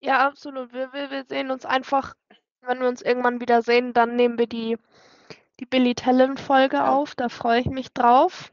Ja, 0.00 0.26
absolut. 0.26 0.72
Wir, 0.72 0.92
wir, 0.92 1.10
wir 1.10 1.24
sehen 1.28 1.50
uns 1.50 1.64
einfach, 1.66 2.14
wenn 2.62 2.80
wir 2.80 2.88
uns 2.88 3.02
irgendwann 3.02 3.40
wieder 3.40 3.62
sehen, 3.62 3.92
dann 3.92 4.16
nehmen 4.16 4.38
wir 4.38 4.46
die, 4.46 4.78
die 5.60 5.66
Billy 5.66 5.94
Talent-Folge 5.94 6.76
Ja. 6.76 6.92
auf. 6.92 7.14
Da 7.14 7.28
freue 7.28 7.60
ich 7.60 7.66
mich 7.66 7.92
drauf. 7.92 8.52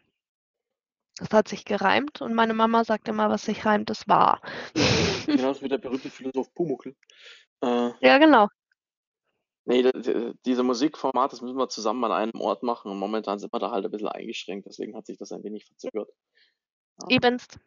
Das 1.19 1.29
hat 1.31 1.47
sich 1.47 1.65
gereimt 1.65 2.21
und 2.21 2.35
meine 2.35 2.53
Mama 2.53 2.83
sagt 2.83 3.07
immer, 3.07 3.29
was 3.29 3.45
sich 3.45 3.65
reimt, 3.65 3.89
ist 3.89 4.07
wahr. 4.07 4.39
Genauso 5.25 5.63
wie 5.63 5.67
der 5.69 5.79
berühmte 5.79 6.11
Philosoph 6.11 6.53
Pumuckl. 6.53 6.95
Äh, 7.63 7.91
Ja, 8.01 8.19
genau. 8.19 8.49
Nee, 9.67 10.33
diese 10.45 10.63
Musikformat, 10.63 11.31
das 11.31 11.41
müssen 11.41 11.57
wir 11.57 11.69
zusammen 11.69 12.03
an 12.05 12.11
einem 12.11 12.41
Ort 12.41 12.63
machen 12.63 12.91
und 12.91 12.99
momentan 12.99 13.39
sind 13.39 13.53
wir 13.53 13.59
da 13.59 13.71
halt 13.71 13.85
ein 13.85 13.91
bisschen 13.91 14.07
eingeschränkt, 14.07 14.65
deswegen 14.65 14.95
hat 14.95 15.05
sich 15.05 15.17
das 15.17 15.31
ein 15.31 15.43
wenig 15.43 15.65
verzögert. 15.65 16.09
Ebenst. 17.09 17.59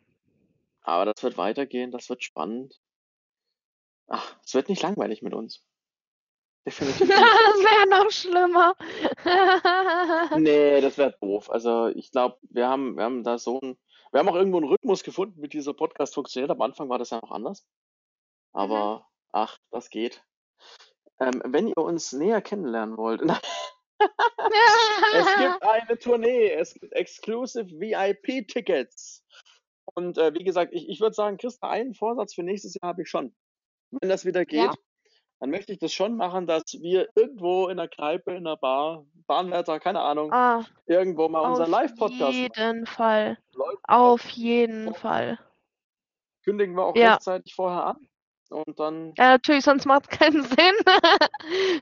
Aber 0.82 1.04
das 1.04 1.22
wird 1.22 1.36
weitergehen, 1.36 1.90
das 1.90 2.08
wird 2.08 2.24
spannend. 2.24 2.80
Ach, 4.08 4.36
es 4.44 4.54
wird 4.54 4.68
nicht 4.68 4.82
langweilig 4.82 5.22
mit 5.22 5.34
uns. 5.34 5.64
Definitiv 6.66 7.08
Das 7.08 7.08
wäre 7.08 7.88
noch 7.88 8.10
schlimmer. 8.10 8.74
Nee, 10.40 10.80
das 10.80 10.98
wäre 10.98 11.16
doof. 11.20 11.50
Also 11.50 11.88
ich 11.88 12.10
glaube, 12.10 12.38
wir 12.42 12.68
haben, 12.68 12.96
wir 12.96 13.04
haben 13.04 13.24
da 13.24 13.38
so 13.38 13.60
ein, 13.60 13.78
wir 14.10 14.20
haben 14.20 14.28
auch 14.28 14.34
irgendwo 14.34 14.58
einen 14.58 14.68
Rhythmus 14.68 15.04
gefunden, 15.04 15.42
wie 15.42 15.48
dieser 15.48 15.74
Podcast 15.74 16.14
funktioniert. 16.14 16.50
Am 16.50 16.62
Anfang 16.62 16.88
war 16.88 16.98
das 16.98 17.10
ja 17.10 17.20
noch 17.20 17.30
anders. 17.30 17.66
Aber 18.52 19.06
ach, 19.32 19.58
das 19.70 19.90
geht. 19.90 20.24
Ähm, 21.20 21.42
wenn 21.44 21.68
ihr 21.68 21.76
uns 21.78 22.12
näher 22.12 22.40
kennenlernen 22.40 22.96
wollt, 22.96 23.20
es 24.00 25.36
gibt 25.36 25.62
eine 25.62 25.98
Tournee, 25.98 26.50
es 26.52 26.74
gibt 26.74 26.92
Exclusive 26.94 27.66
VIP-Tickets. 27.70 29.24
Und 29.94 30.18
äh, 30.18 30.32
wie 30.34 30.44
gesagt, 30.44 30.72
ich, 30.72 30.88
ich 30.88 31.00
würde 31.00 31.14
sagen, 31.14 31.36
Christa, 31.36 31.68
einen 31.68 31.94
Vorsatz 31.94 32.34
für 32.34 32.42
nächstes 32.42 32.74
Jahr 32.80 32.90
habe 32.90 33.02
ich 33.02 33.10
schon. 33.10 33.34
Wenn 33.90 34.08
das 34.08 34.24
wieder 34.24 34.44
geht, 34.44 34.60
Ja. 34.60 34.72
dann 35.40 35.50
möchte 35.50 35.72
ich 35.72 35.78
das 35.78 35.92
schon 35.92 36.16
machen, 36.16 36.46
dass 36.46 36.62
wir 36.80 37.08
irgendwo 37.16 37.66
in 37.68 37.78
einer 37.78 37.88
Kneipe, 37.88 38.30
in 38.30 38.46
einer 38.46 38.56
Bar, 38.56 39.04
Bahnwärter, 39.26 39.80
keine 39.80 40.00
Ahnung, 40.00 40.32
Ah, 40.32 40.64
irgendwo 40.86 41.28
mal 41.28 41.40
unseren 41.40 41.66
auf 41.74 41.80
Live-Podcast 41.80 42.20
machen. 42.38 42.52
jeden 42.56 42.86
Fall. 42.86 43.36
Leute, 43.52 43.78
Auf 43.88 44.28
jeden 44.30 44.94
Fall. 44.94 45.38
kündigen 46.44 46.76
wir 46.76 46.84
auch 46.86 46.96
Ja. 46.96 47.14
rechtzeitig 47.14 47.54
vorher 47.54 47.84
an. 47.86 48.08
Und 48.50 48.78
dann. 48.80 49.14
Ja, 49.16 49.30
natürlich, 49.30 49.64
sonst 49.64 49.86
macht 49.86 50.10
es 50.10 50.18
keinen 50.18 50.42
Sinn. 50.44 50.74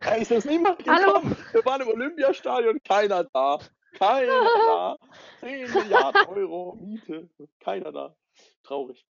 Ey, 0.01 0.23
ist 0.23 0.31
das 0.31 0.45
niemand 0.45 0.87
Hallo? 0.87 1.15
gekommen? 1.15 1.37
Wir 1.53 1.65
waren 1.65 1.81
im 1.81 1.89
Olympiastadion, 1.89 2.81
keiner 2.83 3.25
da. 3.25 3.59
Keiner 3.95 4.43
da. 4.67 4.97
10 5.41 5.73
Milliarden 5.73 6.27
Euro 6.27 6.77
Miete. 6.81 7.29
Keiner 7.61 7.91
da. 7.91 8.15
Traurig. 8.63 9.05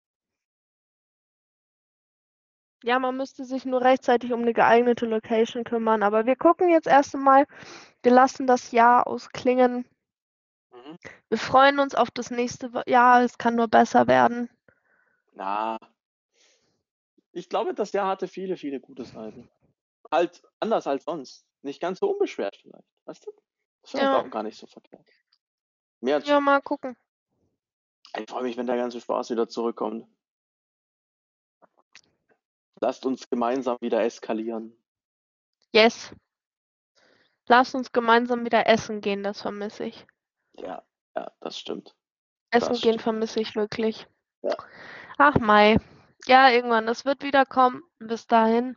Ja, 2.83 2.99
man 2.99 3.17
müsste 3.17 3.45
sich 3.45 3.65
nur 3.65 3.81
rechtzeitig 3.81 4.31
um 4.33 4.41
eine 4.41 4.53
geeignete 4.53 5.05
Location 5.07 5.63
kümmern. 5.63 6.03
Aber 6.03 6.25
wir 6.25 6.35
gucken 6.35 6.69
jetzt 6.69 6.87
erst 6.87 7.15
einmal. 7.15 7.45
Wir 8.03 8.11
lassen 8.11 8.47
das 8.47 8.71
Jahr 8.71 9.07
ausklingen. 9.07 9.87
Mhm. 10.71 10.97
Wir 11.29 11.37
freuen 11.37 11.79
uns 11.79 11.95
auf 11.95 12.11
das 12.11 12.29
nächste 12.29 12.69
Jahr. 12.85 13.23
Es 13.23 13.37
kann 13.37 13.55
nur 13.55 13.69
besser 13.69 14.07
werden. 14.07 14.49
Na. 15.33 15.79
Ich 17.35 17.49
glaube, 17.49 17.73
das 17.73 17.91
Jahr 17.91 18.07
hatte 18.07 18.29
viele, 18.29 18.55
viele 18.55 18.79
gute 18.79 19.03
Seiten. 19.03 19.49
Halt 20.09 20.41
anders 20.61 20.87
als 20.87 21.03
sonst. 21.03 21.45
Nicht 21.63 21.81
ganz 21.81 21.99
so 21.99 22.09
unbeschwert 22.09 22.55
vielleicht. 22.55 22.87
Weißt 23.03 23.25
du? 23.25 23.31
Das 23.81 23.93
ist 23.93 23.99
Ja. 23.99 24.21
auch 24.21 24.29
gar 24.29 24.41
nicht 24.41 24.57
so 24.57 24.65
verkehrt. 24.67 25.05
Hat's 26.05 26.27
Ja, 26.29 26.39
mal 26.39 26.61
gucken. 26.61 26.95
Ich 28.17 28.29
freue 28.29 28.43
mich, 28.43 28.55
wenn 28.55 28.67
der 28.67 28.77
ganze 28.77 29.01
Spaß 29.01 29.31
wieder 29.31 29.49
zurückkommt. 29.49 30.07
Lasst 32.79 33.05
uns 33.05 33.29
gemeinsam 33.29 33.77
wieder 33.81 34.01
eskalieren. 34.01 34.73
Yes. 35.73 36.15
Lass 37.47 37.75
uns 37.75 37.91
gemeinsam 37.91 38.45
wieder 38.45 38.65
essen 38.67 39.01
gehen, 39.01 39.23
das 39.23 39.41
vermisse 39.41 39.83
ich. 39.85 40.05
Ja, 40.53 40.85
ja, 41.17 41.31
das 41.41 41.59
stimmt. 41.59 41.93
Essen 42.51 42.69
Das 42.69 42.81
gehen 42.81 42.93
stimmt. 42.93 43.01
vermisse 43.01 43.41
ich 43.41 43.55
wirklich. 43.55 44.07
Ja. 44.41 44.55
Ach 45.17 45.35
Mai. 45.35 45.77
Ja, 46.27 46.49
irgendwann. 46.49 46.87
Es 46.87 47.05
wird 47.05 47.23
wieder 47.23 47.45
kommen. 47.45 47.83
Bis 47.99 48.27
dahin. 48.27 48.75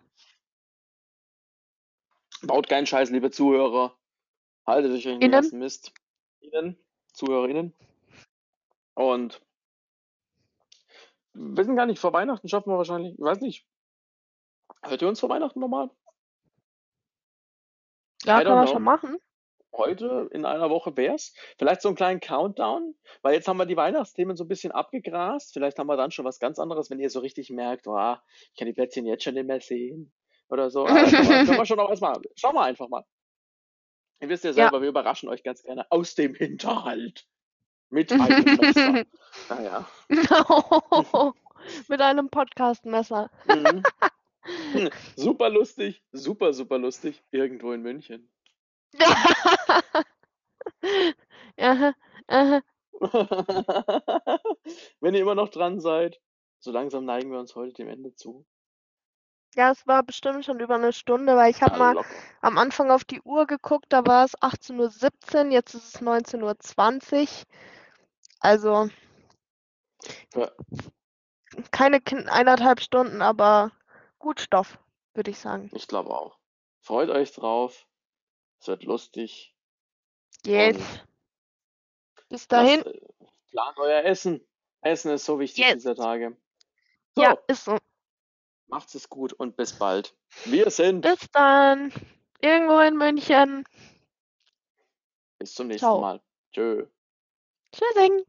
Baut 2.42 2.68
keinen 2.68 2.86
Scheiß, 2.86 3.10
liebe 3.10 3.30
Zuhörer. 3.30 3.96
Haltet 4.66 4.92
euch 4.92 5.08
an 5.08 5.20
den 5.20 5.32
ganzen 5.32 5.58
Mist. 5.58 5.92
Ihnen, 6.40 6.78
ZuhörerInnen. 7.14 7.74
Und 8.94 9.40
wir 11.32 11.64
sind 11.64 11.76
gar 11.76 11.86
nicht 11.86 12.00
vor 12.00 12.12
Weihnachten, 12.12 12.48
schaffen 12.48 12.70
wir 12.70 12.76
wahrscheinlich. 12.76 13.14
Ich 13.14 13.20
weiß 13.20 13.40
nicht. 13.40 13.66
Hört 14.82 15.02
ihr 15.02 15.08
uns 15.08 15.20
vor 15.20 15.28
Weihnachten 15.28 15.60
nochmal? 15.60 15.90
Ja, 18.24 18.42
man 18.42 18.66
know. 18.66 18.72
schon 18.72 18.82
machen. 18.82 19.18
Heute 19.78 20.28
in 20.32 20.44
einer 20.44 20.70
Woche 20.70 20.96
wär's. 20.96 21.32
Vielleicht 21.56 21.82
so 21.82 21.88
einen 21.88 21.96
kleinen 21.96 22.18
Countdown, 22.18 22.96
weil 23.22 23.34
jetzt 23.34 23.46
haben 23.46 23.58
wir 23.58 23.64
die 23.64 23.76
Weihnachtsthemen 23.76 24.36
so 24.36 24.42
ein 24.42 24.48
bisschen 24.48 24.72
abgegrast. 24.72 25.52
Vielleicht 25.52 25.78
haben 25.78 25.86
wir 25.86 25.96
dann 25.96 26.10
schon 26.10 26.24
was 26.24 26.40
ganz 26.40 26.58
anderes, 26.58 26.90
wenn 26.90 26.98
ihr 26.98 27.10
so 27.10 27.20
richtig 27.20 27.50
merkt, 27.50 27.86
oh, 27.86 28.16
ich 28.52 28.58
kann 28.58 28.66
die 28.66 28.72
Plätzchen 28.72 29.06
jetzt 29.06 29.22
schon 29.22 29.34
nicht 29.34 29.46
mehr 29.46 29.60
sehen. 29.60 30.12
Oder 30.48 30.70
so. 30.70 30.84
Ah, 30.84 31.04
können, 31.04 31.48
wir, 31.48 31.64
schon 31.64 31.76
noch 31.76 31.90
was 31.90 32.00
machen. 32.00 32.22
Schauen 32.34 32.56
wir 32.56 32.62
einfach 32.62 32.88
mal. 32.88 33.04
Ihr 34.20 34.28
wisst 34.28 34.42
ja 34.42 34.52
selber, 34.52 34.82
wir 34.82 34.88
überraschen 34.88 35.28
euch 35.28 35.44
ganz 35.44 35.62
gerne 35.62 35.86
aus 35.90 36.16
dem 36.16 36.34
Hinterhalt. 36.34 37.26
Mit 37.90 38.12
einem 38.12 38.56
Messer. 38.56 39.04
Naja. 39.48 39.88
Mit 41.88 42.00
einem 42.00 42.28
Podcast-Messer. 42.30 43.30
Mhm. 43.46 43.82
Hm, 44.72 44.90
Super 45.16 45.50
lustig, 45.50 46.02
super, 46.12 46.52
super 46.52 46.78
lustig. 46.78 47.22
Irgendwo 47.30 47.72
in 47.72 47.82
München. 47.82 48.28
Aha, 51.58 51.94
aha. 52.28 52.62
Wenn 55.00 55.14
ihr 55.14 55.20
immer 55.20 55.34
noch 55.34 55.48
dran 55.48 55.80
seid, 55.80 56.20
so 56.58 56.70
langsam 56.70 57.04
neigen 57.04 57.30
wir 57.30 57.38
uns 57.38 57.54
heute 57.54 57.74
dem 57.74 57.88
Ende 57.88 58.14
zu. 58.14 58.46
Ja, 59.54 59.70
es 59.70 59.86
war 59.86 60.02
bestimmt 60.02 60.44
schon 60.44 60.60
über 60.60 60.74
eine 60.74 60.92
Stunde, 60.92 61.36
weil 61.36 61.50
ich 61.50 61.62
habe 61.62 61.72
Ja, 61.72 61.78
mal 61.78 61.94
locker. 61.94 62.08
am 62.42 62.58
Anfang 62.58 62.90
auf 62.90 63.04
die 63.04 63.20
Uhr 63.22 63.46
geguckt, 63.46 63.86
da 63.88 64.06
war 64.06 64.24
es 64.24 64.36
18.17 64.38 65.46
Uhr, 65.46 65.52
jetzt 65.52 65.74
ist 65.74 65.94
es 65.94 66.02
19.20 66.02 67.22
Uhr. 67.22 67.28
Also 68.40 68.88
Ja. 70.34 70.52
keine 71.70 72.00
eineinhalb 72.26 72.80
Stunden, 72.80 73.22
aber 73.22 73.72
gut 74.18 74.40
Stoff, 74.40 74.78
würde 75.14 75.30
ich 75.30 75.38
sagen. 75.38 75.70
Ich 75.72 75.88
glaube 75.88 76.10
auch. 76.10 76.38
Freut 76.80 77.10
euch 77.10 77.32
drauf. 77.32 77.86
Es 78.60 78.68
wird 78.68 78.84
lustig. 78.84 79.54
Yes. 80.46 80.76
Und 80.76 82.28
Bis 82.28 82.48
dahin. 82.48 82.82
lasst, 82.84 82.86
äh, 82.96 83.26
plant 83.50 83.78
euer 83.78 84.04
Essen. 84.04 84.46
Essen 84.80 85.12
ist 85.12 85.24
so 85.24 85.38
wichtig 85.38 85.64
Yes. 85.64 85.74
dieser 85.74 85.94
Tage. 85.96 86.36
So, 87.16 87.22
Ja, 87.22 87.36
ist 87.48 87.64
so. 87.64 87.78
macht's 88.68 88.94
es 88.94 89.08
gut 89.08 89.32
und 89.32 89.56
bis 89.56 89.72
bald. 89.78 90.14
Wir 90.44 90.70
sind. 90.70 91.00
Bis 91.02 91.26
dann. 91.32 91.92
Irgendwo 92.40 92.78
in 92.80 92.96
München. 92.96 93.64
Bis 95.38 95.54
zum 95.54 95.66
nächsten 95.68 95.86
Ciao. 95.86 96.00
Mal. 96.00 96.20
Tschö. 96.52 96.86
Tschüssing. 97.72 98.24